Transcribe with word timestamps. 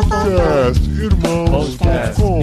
Podcast 0.00 0.80
Irmãos.com 0.98 2.40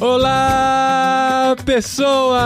Olá, 0.00 1.56
pessoas! 1.64 2.36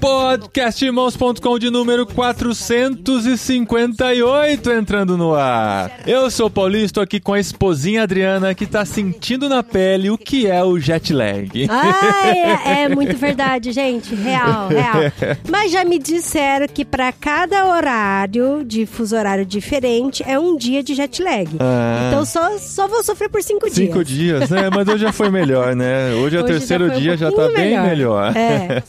Podcastirmãos.com 0.00 1.58
de 1.58 1.68
número 1.68 2.06
458 2.06 4.72
entrando 4.72 5.18
no 5.18 5.34
ar. 5.34 5.92
Eu 6.06 6.30
sou 6.30 6.46
o 6.46 6.50
Paulinho, 6.50 6.86
estou 6.86 7.02
aqui 7.02 7.20
com 7.20 7.34
a 7.34 7.38
esposinha 7.38 8.04
Adriana 8.04 8.54
que 8.54 8.64
tá 8.64 8.82
sentindo 8.86 9.46
na 9.46 9.62
pele 9.62 10.08
o 10.08 10.16
que 10.16 10.46
é 10.46 10.64
o 10.64 10.80
jet 10.80 11.12
lag. 11.12 11.66
Ai, 11.68 12.38
é, 12.38 12.80
é 12.84 12.88
muito 12.88 13.14
verdade, 13.18 13.72
gente. 13.72 14.14
Real, 14.14 14.68
real. 14.68 15.12
Mas 15.46 15.70
já 15.70 15.84
me 15.84 15.98
disseram 15.98 16.66
que 16.66 16.82
para 16.82 17.12
cada 17.12 17.66
horário 17.66 18.64
de 18.64 18.86
fuso 18.86 19.14
horário 19.14 19.44
diferente 19.44 20.24
é 20.26 20.38
um 20.38 20.56
dia 20.56 20.82
de 20.82 20.94
jet 20.94 21.22
lag. 21.22 21.46
Ah. 21.60 22.06
Então 22.08 22.24
só, 22.24 22.56
só 22.56 22.88
vou 22.88 23.04
sofrer 23.04 23.28
por 23.28 23.42
cinco, 23.42 23.68
Cinco 23.68 24.02
dias. 24.02 24.48
dias, 24.48 24.50
né? 24.50 24.70
Mas 24.74 24.88
hoje 24.88 25.04
já 25.04 25.12
foi 25.12 25.28
melhor, 25.28 25.76
né? 25.76 26.14
Hoje 26.14 26.36
é 26.36 26.38
o 26.40 26.44
Hoje 26.44 26.54
terceiro 26.54 26.86
já 26.86 26.90
foi 26.90 26.98
um 26.98 27.02
dia, 27.02 27.18
já 27.18 27.30
tá 27.30 27.36
pouquinho 27.36 27.58
bem 27.58 27.78
melhor. 27.82 28.34
É. 28.34 28.82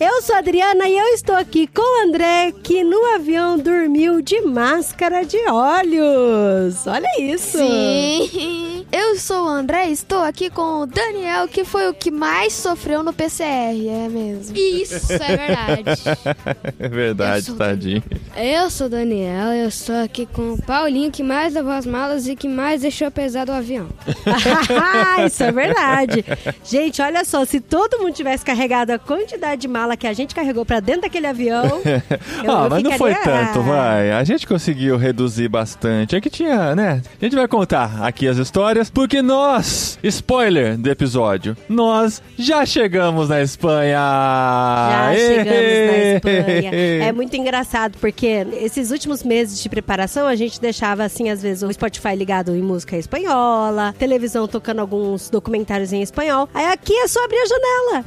Eu 0.04 0.20
sou 0.22 0.34
a 0.34 0.38
Adriana 0.38 0.55
e 0.58 0.98
eu 0.98 1.06
estou 1.08 1.36
aqui 1.36 1.66
com 1.66 1.82
o 1.82 2.08
André, 2.08 2.50
que 2.62 2.82
no 2.82 3.14
avião 3.14 3.58
dormiu 3.58 4.22
de 4.22 4.40
máscara 4.40 5.22
de 5.22 5.36
olhos. 5.50 6.86
Olha 6.86 7.08
isso. 7.20 7.58
Sim. 7.58 8.86
Eu 8.90 9.18
sou 9.18 9.44
o 9.44 9.48
André 9.48 9.88
e 9.88 9.92
estou 9.92 10.22
aqui 10.22 10.48
com 10.48 10.80
o 10.80 10.86
Daniel, 10.86 11.46
que 11.46 11.64
foi 11.64 11.88
o 11.88 11.94
que 11.94 12.10
mais 12.10 12.54
sofreu 12.54 13.02
no 13.02 13.12
PCR, 13.12 13.44
é 13.86 14.08
mesmo. 14.08 14.56
Isso, 14.56 15.12
é 15.12 15.36
verdade. 15.36 16.02
É 16.78 16.88
verdade, 16.88 17.50
Eu 17.50 17.56
tadinho. 17.56 18.02
Eu 18.36 18.70
sou 18.70 18.86
o 18.86 18.90
Daniel, 18.90 19.52
eu 19.52 19.68
estou 19.68 19.94
aqui 19.96 20.26
com 20.26 20.54
o 20.54 20.62
Paulinho, 20.62 21.10
que 21.10 21.22
mais 21.22 21.54
levou 21.54 21.72
as 21.72 21.86
malas 21.86 22.26
e 22.26 22.36
que 22.36 22.48
mais 22.48 22.82
deixou 22.82 23.10
pesado 23.10 23.50
o 23.50 23.54
avião. 23.54 23.88
Isso 25.26 25.42
é 25.42 25.52
verdade. 25.52 26.24
Gente, 26.64 27.00
olha 27.02 27.24
só, 27.24 27.44
se 27.44 27.60
todo 27.60 27.98
mundo 27.98 28.12
tivesse 28.12 28.44
carregado 28.44 28.92
a 28.92 28.98
quantidade 28.98 29.62
de 29.62 29.68
mala 29.68 29.96
que 29.96 30.06
a 30.06 30.12
gente 30.12 30.34
carregou 30.34 30.45
pra 30.66 30.80
dentro 30.80 31.02
daquele 31.02 31.26
avião. 31.26 31.64
eu- 31.84 32.02
ah, 32.50 32.64
eu 32.64 32.70
mas 32.70 32.82
não 32.82 32.92
foi 32.92 33.14
tanto, 33.14 33.60
vai. 33.62 34.12
A 34.12 34.24
gente 34.24 34.46
conseguiu 34.46 34.96
reduzir 34.96 35.48
bastante. 35.48 36.16
É 36.16 36.20
que 36.20 36.30
tinha, 36.30 36.74
né? 36.74 37.02
A 37.20 37.24
gente 37.24 37.36
vai 37.36 37.46
contar 37.48 37.98
aqui 38.02 38.26
as 38.28 38.36
histórias, 38.36 38.90
porque 38.90 39.22
nós, 39.22 39.98
spoiler 40.02 40.76
do 40.76 40.90
episódio, 40.90 41.56
nós 41.68 42.22
já 42.38 42.64
chegamos 42.66 43.28
na 43.28 43.40
Espanha. 43.42 43.98
Já 43.98 45.14
chegamos 45.14 45.46
na 45.46 45.98
Espanha. 46.16 46.70
É 47.04 47.12
muito 47.12 47.36
engraçado, 47.36 47.96
porque 48.00 48.46
esses 48.60 48.90
últimos 48.90 49.22
meses 49.22 49.60
de 49.62 49.68
preparação, 49.68 50.26
a 50.26 50.34
gente 50.34 50.60
deixava, 50.60 51.04
assim, 51.04 51.30
às 51.30 51.42
vezes, 51.42 51.62
o 51.62 51.72
Spotify 51.72 52.14
ligado 52.16 52.54
em 52.54 52.62
música 52.62 52.96
espanhola, 52.96 53.94
televisão 53.98 54.46
tocando 54.46 54.80
alguns 54.80 55.30
documentários 55.30 55.92
em 55.92 56.02
espanhol. 56.02 56.48
Aí 56.54 56.66
aqui 56.66 56.94
é 56.94 57.08
só 57.08 57.24
abrir 57.24 57.38
a 57.38 57.46
janela. 57.46 58.04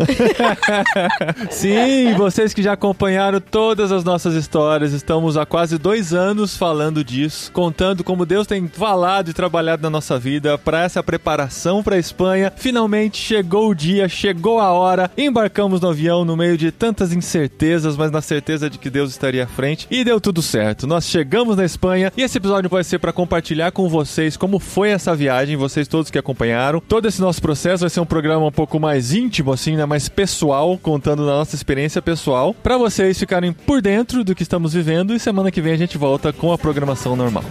Sim, 1.50 2.14
vocês 2.30 2.54
que 2.54 2.62
já 2.62 2.74
acompanharam 2.74 3.42
todas 3.42 3.92
as 3.92 4.04
nossas 4.04 4.36
histórias, 4.36 4.94
estamos 4.94 5.36
há 5.36 5.48
quase 5.48 5.80
dois 5.80 6.14
anos 6.14 6.56
falando 6.56 7.04
disso, 7.04 7.52
contando 7.52 8.04
como 8.04 8.24
Deus 8.24 8.46
tem 8.46 8.68
falado 8.68 9.32
e 9.32 9.34
trabalhado 9.34 9.82
na 9.82 9.90
nossa 9.90 10.20
vida 10.20 10.56
para 10.56 10.84
essa 10.84 11.02
preparação 11.02 11.82
para 11.82 11.96
a 11.96 12.00
Espanha. 12.00 12.54
Finalmente 12.56 13.18
chegou 13.18 13.72
o 13.72 13.74
dia, 13.74 14.08
chegou 14.08 14.60
a 14.60 14.72
hora, 14.72 15.10
embarcamos 15.18 15.82
no 15.82 15.90
avião 15.90 16.24
no 16.24 16.38
meio 16.38 16.56
de 16.56 16.72
tantas 16.72 17.12
incertezas, 17.14 17.98
mas 17.98 18.12
na 18.12 18.22
certeza 18.22 18.70
de 18.70 18.78
que 18.78 18.92
Deus 18.92 19.10
estaria 19.10 19.46
à 19.46 19.48
frente 19.48 19.88
e 19.90 20.04
deu 20.04 20.22
tudo 20.22 20.44
certo. 20.44 20.86
Nós 20.86 21.06
chegamos 21.06 21.58
na 21.58 21.66
Espanha 21.66 22.14
e 22.16 22.22
esse 22.22 22.38
episódio 22.38 22.70
vai 22.70 22.84
ser 22.84 23.00
para 23.00 23.12
compartilhar 23.12 23.72
com 23.72 23.90
vocês 23.90 24.38
como 24.38 24.60
foi 24.60 24.90
essa 24.90 25.16
viagem, 25.16 25.58
vocês 25.58 25.88
todos 25.88 26.12
que 26.12 26.20
acompanharam. 26.20 26.80
Todo 26.80 27.08
esse 27.08 27.20
nosso 27.20 27.42
processo 27.42 27.82
vai 27.82 27.90
ser 27.90 28.02
um 28.02 28.06
programa 28.06 28.46
um 28.46 28.52
pouco 28.52 28.80
mais 28.80 29.16
íntimo, 29.16 29.52
assim, 29.52 29.76
né? 29.76 29.84
Mais 29.84 30.08
pessoal, 30.08 30.78
contando 30.78 31.26
da 31.26 31.32
nossa 31.32 31.56
experiência 31.56 32.00
pessoal, 32.04 32.19
para 32.62 32.78
vocês 32.78 33.18
ficarem 33.18 33.54
por 33.54 33.82
dentro 33.82 34.24
do 34.24 34.36
que 34.36 34.44
estamos 34.44 34.74
vivendo 34.74 35.16
e 35.16 35.20
semana 35.20 35.52
que 35.52 35.62
vem 35.62 35.74
a 35.74 35.78
gente 35.78 35.98
volta 35.98 36.34
com 36.34 36.52
a 36.52 36.58
programação 36.58 37.16
normal. 37.16 37.44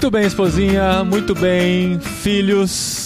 Muito 0.00 0.12
bem, 0.12 0.26
esposinha, 0.26 1.04
muito 1.04 1.34
bem, 1.34 2.00
filhos. 2.00 2.99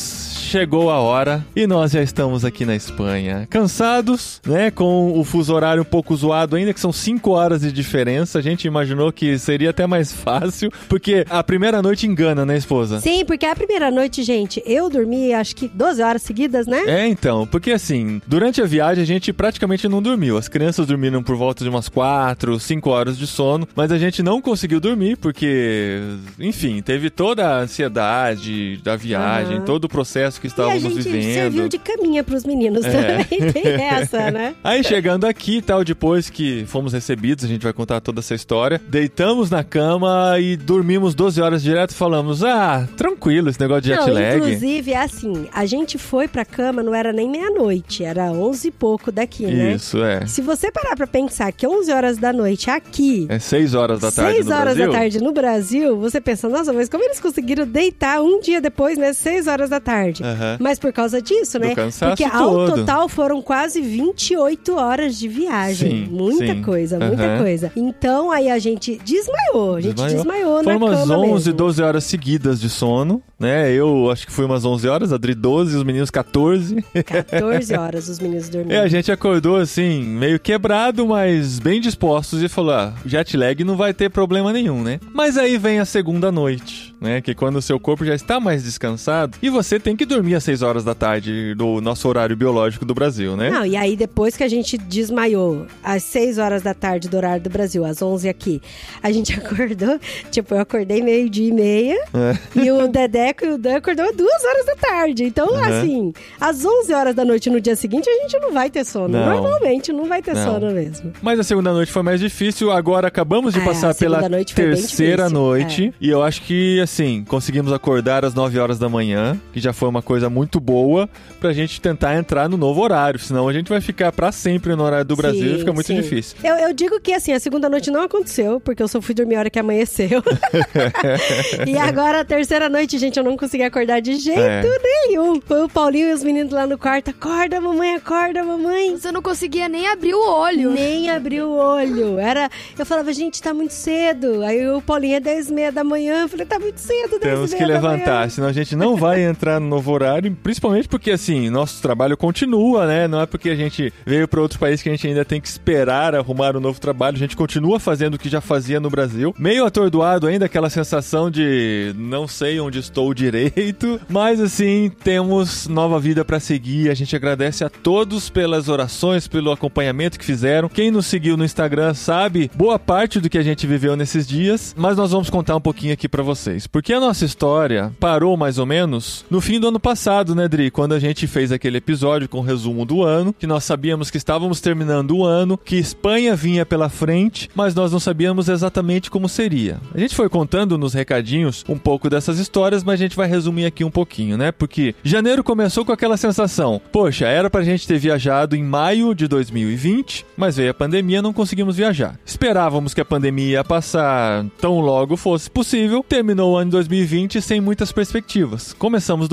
Chegou 0.54 0.88
a 0.88 1.00
hora 1.00 1.44
e 1.56 1.66
nós 1.66 1.90
já 1.90 2.00
estamos 2.00 2.44
aqui 2.44 2.64
na 2.64 2.76
Espanha. 2.76 3.44
Cansados, 3.50 4.40
né? 4.46 4.70
Com 4.70 5.18
o 5.18 5.24
fuso 5.24 5.52
horário 5.52 5.82
um 5.82 5.84
pouco 5.84 6.14
zoado 6.14 6.54
ainda, 6.54 6.72
que 6.72 6.78
são 6.78 6.92
5 6.92 7.28
horas 7.32 7.62
de 7.62 7.72
diferença. 7.72 8.38
A 8.38 8.40
gente 8.40 8.64
imaginou 8.64 9.12
que 9.12 9.36
seria 9.36 9.70
até 9.70 9.84
mais 9.84 10.12
fácil, 10.12 10.70
porque 10.88 11.26
a 11.28 11.42
primeira 11.42 11.82
noite 11.82 12.06
engana, 12.06 12.46
né, 12.46 12.56
esposa? 12.56 13.00
Sim, 13.00 13.24
porque 13.24 13.44
a 13.44 13.56
primeira 13.56 13.90
noite, 13.90 14.22
gente, 14.22 14.62
eu 14.64 14.88
dormi 14.88 15.34
acho 15.34 15.56
que 15.56 15.66
12 15.66 16.00
horas 16.00 16.22
seguidas, 16.22 16.68
né? 16.68 16.84
É, 16.86 17.08
então, 17.08 17.48
porque 17.48 17.72
assim, 17.72 18.22
durante 18.24 18.62
a 18.62 18.64
viagem 18.64 19.02
a 19.02 19.06
gente 19.06 19.32
praticamente 19.32 19.88
não 19.88 20.00
dormiu. 20.00 20.38
As 20.38 20.46
crianças 20.46 20.86
dormiram 20.86 21.20
por 21.20 21.34
volta 21.34 21.64
de 21.64 21.68
umas 21.68 21.88
4, 21.88 22.60
5 22.60 22.90
horas 22.90 23.18
de 23.18 23.26
sono, 23.26 23.66
mas 23.74 23.90
a 23.90 23.98
gente 23.98 24.22
não 24.22 24.40
conseguiu 24.40 24.78
dormir 24.78 25.16
porque, 25.16 26.00
enfim, 26.38 26.80
teve 26.80 27.10
toda 27.10 27.44
a 27.44 27.58
ansiedade 27.62 28.76
da 28.84 28.94
viagem, 28.94 29.56
Aham. 29.56 29.64
todo 29.64 29.86
o 29.86 29.88
processo 29.88 30.43
que 30.44 30.48
E 30.48 30.50
a 30.62 30.76
estávamos 30.76 30.82
gente 30.82 31.08
vivendo. 31.08 31.34
serviu 31.34 31.68
de 31.68 31.78
caminha 31.78 32.22
pros 32.22 32.44
meninos 32.44 32.84
É. 32.84 32.90
também. 32.90 33.52
Tem 33.52 33.66
essa, 33.72 34.30
né? 34.30 34.54
Aí 34.62 34.84
chegando 34.84 35.24
aqui 35.24 35.56
e 35.58 35.62
tal, 35.62 35.82
depois 35.84 36.28
que 36.28 36.64
fomos 36.66 36.92
recebidos, 36.92 37.44
a 37.44 37.48
gente 37.48 37.62
vai 37.62 37.72
contar 37.72 38.00
toda 38.00 38.20
essa 38.20 38.34
história. 38.34 38.80
Deitamos 38.88 39.50
na 39.50 39.64
cama 39.64 40.36
e 40.38 40.56
dormimos 40.56 41.14
12 41.14 41.40
horas 41.40 41.62
direto. 41.62 41.94
Falamos, 41.94 42.44
ah, 42.44 42.86
tranquilo 42.96 43.48
esse 43.48 43.60
negócio 43.60 43.82
de 43.82 43.88
jet 43.88 44.10
lag. 44.10 44.36
inclusive, 44.36 44.92
é 44.92 44.96
assim, 45.02 45.46
a 45.52 45.64
gente 45.66 45.96
foi 45.98 46.28
pra 46.28 46.44
cama, 46.44 46.82
não 46.82 46.94
era 46.94 47.12
nem 47.12 47.28
meia-noite, 47.30 48.04
era 48.04 48.30
11 48.32 48.68
e 48.68 48.70
pouco 48.70 49.10
daqui, 49.10 49.46
né? 49.46 49.74
Isso, 49.74 50.02
é. 50.02 50.26
Se 50.26 50.42
você 50.42 50.70
parar 50.70 50.96
pra 50.96 51.06
pensar 51.06 51.50
que 51.52 51.66
11 51.66 51.90
horas 51.92 52.18
da 52.18 52.32
noite 52.32 52.70
aqui, 52.70 53.26
É 53.28 53.38
6 53.38 53.74
horas 53.74 54.00
da 54.00 54.10
tarde 54.12 54.34
6 54.34 54.46
no 54.46 54.52
horas 54.54 54.74
Brasil. 54.74 54.92
da 54.92 54.98
tarde 54.98 55.18
no 55.22 55.32
Brasil, 55.32 55.96
você 55.98 56.20
pensa, 56.20 56.48
nossa, 56.48 56.72
mas 56.72 56.88
como 56.88 57.02
eles 57.04 57.20
conseguiram 57.20 57.66
deitar 57.66 58.20
um 58.20 58.40
dia 58.40 58.60
depois, 58.60 58.98
né? 58.98 59.12
6 59.12 59.46
horas 59.46 59.70
da 59.70 59.80
tarde. 59.80 60.22
Aham. 60.34 60.56
Mas 60.60 60.78
por 60.78 60.92
causa 60.92 61.20
disso, 61.22 61.58
Do 61.58 61.66
né? 61.66 61.74
cansaço 61.74 62.16
Porque 62.16 62.24
ao 62.24 62.50
todo. 62.50 62.74
total 62.76 63.08
foram 63.08 63.40
quase 63.42 63.80
28 63.80 64.74
horas 64.76 65.16
de 65.18 65.28
viagem. 65.28 66.04
Sim, 66.06 66.10
muita 66.10 66.54
sim. 66.54 66.62
coisa, 66.62 66.98
muita 66.98 67.38
coisa. 67.38 67.72
Então 67.76 68.30
aí 68.30 68.50
a 68.50 68.58
gente 68.58 69.00
desmaiou. 69.04 69.76
A 69.76 69.80
gente 69.80 70.02
desmaiou, 70.02 70.62
Foram 70.62 70.78
na 70.78 70.86
umas 70.86 71.00
cama 71.00 71.18
11, 71.18 71.30
mesmo. 71.32 71.52
12 71.54 71.82
horas 71.82 72.04
seguidas 72.04 72.60
de 72.60 72.68
sono, 72.68 73.22
né? 73.38 73.70
Eu 73.72 74.10
acho 74.10 74.26
que 74.26 74.32
fui 74.32 74.44
umas 74.44 74.64
11 74.64 74.88
horas, 74.88 75.12
a 75.12 75.16
Adri 75.16 75.34
12, 75.34 75.76
os 75.76 75.82
meninos 75.84 76.10
14. 76.10 76.82
14 77.04 77.74
horas 77.76 78.08
os 78.08 78.18
meninos 78.18 78.48
E 78.48 78.50
dormindo. 78.50 78.72
a 78.78 78.88
gente 78.88 79.10
acordou 79.12 79.56
assim, 79.56 80.02
meio 80.02 80.38
quebrado, 80.38 81.06
mas 81.06 81.58
bem 81.58 81.80
dispostos 81.80 82.42
e 82.42 82.48
falou: 82.48 82.72
ah, 82.74 82.94
jet 83.06 83.36
lag 83.36 83.62
não 83.64 83.76
vai 83.76 83.92
ter 83.94 84.10
problema 84.10 84.52
nenhum, 84.52 84.82
né? 84.82 84.98
Mas 85.12 85.36
aí 85.38 85.56
vem 85.58 85.78
a 85.78 85.84
segunda 85.84 86.30
noite, 86.32 86.94
né? 87.00 87.20
Que 87.20 87.34
quando 87.34 87.56
o 87.56 87.62
seu 87.62 87.78
corpo 87.78 88.04
já 88.04 88.14
está 88.14 88.40
mais 88.40 88.64
descansado 88.64 89.36
e 89.42 89.48
você 89.50 89.78
tem 89.78 89.96
que 89.96 90.04
dormir 90.04 90.13
às 90.36 90.44
6 90.44 90.62
horas 90.62 90.84
da 90.84 90.94
tarde 90.94 91.54
do 91.54 91.80
nosso 91.80 92.08
horário 92.08 92.36
biológico 92.36 92.84
do 92.84 92.94
Brasil, 92.94 93.36
né? 93.36 93.50
Não, 93.50 93.64
e 93.66 93.76
aí 93.76 93.96
depois 93.96 94.36
que 94.36 94.42
a 94.42 94.48
gente 94.48 94.76
desmaiou 94.78 95.66
às 95.82 96.02
6 96.04 96.38
horas 96.38 96.62
da 96.62 96.74
tarde 96.74 97.08
do 97.08 97.16
horário 97.16 97.42
do 97.42 97.50
Brasil, 97.50 97.84
às 97.84 98.00
11 98.02 98.28
aqui, 98.28 98.60
a 99.02 99.10
gente 99.12 99.32
acordou, 99.38 99.98
tipo, 100.30 100.54
eu 100.54 100.60
acordei 100.60 101.02
meio-dia 101.02 101.48
e 101.48 101.52
meia, 101.52 101.98
É. 102.14 102.36
e 102.60 102.70
o 102.70 102.88
Dedeco 102.88 103.44
e 103.44 103.50
o 103.50 103.58
Dan 103.58 103.76
acordou 103.76 104.04
às 104.06 104.16
2 104.16 104.44
horas 104.44 104.66
da 104.66 104.76
tarde. 104.76 105.24
Então, 105.24 105.48
Uhum. 105.48 105.60
assim, 105.64 106.12
às 106.40 106.64
11 106.64 106.92
horas 106.92 107.14
da 107.14 107.24
noite 107.24 107.50
no 107.50 107.60
dia 107.60 107.76
seguinte, 107.76 108.08
a 108.08 108.22
gente 108.22 108.38
não 108.38 108.52
vai 108.52 108.70
ter 108.70 108.84
sono. 108.84 109.08
Não. 109.08 109.26
Normalmente 109.42 109.92
não 109.92 110.06
vai 110.06 110.22
ter 110.22 110.34
Não. 110.34 110.44
sono 110.44 110.70
mesmo. 110.72 111.12
Mas 111.22 111.38
a 111.38 111.42
segunda 111.42 111.72
noite 111.72 111.90
foi 111.92 112.02
mais 112.02 112.20
difícil. 112.20 112.70
Agora 112.70 113.08
acabamos 113.08 113.52
de 113.54 113.60
É, 113.60 113.64
passar 113.64 113.94
pela 113.94 114.28
noite 114.28 114.54
terceira 114.54 115.28
noite. 115.28 115.92
E 116.00 116.08
eu 116.08 116.22
acho 116.22 116.42
que, 116.42 116.80
assim, 116.80 117.24
conseguimos 117.26 117.72
acordar 117.72 118.24
às 118.24 118.34
9 118.34 118.58
horas 118.58 118.78
da 118.78 118.88
manhã, 118.88 119.38
que 119.52 119.60
já 119.60 119.72
foi 119.72 119.88
uma 119.88 120.02
coisa 120.04 120.30
muito 120.30 120.60
boa 120.60 121.08
pra 121.40 121.52
gente 121.52 121.80
tentar 121.80 122.14
entrar 122.16 122.48
no 122.48 122.56
novo 122.56 122.80
horário. 122.80 123.18
Senão 123.18 123.48
a 123.48 123.52
gente 123.52 123.68
vai 123.68 123.80
ficar 123.80 124.12
pra 124.12 124.30
sempre 124.30 124.74
no 124.76 124.82
horário 124.84 125.04
do 125.04 125.16
Brasil 125.16 125.48
Sim, 125.50 125.54
e 125.56 125.58
fica 125.58 125.72
muito 125.72 125.86
sim. 125.86 125.96
difícil. 126.00 126.36
Eu, 126.44 126.54
eu 126.56 126.72
digo 126.72 127.00
que 127.00 127.12
assim, 127.12 127.32
a 127.32 127.40
segunda 127.40 127.68
noite 127.68 127.90
não 127.90 128.02
aconteceu, 128.02 128.60
porque 128.60 128.82
eu 128.82 128.88
só 128.88 129.00
fui 129.00 129.14
dormir 129.14 129.36
a 129.36 129.38
hora 129.40 129.50
que 129.50 129.58
amanheceu. 129.58 130.22
e 131.66 131.76
agora 131.76 132.20
a 132.20 132.24
terceira 132.24 132.68
noite, 132.68 132.98
gente, 132.98 133.16
eu 133.18 133.24
não 133.24 133.36
consegui 133.36 133.62
acordar 133.64 134.00
de 134.00 134.16
jeito 134.16 134.38
É. 134.40 134.62
nenhum. 135.08 135.40
Foi 135.40 135.62
o 135.64 135.68
Paulinho 135.68 136.08
e 136.08 136.12
os 136.12 136.22
meninos 136.22 136.52
lá 136.52 136.66
no 136.66 136.76
quarto. 136.78 137.10
Acorda, 137.10 137.60
mamãe, 137.60 137.94
acorda, 137.94 138.42
mamãe. 138.44 138.96
Você 138.96 139.10
não 139.10 139.22
conseguia 139.22 139.68
nem 139.68 139.86
abrir 139.88 140.14
o 140.14 140.28
olho. 140.28 140.70
Nem 140.70 141.10
abriu 141.10 141.48
o 141.48 141.56
olho. 141.56 142.18
Era, 142.18 142.48
eu 142.78 142.86
falava, 142.86 143.12
gente, 143.12 143.42
tá 143.42 143.52
muito 143.54 143.72
cedo. 143.72 144.42
Aí 144.42 144.66
o 144.68 144.80
Paulinho 144.82 145.16
é 145.16 145.20
10 145.20 145.50
e 145.50 145.52
meia 145.52 145.72
da 145.72 145.84
manhã. 145.84 146.22
Eu 146.22 146.28
falei, 146.28 146.46
tá 146.46 146.58
muito 146.58 146.78
cedo, 146.78 147.18
10 147.18 147.20
Temos 147.20 147.52
e 147.52 147.56
que 147.56 147.64
meia 147.64 147.74
da 147.74 147.80
manhã. 147.80 147.92
levantar, 147.96 148.30
senão 148.30 148.48
a 148.48 148.52
gente 148.52 148.74
não 148.76 148.96
vai 148.96 149.22
entrar 149.22 149.60
no 149.60 149.68
novo 149.68 149.90
horário, 149.94 150.36
principalmente 150.42 150.88
porque, 150.88 151.10
assim, 151.10 151.48
nosso 151.50 151.80
trabalho 151.80 152.16
continua, 152.16 152.86
né? 152.86 153.08
Não 153.08 153.20
é 153.20 153.26
porque 153.26 153.50
a 153.50 153.56
gente 153.56 153.92
veio 154.04 154.28
para 154.28 154.40
outro 154.40 154.58
país 154.58 154.82
que 154.82 154.88
a 154.88 154.92
gente 154.92 155.06
ainda 155.06 155.24
tem 155.24 155.40
que 155.40 155.48
esperar 155.48 156.14
arrumar 156.14 156.56
um 156.56 156.60
novo 156.60 156.80
trabalho, 156.80 157.16
a 157.16 157.18
gente 157.18 157.36
continua 157.36 157.78
fazendo 157.78 158.14
o 158.14 158.18
que 158.18 158.28
já 158.28 158.40
fazia 158.40 158.80
no 158.80 158.90
Brasil. 158.90 159.34
Meio 159.38 159.64
atordoado 159.64 160.26
ainda, 160.26 160.46
aquela 160.46 160.70
sensação 160.70 161.30
de 161.30 161.92
não 161.96 162.26
sei 162.26 162.60
onde 162.60 162.78
estou 162.78 163.14
direito, 163.14 164.00
mas, 164.08 164.40
assim, 164.40 164.90
temos 165.02 165.68
nova 165.68 165.98
vida 165.98 166.24
para 166.24 166.40
seguir. 166.40 166.90
A 166.90 166.94
gente 166.94 167.14
agradece 167.14 167.64
a 167.64 167.68
todos 167.68 168.28
pelas 168.28 168.68
orações, 168.68 169.28
pelo 169.28 169.52
acompanhamento 169.52 170.18
que 170.18 170.24
fizeram. 170.24 170.68
Quem 170.68 170.90
nos 170.90 171.06
seguiu 171.06 171.36
no 171.36 171.44
Instagram 171.44 171.94
sabe 171.94 172.50
boa 172.54 172.78
parte 172.78 173.20
do 173.20 173.28
que 173.28 173.38
a 173.38 173.42
gente 173.42 173.66
viveu 173.66 173.96
nesses 173.96 174.26
dias, 174.26 174.74
mas 174.76 174.96
nós 174.96 175.10
vamos 175.10 175.30
contar 175.30 175.56
um 175.56 175.60
pouquinho 175.60 175.92
aqui 175.92 176.08
pra 176.08 176.22
vocês. 176.22 176.66
Porque 176.66 176.92
a 176.92 177.00
nossa 177.00 177.24
história 177.24 177.92
parou 178.00 178.36
mais 178.36 178.58
ou 178.58 178.66
menos 178.66 179.24
no 179.30 179.40
fim 179.40 179.60
do 179.60 179.68
ano 179.68 179.80
passado, 179.84 180.34
né, 180.34 180.48
Dri? 180.48 180.70
Quando 180.70 180.94
a 180.94 180.98
gente 180.98 181.26
fez 181.26 181.52
aquele 181.52 181.76
episódio 181.76 182.26
com 182.26 182.38
o 182.38 182.42
resumo 182.42 182.86
do 182.86 183.02
ano, 183.02 183.34
que 183.38 183.46
nós 183.46 183.64
sabíamos 183.64 184.10
que 184.10 184.16
estávamos 184.16 184.58
terminando 184.58 185.14
o 185.14 185.26
ano, 185.26 185.58
que 185.58 185.76
Espanha 185.76 186.34
vinha 186.34 186.64
pela 186.64 186.88
frente, 186.88 187.50
mas 187.54 187.74
nós 187.74 187.92
não 187.92 188.00
sabíamos 188.00 188.48
exatamente 188.48 189.10
como 189.10 189.28
seria. 189.28 189.78
A 189.94 190.00
gente 190.00 190.14
foi 190.14 190.30
contando 190.30 190.78
nos 190.78 190.94
recadinhos 190.94 191.66
um 191.68 191.76
pouco 191.76 192.08
dessas 192.08 192.38
histórias, 192.38 192.82
mas 192.82 192.94
a 192.94 193.02
gente 193.02 193.14
vai 193.14 193.28
resumir 193.28 193.66
aqui 193.66 193.84
um 193.84 193.90
pouquinho, 193.90 194.38
né? 194.38 194.50
Porque 194.50 194.94
janeiro 195.04 195.44
começou 195.44 195.84
com 195.84 195.92
aquela 195.92 196.16
sensação: 196.16 196.80
poxa, 196.90 197.26
era 197.26 197.50
pra 197.50 197.62
gente 197.62 197.86
ter 197.86 197.98
viajado 197.98 198.56
em 198.56 198.64
maio 198.64 199.14
de 199.14 199.28
2020, 199.28 200.24
mas 200.34 200.56
veio 200.56 200.70
a 200.70 200.74
pandemia, 200.74 201.20
não 201.20 201.34
conseguimos 201.34 201.76
viajar. 201.76 202.18
Esperávamos 202.24 202.94
que 202.94 203.02
a 203.02 203.04
pandemia 203.04 203.52
ia 203.52 203.64
passar 203.64 204.46
tão 204.58 204.80
logo 204.80 205.14
fosse 205.14 205.50
possível. 205.50 206.02
Terminou 206.08 206.54
o 206.54 206.56
ano 206.56 206.70
de 206.70 206.76
2020 206.76 207.42
sem 207.42 207.60
muitas 207.60 207.92
perspectivas. 207.92 208.72
Começamos 208.72 209.28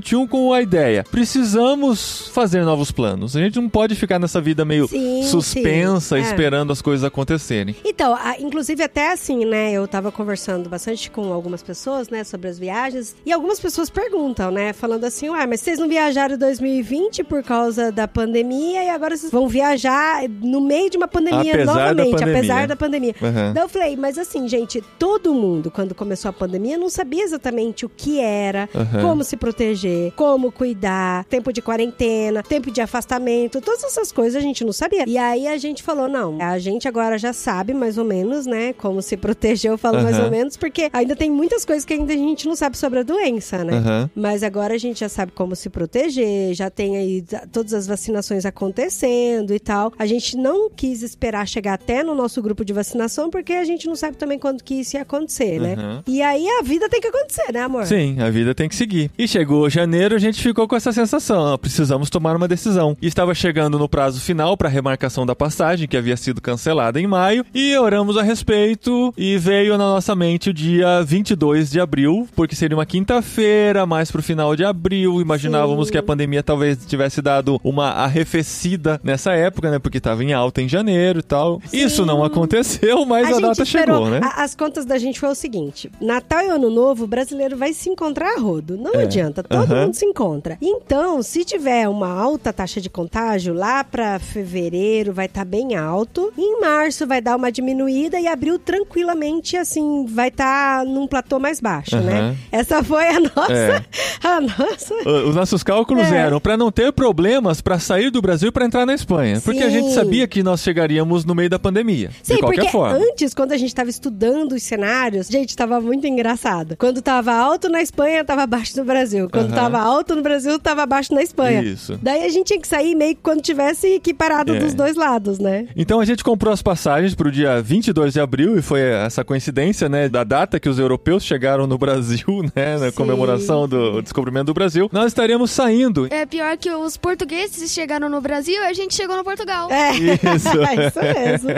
2021 0.00 0.26
com 0.26 0.52
a 0.52 0.62
ideia: 0.62 1.04
precisamos 1.10 2.28
fazer 2.28 2.64
novos 2.64 2.90
planos. 2.90 3.36
A 3.36 3.40
gente 3.40 3.56
não 3.60 3.68
pode 3.68 3.94
ficar 3.94 4.18
nessa 4.18 4.40
vida 4.40 4.64
meio 4.64 4.88
Sim, 4.88 5.22
suspensa, 5.24 6.16
sim. 6.16 6.22
É. 6.22 6.26
esperando 6.26 6.72
as 6.72 6.82
coisas 6.82 7.04
acontecerem. 7.04 7.74
Então, 7.84 8.14
a- 8.14 8.36
inclusive 8.38 8.82
até 8.82 9.12
assim, 9.12 9.44
né, 9.44 9.72
eu 9.72 9.86
tava 9.88 10.10
conversando 10.12 10.68
bastante 10.68 11.10
com 11.10 11.32
algumas 11.32 11.62
pessoas, 11.62 12.08
né, 12.08 12.24
sobre 12.24 12.48
as 12.48 12.58
viagens, 12.58 13.14
e 13.24 13.32
algumas 13.32 13.58
pessoas 13.60 13.88
perguntam, 13.90 14.50
né, 14.50 14.72
falando 14.72 15.04
assim, 15.04 15.28
ué, 15.30 15.46
mas 15.46 15.60
vocês 15.60 15.78
não 15.78 15.88
viajaram 15.88 16.34
em 16.34 16.38
2020 16.38 17.24
por 17.24 17.42
causa 17.42 17.90
da 17.90 18.06
pandemia 18.08 18.84
e 18.84 18.88
agora 18.90 19.16
vocês 19.16 19.30
vão 19.32 19.48
viajar 19.48 20.22
no 20.42 20.60
meio 20.60 20.90
de 20.90 20.96
uma 20.96 21.08
pandemia 21.08 21.54
Apesar 21.54 21.64
da 21.64 21.72
novamente, 21.94 22.10
pandemia. 22.12 22.36
apesar 22.38 22.66
da 22.68 22.76
pandemia. 22.76 23.14
Uhum. 23.20 23.52
Daí 23.52 23.62
eu 23.64 23.68
falei, 23.68 23.96
mas 23.96 24.18
assim, 24.18 24.48
gente, 24.48 24.82
todo 24.98 25.34
mundo, 25.34 25.70
quando 25.70 25.94
começou 25.94 26.28
a 26.28 26.32
pandemia, 26.32 26.76
não 26.78 26.88
sabia 26.88 27.22
exatamente 27.24 27.84
o 27.84 27.88
que 27.88 28.20
era, 28.20 28.68
Uhum. 28.74 29.02
como 29.02 29.24
se 29.24 29.36
proteger, 29.36 29.85
como 30.16 30.50
cuidar, 30.52 31.24
tempo 31.24 31.52
de 31.52 31.60
quarentena, 31.62 32.42
tempo 32.42 32.70
de 32.70 32.80
afastamento, 32.80 33.60
todas 33.60 33.84
essas 33.84 34.10
coisas 34.12 34.36
a 34.36 34.40
gente 34.40 34.64
não 34.64 34.72
sabia. 34.72 35.04
E 35.06 35.16
aí 35.18 35.46
a 35.46 35.56
gente 35.56 35.82
falou, 35.82 36.08
não, 36.08 36.38
a 36.40 36.58
gente 36.58 36.86
agora 36.88 37.18
já 37.18 37.32
sabe 37.32 37.72
mais 37.74 37.98
ou 37.98 38.04
menos, 38.04 38.46
né, 38.46 38.72
como 38.74 39.00
se 39.02 39.16
proteger, 39.16 39.70
eu 39.70 39.78
falo 39.78 40.02
mais 40.02 40.16
Uhum. 40.18 40.24
ou 40.26 40.30
menos, 40.30 40.56
porque 40.56 40.88
ainda 40.92 41.14
tem 41.16 41.30
muitas 41.30 41.64
coisas 41.64 41.84
que 41.84 41.92
ainda 41.94 42.12
a 42.12 42.16
gente 42.16 42.46
não 42.46 42.56
sabe 42.56 42.76
sobre 42.78 43.00
a 43.00 43.02
doença, 43.02 43.62
né? 43.64 43.74
Uhum. 43.78 44.10
Mas 44.14 44.42
agora 44.42 44.74
a 44.74 44.78
gente 44.78 45.00
já 45.00 45.08
sabe 45.08 45.32
como 45.32 45.54
se 45.56 45.68
proteger, 45.68 46.54
já 46.54 46.70
tem 46.70 46.96
aí 46.96 47.24
todas 47.52 47.74
as 47.74 47.86
vacinações 47.86 48.44
acontecendo 48.80 49.54
e 49.54 49.58
tal. 49.60 49.92
A 49.98 50.06
gente 50.06 50.36
não 50.36 50.70
quis 50.70 51.02
esperar 51.02 51.46
chegar 51.46 51.74
até 51.74 52.02
no 52.02 52.14
nosso 52.14 52.40
grupo 52.42 52.64
de 52.64 52.72
vacinação, 52.72 53.30
porque 53.30 53.52
a 53.52 53.64
gente 53.64 53.86
não 53.86 53.96
sabe 53.96 54.16
também 54.16 54.38
quando 54.38 54.62
que 54.62 54.74
isso 54.74 54.96
ia 54.96 55.02
acontecer, 55.02 55.60
né? 55.60 55.74
Uhum. 55.78 56.02
E 56.06 56.22
aí 56.22 56.46
a 56.48 56.62
vida 56.62 56.88
tem 56.88 57.00
que 57.00 57.08
acontecer, 57.08 57.52
né, 57.52 57.60
amor? 57.60 57.86
Sim, 57.86 58.20
a 58.20 58.30
vida 58.30 58.54
tem 58.54 58.68
que 58.68 58.74
seguir. 58.76 59.10
E 59.18 59.26
chegou 59.26 59.68
janeiro, 59.76 60.14
a 60.14 60.18
gente 60.18 60.42
ficou 60.42 60.66
com 60.66 60.74
essa 60.74 60.90
sensação, 60.90 61.38
ó, 61.52 61.56
precisamos 61.58 62.08
tomar 62.08 62.34
uma 62.34 62.48
decisão. 62.48 62.96
E 63.02 63.06
estava 63.06 63.34
chegando 63.34 63.78
no 63.78 63.86
prazo 63.88 64.20
final 64.20 64.56
para 64.56 64.68
a 64.68 64.72
remarcação 64.72 65.26
da 65.26 65.34
passagem, 65.34 65.86
que 65.86 65.96
havia 65.98 66.16
sido 66.16 66.40
cancelada 66.40 66.98
em 66.98 67.06
maio, 67.06 67.44
e 67.54 67.76
oramos 67.76 68.16
a 68.16 68.22
respeito 68.22 69.12
e 69.18 69.36
veio 69.36 69.72
na 69.76 69.84
nossa 69.84 70.14
mente 70.16 70.48
o 70.48 70.54
dia 70.54 71.02
22 71.02 71.70
de 71.70 71.78
abril, 71.78 72.26
porque 72.34 72.54
seria 72.56 72.74
uma 72.76 72.86
quinta-feira, 72.86 73.84
mais 73.84 74.10
pro 74.10 74.22
final 74.22 74.56
de 74.56 74.64
abril. 74.64 75.20
Imaginávamos 75.20 75.88
Sim. 75.88 75.92
que 75.92 75.98
a 75.98 76.02
pandemia 76.02 76.42
talvez 76.42 76.78
tivesse 76.86 77.20
dado 77.20 77.60
uma 77.62 77.88
arrefecida 77.90 78.98
nessa 79.04 79.32
época, 79.32 79.70
né, 79.70 79.78
porque 79.78 79.98
estava 79.98 80.24
em 80.24 80.32
alta 80.32 80.62
em 80.62 80.68
janeiro 80.68 81.18
e 81.18 81.22
tal. 81.22 81.60
Isso 81.72 82.06
não 82.06 82.24
aconteceu, 82.24 83.04
mas 83.04 83.26
a, 83.28 83.32
gente 83.32 83.42
data 83.42 83.62
esperou. 83.62 83.96
chegou, 84.06 84.10
né? 84.10 84.20
A- 84.22 84.42
as 84.42 84.54
contas 84.54 84.86
da 84.86 84.96
gente 84.98 85.20
foi 85.20 85.28
o 85.28 85.34
seguinte: 85.34 85.90
Natal 86.00 86.42
e 86.44 86.48
Ano 86.48 86.70
Novo, 86.70 87.04
o 87.04 87.06
brasileiro 87.06 87.56
vai 87.56 87.72
se 87.72 87.90
encontrar 87.90 88.36
a 88.36 88.40
rodo. 88.40 88.76
Não 88.76 88.94
É. 88.94 89.02
adianta, 89.02 89.42
todo 89.42 89.65
Aham. 89.72 89.86
mundo 89.86 89.94
se 89.94 90.04
encontra. 90.06 90.58
Então, 90.60 91.22
se 91.22 91.44
tiver 91.44 91.88
uma 91.88 92.08
alta 92.10 92.52
taxa 92.52 92.80
de 92.80 92.88
contágio, 92.90 93.54
lá 93.54 93.82
pra 93.84 94.18
fevereiro 94.18 95.12
vai 95.12 95.26
estar 95.26 95.44
bem 95.44 95.74
alto. 95.76 96.32
Em 96.36 96.60
março 96.60 97.06
vai 97.06 97.20
dar 97.20 97.36
uma 97.36 97.50
diminuída 97.52 98.18
e 98.20 98.26
abril 98.26 98.58
tranquilamente, 98.58 99.56
assim, 99.56 100.06
vai 100.06 100.28
estar 100.28 100.84
num 100.84 101.06
platô 101.06 101.38
mais 101.38 101.60
baixo, 101.60 101.96
né? 102.00 102.18
Aham. 102.20 102.36
Essa 102.52 102.82
foi 102.82 103.06
a 103.08 103.20
nossa. 103.20 103.52
É. 103.52 103.82
A 104.22 104.40
nossa. 104.40 104.94
Os 105.26 105.34
nossos 105.34 105.62
cálculos 105.62 106.06
É. 106.10 106.16
eram 106.16 106.40
para 106.40 106.56
não 106.56 106.70
ter 106.70 106.92
problemas 106.92 107.60
para 107.60 107.78
sair 107.78 108.10
do 108.10 108.20
Brasil 108.22 108.50
para 108.52 108.64
entrar 108.64 108.86
na 108.86 108.94
Espanha, 108.94 109.40
porque 109.44 109.62
a 109.62 109.68
gente 109.70 109.88
Sim. 109.88 109.94
sabia 109.94 110.26
que 110.26 110.42
nós 110.42 110.60
chegaríamos 110.62 111.24
no 111.24 111.34
meio 111.34 111.50
da 111.50 111.58
pandemia, 111.58 112.10
Sim, 112.22 112.34
de 112.34 112.40
qualquer 112.40 112.56
porque 112.62 112.72
forma. 112.72 112.96
antes, 112.96 113.34
quando 113.34 113.52
a 113.52 113.56
gente 113.56 113.74
tava 113.74 113.90
estudando 113.90 114.52
os 114.52 114.62
cenários, 114.62 115.28
gente, 115.28 115.56
tava 115.56 115.80
muito 115.80 116.06
engraçado. 116.06 116.76
Quando 116.76 117.02
tava 117.02 117.32
alto 117.32 117.68
na 117.68 117.82
Espanha, 117.82 118.24
tava 118.24 118.46
baixo 118.46 118.76
no 118.78 118.84
Brasil. 118.84 119.28
Quando 119.30 119.54
Tava 119.60 119.78
alto 119.80 120.14
no 120.14 120.22
Brasil, 120.22 120.58
tava 120.58 120.84
baixo 120.86 121.14
na 121.14 121.22
Espanha. 121.22 121.62
Isso. 121.62 121.98
Daí 122.02 122.24
a 122.24 122.28
gente 122.28 122.46
tinha 122.46 122.60
que 122.60 122.68
sair 122.68 122.94
meio 122.94 123.14
que 123.14 123.20
quando 123.22 123.40
tivesse 123.42 123.86
equiparado 123.94 124.54
É. 124.54 124.58
dos 124.58 124.74
dois 124.74 124.96
lados, 124.96 125.38
né? 125.38 125.66
Então 125.76 126.00
a 126.00 126.04
gente 126.04 126.22
comprou 126.22 126.52
as 126.52 126.62
passagens 126.62 127.14
para 127.14 127.28
o 127.28 127.30
dia 127.30 127.60
22 127.62 128.12
de 128.12 128.20
abril 128.20 128.58
e 128.58 128.62
foi 128.62 128.80
essa 128.80 129.24
coincidência, 129.24 129.88
né, 129.88 130.08
da 130.08 130.24
data 130.24 130.58
que 130.60 130.68
os 130.68 130.78
europeus 130.78 131.24
chegaram 131.24 131.66
no 131.66 131.78
Brasil, 131.78 132.26
né, 132.54 132.78
na 132.78 132.90
Sim. 132.90 132.96
comemoração 132.96 133.68
do 133.68 134.00
descobrimento 134.02 134.46
do 134.46 134.54
Brasil. 134.54 134.88
Nós 134.92 135.06
estaríamos 135.06 135.50
saindo. 135.50 136.06
É 136.10 136.24
pior 136.26 136.56
que 136.56 136.70
os 136.70 136.96
portugueses 136.96 137.72
chegaram 137.72 138.08
no 138.08 138.20
Brasil 138.20 138.54
e 138.62 138.66
a 138.66 138.72
gente 138.72 138.94
chegou 138.94 139.16
no 139.16 139.24
Portugal. 139.24 139.70
É. 139.70 139.92
Isso. 139.96 140.48
Isso 140.86 141.00
mesmo. 141.20 141.50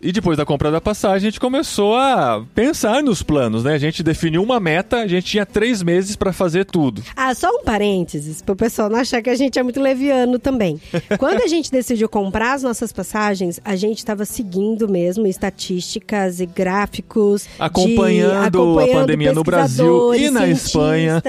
E 0.00 0.12
depois 0.12 0.36
da 0.36 0.44
compra 0.44 0.70
da 0.70 0.80
passagem, 0.80 1.16
a 1.16 1.30
gente 1.30 1.40
começou 1.40 1.94
a 1.96 2.44
pensar 2.54 3.02
nos 3.02 3.22
planos, 3.22 3.64
né? 3.64 3.74
A 3.74 3.78
gente 3.78 4.02
definiu 4.02 4.42
uma 4.42 4.58
meta, 4.58 4.98
a 4.98 5.06
gente 5.06 5.26
tinha 5.26 5.44
três 5.46 5.82
meses 5.82 6.16
para 6.16 6.32
fazer 6.32 6.64
tudo. 6.64 7.02
Ah, 7.32 7.34
só 7.34 7.48
um 7.48 7.62
parênteses, 7.64 8.42
pro 8.42 8.54
pessoal 8.54 8.90
não 8.90 8.98
achar 8.98 9.22
que 9.22 9.30
a 9.30 9.34
gente 9.34 9.58
é 9.58 9.62
muito 9.62 9.80
leviano 9.80 10.38
também. 10.38 10.80
Quando 11.18 11.42
a 11.42 11.46
gente 11.46 11.70
decidiu 11.70 12.08
comprar 12.08 12.52
as 12.54 12.62
nossas 12.62 12.92
passagens, 12.92 13.58
a 13.64 13.74
gente 13.74 14.04
tava 14.04 14.24
seguindo 14.24 14.88
mesmo 14.88 15.26
estatísticas 15.26 16.40
e 16.40 16.46
gráficos. 16.46 17.42
de- 17.44 17.48
Acompanhando 18.42 18.94
a 18.94 19.00
pandemia 19.00 19.32
no 19.32 19.42
Brasil 19.44 20.14
e 20.14 20.30
na 20.30 20.46
Espanha. 20.48 21.22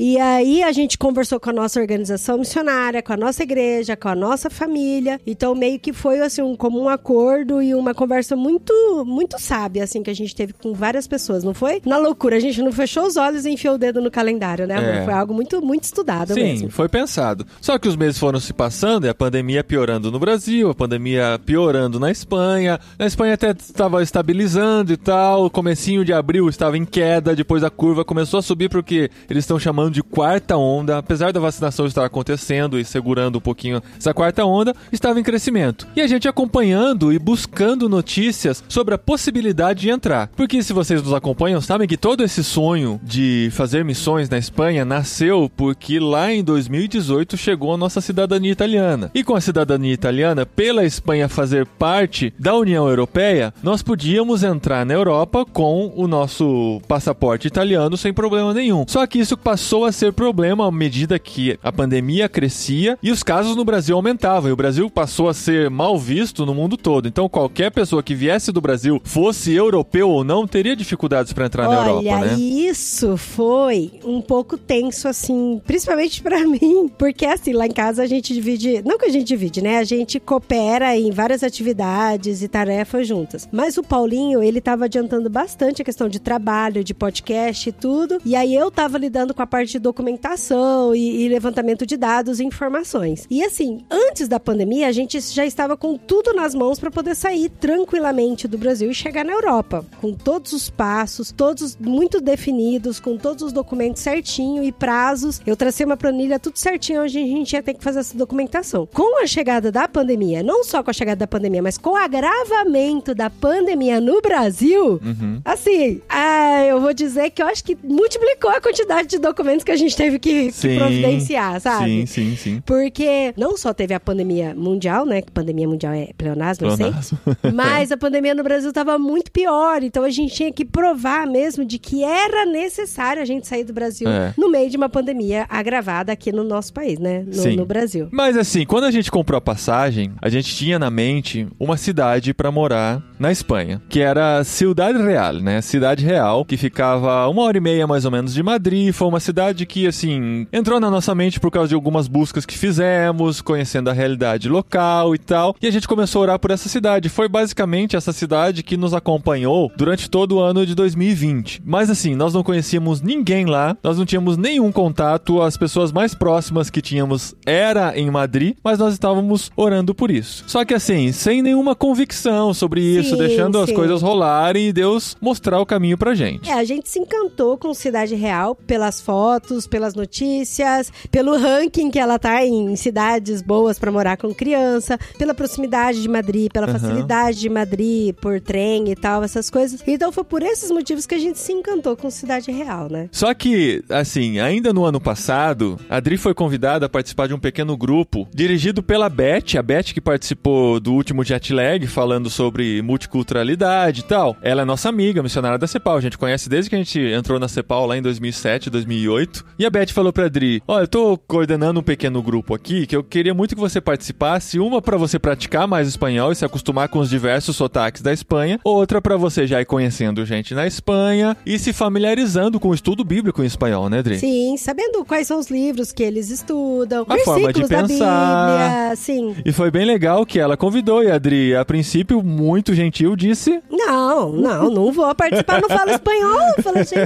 E 0.00 0.18
aí 0.18 0.62
a 0.62 0.72
gente 0.72 0.96
conversou 0.96 1.38
com 1.38 1.50
a 1.50 1.52
nossa 1.52 1.80
organização 1.80 2.38
missionária, 2.38 3.02
com 3.02 3.12
a 3.12 3.16
nossa 3.16 3.42
igreja, 3.42 3.96
com 3.96 4.08
a 4.08 4.14
nossa 4.14 4.48
família. 4.48 5.20
Então 5.26 5.54
meio 5.54 5.78
que 5.78 5.92
foi 5.92 6.20
assim 6.20 6.42
um 6.42 6.56
comum 6.56 6.88
acordo 6.88 7.60
e 7.62 7.74
uma 7.74 7.92
conversa 7.94 8.34
muito 8.36 8.72
muito 9.06 9.38
sábia 9.40 9.84
assim 9.84 10.02
que 10.02 10.10
a 10.10 10.14
gente 10.14 10.34
teve 10.34 10.52
com 10.54 10.72
várias 10.72 11.06
pessoas, 11.06 11.44
não 11.44 11.52
foi? 11.52 11.82
Na 11.84 11.98
loucura, 11.98 12.36
a 12.36 12.40
gente 12.40 12.62
não 12.62 12.72
fechou 12.72 13.04
os 13.06 13.16
olhos 13.16 13.44
e 13.44 13.50
enfiou 13.50 13.74
o 13.74 13.78
dedo 13.78 14.00
no 14.00 14.10
calendário, 14.10 14.66
né? 14.66 15.00
É. 15.00 15.04
Foi 15.04 15.12
algo 15.12 15.33
muito 15.34 15.60
muito 15.60 15.84
estudado 15.84 16.32
Sim, 16.34 16.42
mesmo. 16.42 16.70
foi 16.70 16.88
pensado. 16.88 17.46
Só 17.60 17.78
que 17.78 17.88
os 17.88 17.96
meses 17.96 18.18
foram 18.18 18.40
se 18.40 18.52
passando 18.52 19.06
e 19.06 19.08
a 19.08 19.14
pandemia 19.14 19.64
piorando 19.64 20.10
no 20.10 20.18
Brasil, 20.18 20.70
a 20.70 20.74
pandemia 20.74 21.40
piorando 21.44 21.98
na 21.98 22.10
Espanha. 22.10 22.78
Na 22.98 23.06
Espanha 23.06 23.34
até 23.34 23.50
estava 23.50 24.02
estabilizando 24.02 24.92
e 24.92 24.96
tal. 24.96 25.46
O 25.46 25.50
comecinho 25.50 26.04
de 26.04 26.12
abril 26.12 26.48
estava 26.48 26.78
em 26.78 26.84
queda, 26.84 27.34
depois 27.34 27.64
a 27.64 27.70
curva 27.70 28.04
começou 28.04 28.38
a 28.38 28.42
subir 28.42 28.68
porque 28.68 29.10
eles 29.28 29.44
estão 29.44 29.58
chamando 29.58 29.90
de 29.92 30.02
quarta 30.02 30.56
onda. 30.56 30.98
Apesar 30.98 31.32
da 31.32 31.40
vacinação 31.40 31.86
estar 31.86 32.04
acontecendo 32.04 32.78
e 32.78 32.84
segurando 32.84 33.38
um 33.38 33.40
pouquinho 33.40 33.82
essa 33.98 34.14
quarta 34.14 34.44
onda, 34.44 34.74
estava 34.92 35.18
em 35.18 35.22
crescimento. 35.22 35.86
E 35.96 36.00
a 36.00 36.06
gente 36.06 36.28
acompanhando 36.28 37.12
e 37.12 37.18
buscando 37.18 37.88
notícias 37.88 38.62
sobre 38.68 38.94
a 38.94 38.98
possibilidade 38.98 39.80
de 39.80 39.90
entrar. 39.90 40.28
Porque 40.36 40.62
se 40.62 40.72
vocês 40.72 41.02
nos 41.02 41.12
acompanham, 41.12 41.60
sabem 41.60 41.88
que 41.88 41.96
todo 41.96 42.22
esse 42.22 42.44
sonho 42.44 43.00
de 43.02 43.48
fazer 43.52 43.84
missões 43.84 44.28
na 44.28 44.38
Espanha 44.38 44.84
nasceu 44.84 45.23
aconteceu 45.24 45.50
porque 45.56 45.98
lá 45.98 46.32
em 46.32 46.42
2018 46.42 47.36
chegou 47.36 47.72
a 47.72 47.76
nossa 47.76 48.00
cidadania 48.00 48.52
italiana. 48.52 49.10
E 49.14 49.24
com 49.24 49.34
a 49.34 49.40
cidadania 49.40 49.92
italiana, 49.92 50.44
pela 50.44 50.84
Espanha 50.84 51.28
fazer 51.28 51.66
parte 51.66 52.32
da 52.38 52.54
União 52.54 52.88
Europeia, 52.88 53.52
nós 53.62 53.82
podíamos 53.82 54.42
entrar 54.42 54.84
na 54.84 54.94
Europa 54.94 55.44
com 55.44 55.92
o 55.96 56.06
nosso 56.06 56.80
passaporte 56.86 57.48
italiano 57.48 57.96
sem 57.96 58.12
problema 58.12 58.52
nenhum. 58.52 58.84
Só 58.86 59.06
que 59.06 59.18
isso 59.18 59.36
passou 59.36 59.84
a 59.84 59.92
ser 59.92 60.12
problema 60.12 60.66
à 60.66 60.72
medida 60.72 61.18
que 61.18 61.58
a 61.62 61.72
pandemia 61.72 62.28
crescia 62.28 62.98
e 63.02 63.10
os 63.10 63.22
casos 63.22 63.56
no 63.56 63.64
Brasil 63.64 63.96
aumentavam. 63.96 64.50
E 64.50 64.52
o 64.52 64.56
Brasil 64.56 64.90
passou 64.90 65.28
a 65.28 65.34
ser 65.34 65.70
mal 65.70 65.98
visto 65.98 66.44
no 66.44 66.54
mundo 66.54 66.76
todo. 66.76 67.08
Então 67.08 67.28
qualquer 67.28 67.70
pessoa 67.70 68.02
que 68.02 68.14
viesse 68.14 68.52
do 68.52 68.60
Brasil, 68.60 69.00
fosse 69.04 69.52
europeu 69.52 70.10
ou 70.10 70.24
não, 70.24 70.46
teria 70.46 70.76
dificuldades 70.76 71.32
para 71.32 71.46
entrar 71.46 71.68
na 71.68 71.74
Europa, 71.74 72.08
Olha, 72.08 72.26
né? 72.26 72.34
isso 72.38 73.16
foi 73.16 73.92
um 74.04 74.20
pouco 74.20 74.56
tenso, 74.58 75.08
assim, 75.14 75.62
principalmente 75.64 76.22
pra 76.22 76.40
mim. 76.46 76.90
Porque, 76.98 77.24
assim, 77.24 77.52
lá 77.52 77.66
em 77.66 77.72
casa 77.72 78.02
a 78.02 78.06
gente 78.06 78.34
divide. 78.34 78.82
Não 78.84 78.98
que 78.98 79.06
a 79.06 79.10
gente 79.10 79.26
divide, 79.26 79.62
né? 79.62 79.78
A 79.78 79.84
gente 79.84 80.18
coopera 80.20 80.96
em 80.96 81.10
várias 81.10 81.42
atividades 81.42 82.42
e 82.42 82.48
tarefas 82.48 83.06
juntas. 83.06 83.48
Mas 83.50 83.78
o 83.78 83.82
Paulinho, 83.82 84.42
ele 84.42 84.60
tava 84.60 84.84
adiantando 84.84 85.30
bastante 85.30 85.80
a 85.80 85.84
questão 85.84 86.08
de 86.08 86.18
trabalho, 86.18 86.84
de 86.84 86.92
podcast 86.92 87.68
e 87.68 87.72
tudo. 87.72 88.20
E 88.24 88.34
aí 88.34 88.54
eu 88.54 88.70
tava 88.70 88.98
lidando 88.98 89.32
com 89.32 89.42
a 89.42 89.46
parte 89.46 89.72
de 89.72 89.78
documentação 89.78 90.94
e, 90.94 91.24
e 91.24 91.28
levantamento 91.28 91.86
de 91.86 91.96
dados 91.96 92.40
e 92.40 92.44
informações. 92.44 93.26
E 93.30 93.42
assim, 93.44 93.84
antes 93.90 94.28
da 94.28 94.40
pandemia, 94.40 94.88
a 94.88 94.92
gente 94.92 95.20
já 95.20 95.46
estava 95.46 95.76
com 95.76 95.96
tudo 95.96 96.32
nas 96.32 96.54
mãos 96.54 96.78
para 96.78 96.90
poder 96.90 97.14
sair 97.14 97.48
tranquilamente 97.48 98.48
do 98.48 98.58
Brasil 98.58 98.90
e 98.90 98.94
chegar 98.94 99.24
na 99.24 99.32
Europa, 99.32 99.84
com 100.00 100.12
todos 100.12 100.52
os 100.52 100.68
passos, 100.68 101.30
todos 101.32 101.76
muito 101.76 102.20
definidos, 102.20 102.98
com 102.98 103.16
todos 103.16 103.42
os 103.42 103.52
documentos 103.52 104.02
certinho 104.02 104.64
e 104.64 104.72
prazos. 105.04 105.40
Eu 105.46 105.54
tracei 105.56 105.84
uma 105.84 105.96
planilha 105.96 106.38
tudo 106.38 106.56
certinho 106.58 107.02
onde 107.02 107.18
a 107.18 107.26
gente 107.26 107.52
ia 107.52 107.62
ter 107.62 107.74
que 107.74 107.84
fazer 107.84 108.00
essa 108.00 108.16
documentação. 108.16 108.88
Com 108.92 109.22
a 109.22 109.26
chegada 109.26 109.70
da 109.70 109.86
pandemia, 109.86 110.42
não 110.42 110.64
só 110.64 110.82
com 110.82 110.90
a 110.90 110.92
chegada 110.94 111.18
da 111.20 111.26
pandemia, 111.26 111.62
mas 111.62 111.76
com 111.76 111.90
o 111.90 111.96
agravamento 111.96 113.14
da 113.14 113.28
pandemia 113.28 114.00
no 114.00 114.20
Brasil, 114.22 115.00
Uhum. 115.04 115.40
assim, 115.44 116.00
ah, 116.08 116.64
eu 116.64 116.80
vou 116.80 116.92
dizer 116.94 117.30
que 117.30 117.42
eu 117.42 117.46
acho 117.46 117.62
que 117.64 117.76
multiplicou 117.82 118.50
a 118.50 118.60
quantidade 118.60 119.08
de 119.08 119.18
documentos 119.18 119.64
que 119.64 119.70
a 119.70 119.76
gente 119.76 119.96
teve 119.96 120.18
que, 120.18 120.46
que 120.46 120.52
Sim. 120.52 120.78
providenciar, 120.78 121.60
sabe? 121.60 121.84
Sim, 121.84 122.06
sim, 122.06 122.36
sim. 122.36 122.62
Porque 122.64 123.34
não 123.36 123.56
só 123.56 123.72
teve 123.74 123.92
a 123.94 124.00
pandemia 124.00 124.54
mundial, 124.56 125.04
né? 125.04 125.20
Que 125.20 125.30
pandemia 125.30 125.68
mundial 125.68 125.92
é 125.92 126.08
pleonasmo, 126.16 126.66
eu 126.66 126.76
sei. 126.76 126.86
Pleonasmo. 126.86 127.18
Mas 127.54 127.92
a 127.92 127.96
pandemia 127.96 128.34
no 128.34 128.42
Brasil 128.42 128.68
estava 128.70 128.98
muito 128.98 129.30
pior. 129.30 129.82
Então 129.82 130.02
a 130.04 130.10
gente 130.10 130.34
tinha 130.34 130.52
que 130.52 130.64
provar 130.64 131.26
mesmo 131.26 131.64
de 131.64 131.78
que 131.78 132.02
era 132.04 132.44
necessário 132.46 133.20
a 133.20 133.24
gente 133.24 133.46
sair 133.46 133.64
do 133.64 133.72
Brasil 133.72 134.08
É. 134.08 134.32
no 134.36 134.48
meio 134.50 134.70
de 134.70 134.76
uma 134.76 134.88
pandemia 134.94 135.44
agravada 135.48 136.12
aqui 136.12 136.30
no 136.30 136.44
nosso 136.44 136.72
país, 136.72 137.00
né? 137.00 137.24
No, 137.26 137.34
Sim. 137.34 137.56
no 137.56 137.66
Brasil. 137.66 138.08
Mas 138.12 138.36
assim, 138.36 138.64
quando 138.64 138.84
a 138.84 138.92
gente 138.92 139.10
comprou 139.10 139.36
a 139.36 139.40
passagem, 139.40 140.12
a 140.22 140.28
gente 140.28 140.54
tinha 140.54 140.78
na 140.78 140.88
mente 140.88 141.48
uma 141.58 141.76
cidade 141.76 142.32
pra 142.32 142.52
morar 142.52 143.02
na 143.24 143.32
Espanha, 143.32 143.80
que 143.88 144.00
era 144.00 144.44
Ciudad 144.44 144.94
Real, 144.94 145.32
né? 145.34 145.62
Cidade 145.62 146.04
Real, 146.04 146.44
que 146.44 146.58
ficava 146.58 147.26
uma 147.26 147.40
hora 147.40 147.56
e 147.56 147.60
meia 147.60 147.86
mais 147.86 148.04
ou 148.04 148.10
menos 148.10 148.34
de 148.34 148.42
Madrid. 148.42 148.92
Foi 148.92 149.08
uma 149.08 149.18
cidade 149.18 149.64
que, 149.64 149.86
assim, 149.86 150.46
entrou 150.52 150.78
na 150.78 150.90
nossa 150.90 151.14
mente 151.14 151.40
por 151.40 151.50
causa 151.50 151.68
de 151.68 151.74
algumas 151.74 152.06
buscas 152.06 152.44
que 152.44 152.58
fizemos, 152.58 153.40
conhecendo 153.40 153.88
a 153.88 153.94
realidade 153.94 154.46
local 154.46 155.14
e 155.14 155.18
tal. 155.18 155.56
E 155.62 155.66
a 155.66 155.70
gente 155.70 155.88
começou 155.88 156.20
a 156.20 156.22
orar 156.24 156.38
por 156.38 156.50
essa 156.50 156.68
cidade. 156.68 157.08
Foi 157.08 157.26
basicamente 157.26 157.96
essa 157.96 158.12
cidade 158.12 158.62
que 158.62 158.76
nos 158.76 158.92
acompanhou 158.92 159.72
durante 159.74 160.10
todo 160.10 160.36
o 160.36 160.40
ano 160.40 160.66
de 160.66 160.74
2020. 160.74 161.62
Mas 161.64 161.88
assim, 161.88 162.14
nós 162.14 162.34
não 162.34 162.42
conhecíamos 162.42 163.00
ninguém 163.00 163.46
lá, 163.46 163.74
nós 163.82 163.96
não 163.96 164.04
tínhamos 164.04 164.36
nenhum 164.36 164.70
contato, 164.70 165.40
as 165.40 165.56
pessoas 165.56 165.90
mais 165.92 166.14
próximas 166.14 166.68
que 166.68 166.82
tínhamos 166.82 167.34
era 167.46 167.98
em 167.98 168.10
Madrid, 168.10 168.54
mas 168.62 168.78
nós 168.78 168.92
estávamos 168.92 169.50
orando 169.56 169.94
por 169.94 170.10
isso. 170.10 170.44
Só 170.46 170.62
que 170.62 170.74
assim, 170.74 171.10
sem 171.10 171.40
nenhuma 171.40 171.74
convicção 171.74 172.52
sobre 172.52 172.82
isso, 172.82 173.13
Sim, 173.13 173.13
deixando 173.16 173.58
as 173.58 173.68
sim. 173.68 173.74
coisas 173.74 174.02
rolarem 174.02 174.68
e 174.68 174.72
Deus 174.72 175.16
mostrar 175.20 175.60
o 175.60 175.66
caminho 175.66 175.96
pra 175.96 176.14
gente. 176.14 176.48
É, 176.48 176.54
a 176.54 176.64
gente 176.64 176.88
se 176.88 176.98
encantou 176.98 177.56
com 177.56 177.72
Cidade 177.74 178.14
Real 178.14 178.54
pelas 178.54 179.00
fotos, 179.00 179.66
pelas 179.66 179.94
notícias, 179.94 180.92
pelo 181.10 181.36
ranking 181.36 181.90
que 181.90 181.98
ela 181.98 182.18
tá 182.18 182.44
em 182.44 182.74
cidades 182.76 183.42
boas 183.42 183.78
pra 183.78 183.90
morar 183.90 184.16
com 184.16 184.34
criança, 184.34 184.98
pela 185.18 185.34
proximidade 185.34 186.02
de 186.02 186.08
Madrid, 186.08 186.50
pela 186.52 186.66
Aham. 186.66 186.78
facilidade 186.78 187.40
de 187.40 187.48
Madrid 187.48 188.14
por 188.14 188.40
trem 188.40 188.90
e 188.90 188.96
tal, 188.96 189.22
essas 189.22 189.50
coisas. 189.50 189.82
Então 189.86 190.10
foi 190.12 190.24
por 190.24 190.42
esses 190.42 190.70
motivos 190.70 191.06
que 191.06 191.14
a 191.14 191.18
gente 191.18 191.38
se 191.38 191.52
encantou 191.52 191.96
com 191.96 192.10
Cidade 192.10 192.50
Real, 192.50 192.88
né? 192.90 193.08
Só 193.12 193.32
que, 193.34 193.82
assim, 193.88 194.38
ainda 194.40 194.72
no 194.72 194.84
ano 194.84 195.00
passado, 195.00 195.78
a 195.88 195.96
Adri 195.96 196.16
foi 196.16 196.34
convidada 196.34 196.86
a 196.86 196.88
participar 196.88 197.28
de 197.28 197.34
um 197.34 197.38
pequeno 197.38 197.76
grupo 197.76 198.28
dirigido 198.34 198.82
pela 198.82 199.08
Beth, 199.08 199.56
a 199.58 199.62
Beth 199.62 199.84
que 199.84 200.00
participou 200.00 200.78
do 200.80 200.92
último 200.92 201.24
Jet 201.24 201.52
Lag, 201.52 201.86
falando 201.86 202.28
sobre 202.28 202.82
multiculturalidade 202.94 204.00
e 204.00 204.04
tal. 204.04 204.36
Ela 204.40 204.62
é 204.62 204.64
nossa 204.64 204.88
amiga, 204.88 205.22
missionária 205.22 205.58
da 205.58 205.66
CEPAL. 205.66 205.96
A 205.96 206.00
gente 206.00 206.16
conhece 206.16 206.48
desde 206.48 206.70
que 206.70 206.76
a 206.76 206.78
gente 206.78 206.98
entrou 207.00 207.38
na 207.38 207.48
CEPAL 207.48 207.86
lá 207.86 207.96
em 207.96 208.02
2007, 208.02 208.70
2008. 208.70 209.44
E 209.58 209.66
a 209.66 209.70
Beth 209.70 209.88
falou 209.88 210.12
pra 210.12 210.26
Adri: 210.26 210.62
Olha, 210.66 210.84
eu 210.84 210.88
tô 210.88 211.18
coordenando 211.18 211.80
um 211.80 211.82
pequeno 211.82 212.22
grupo 212.22 212.54
aqui 212.54 212.86
que 212.86 212.96
eu 212.96 213.02
queria 213.02 213.34
muito 213.34 213.54
que 213.54 213.60
você 213.60 213.80
participasse. 213.80 214.58
Uma 214.58 214.80
pra 214.80 214.96
você 214.96 215.18
praticar 215.18 215.66
mais 215.66 215.88
espanhol 215.88 216.32
e 216.32 216.36
se 216.36 216.44
acostumar 216.44 216.88
com 216.88 216.98
os 217.00 217.10
diversos 217.10 217.56
sotaques 217.56 218.02
da 218.02 218.12
Espanha, 218.12 218.60
outra 218.64 219.00
pra 219.00 219.16
você 219.16 219.46
já 219.46 219.60
ir 219.60 219.64
conhecendo 219.64 220.24
gente 220.24 220.54
na 220.54 220.66
Espanha 220.66 221.36
e 221.44 221.58
se 221.58 221.72
familiarizando 221.72 222.60
com 222.60 222.68
o 222.68 222.74
estudo 222.74 223.04
bíblico 223.04 223.42
em 223.42 223.46
espanhol, 223.46 223.88
né, 223.88 223.98
Adri? 223.98 224.18
Sim, 224.18 224.56
sabendo 224.56 225.04
quais 225.04 225.26
são 225.26 225.38
os 225.38 225.48
livros 225.48 225.92
que 225.92 226.02
eles 226.02 226.30
estudam, 226.30 227.04
A 227.08 227.18
forma 227.18 227.52
de 227.52 227.66
pensar. 227.66 227.84
Bíblia, 227.86 228.96
sim. 228.96 229.34
E 229.44 229.52
foi 229.52 229.70
bem 229.70 229.84
legal 229.84 230.24
que 230.24 230.38
ela 230.38 230.56
convidou 230.56 231.02
e 231.02 231.10
a 231.10 231.14
Adri, 231.14 231.54
a 231.54 231.64
princípio, 231.64 232.22
muito 232.22 232.74
gentil, 232.84 233.16
disse: 233.16 233.60
Não, 233.70 234.30
não, 234.32 234.70
não 234.70 234.92
vou 234.92 235.14
participar, 235.14 235.60
não 235.60 235.68
falo 235.68 235.90
espanhol. 235.90 236.40
Eu 236.56 236.62
falei 236.62 236.82
assim, 236.82 236.96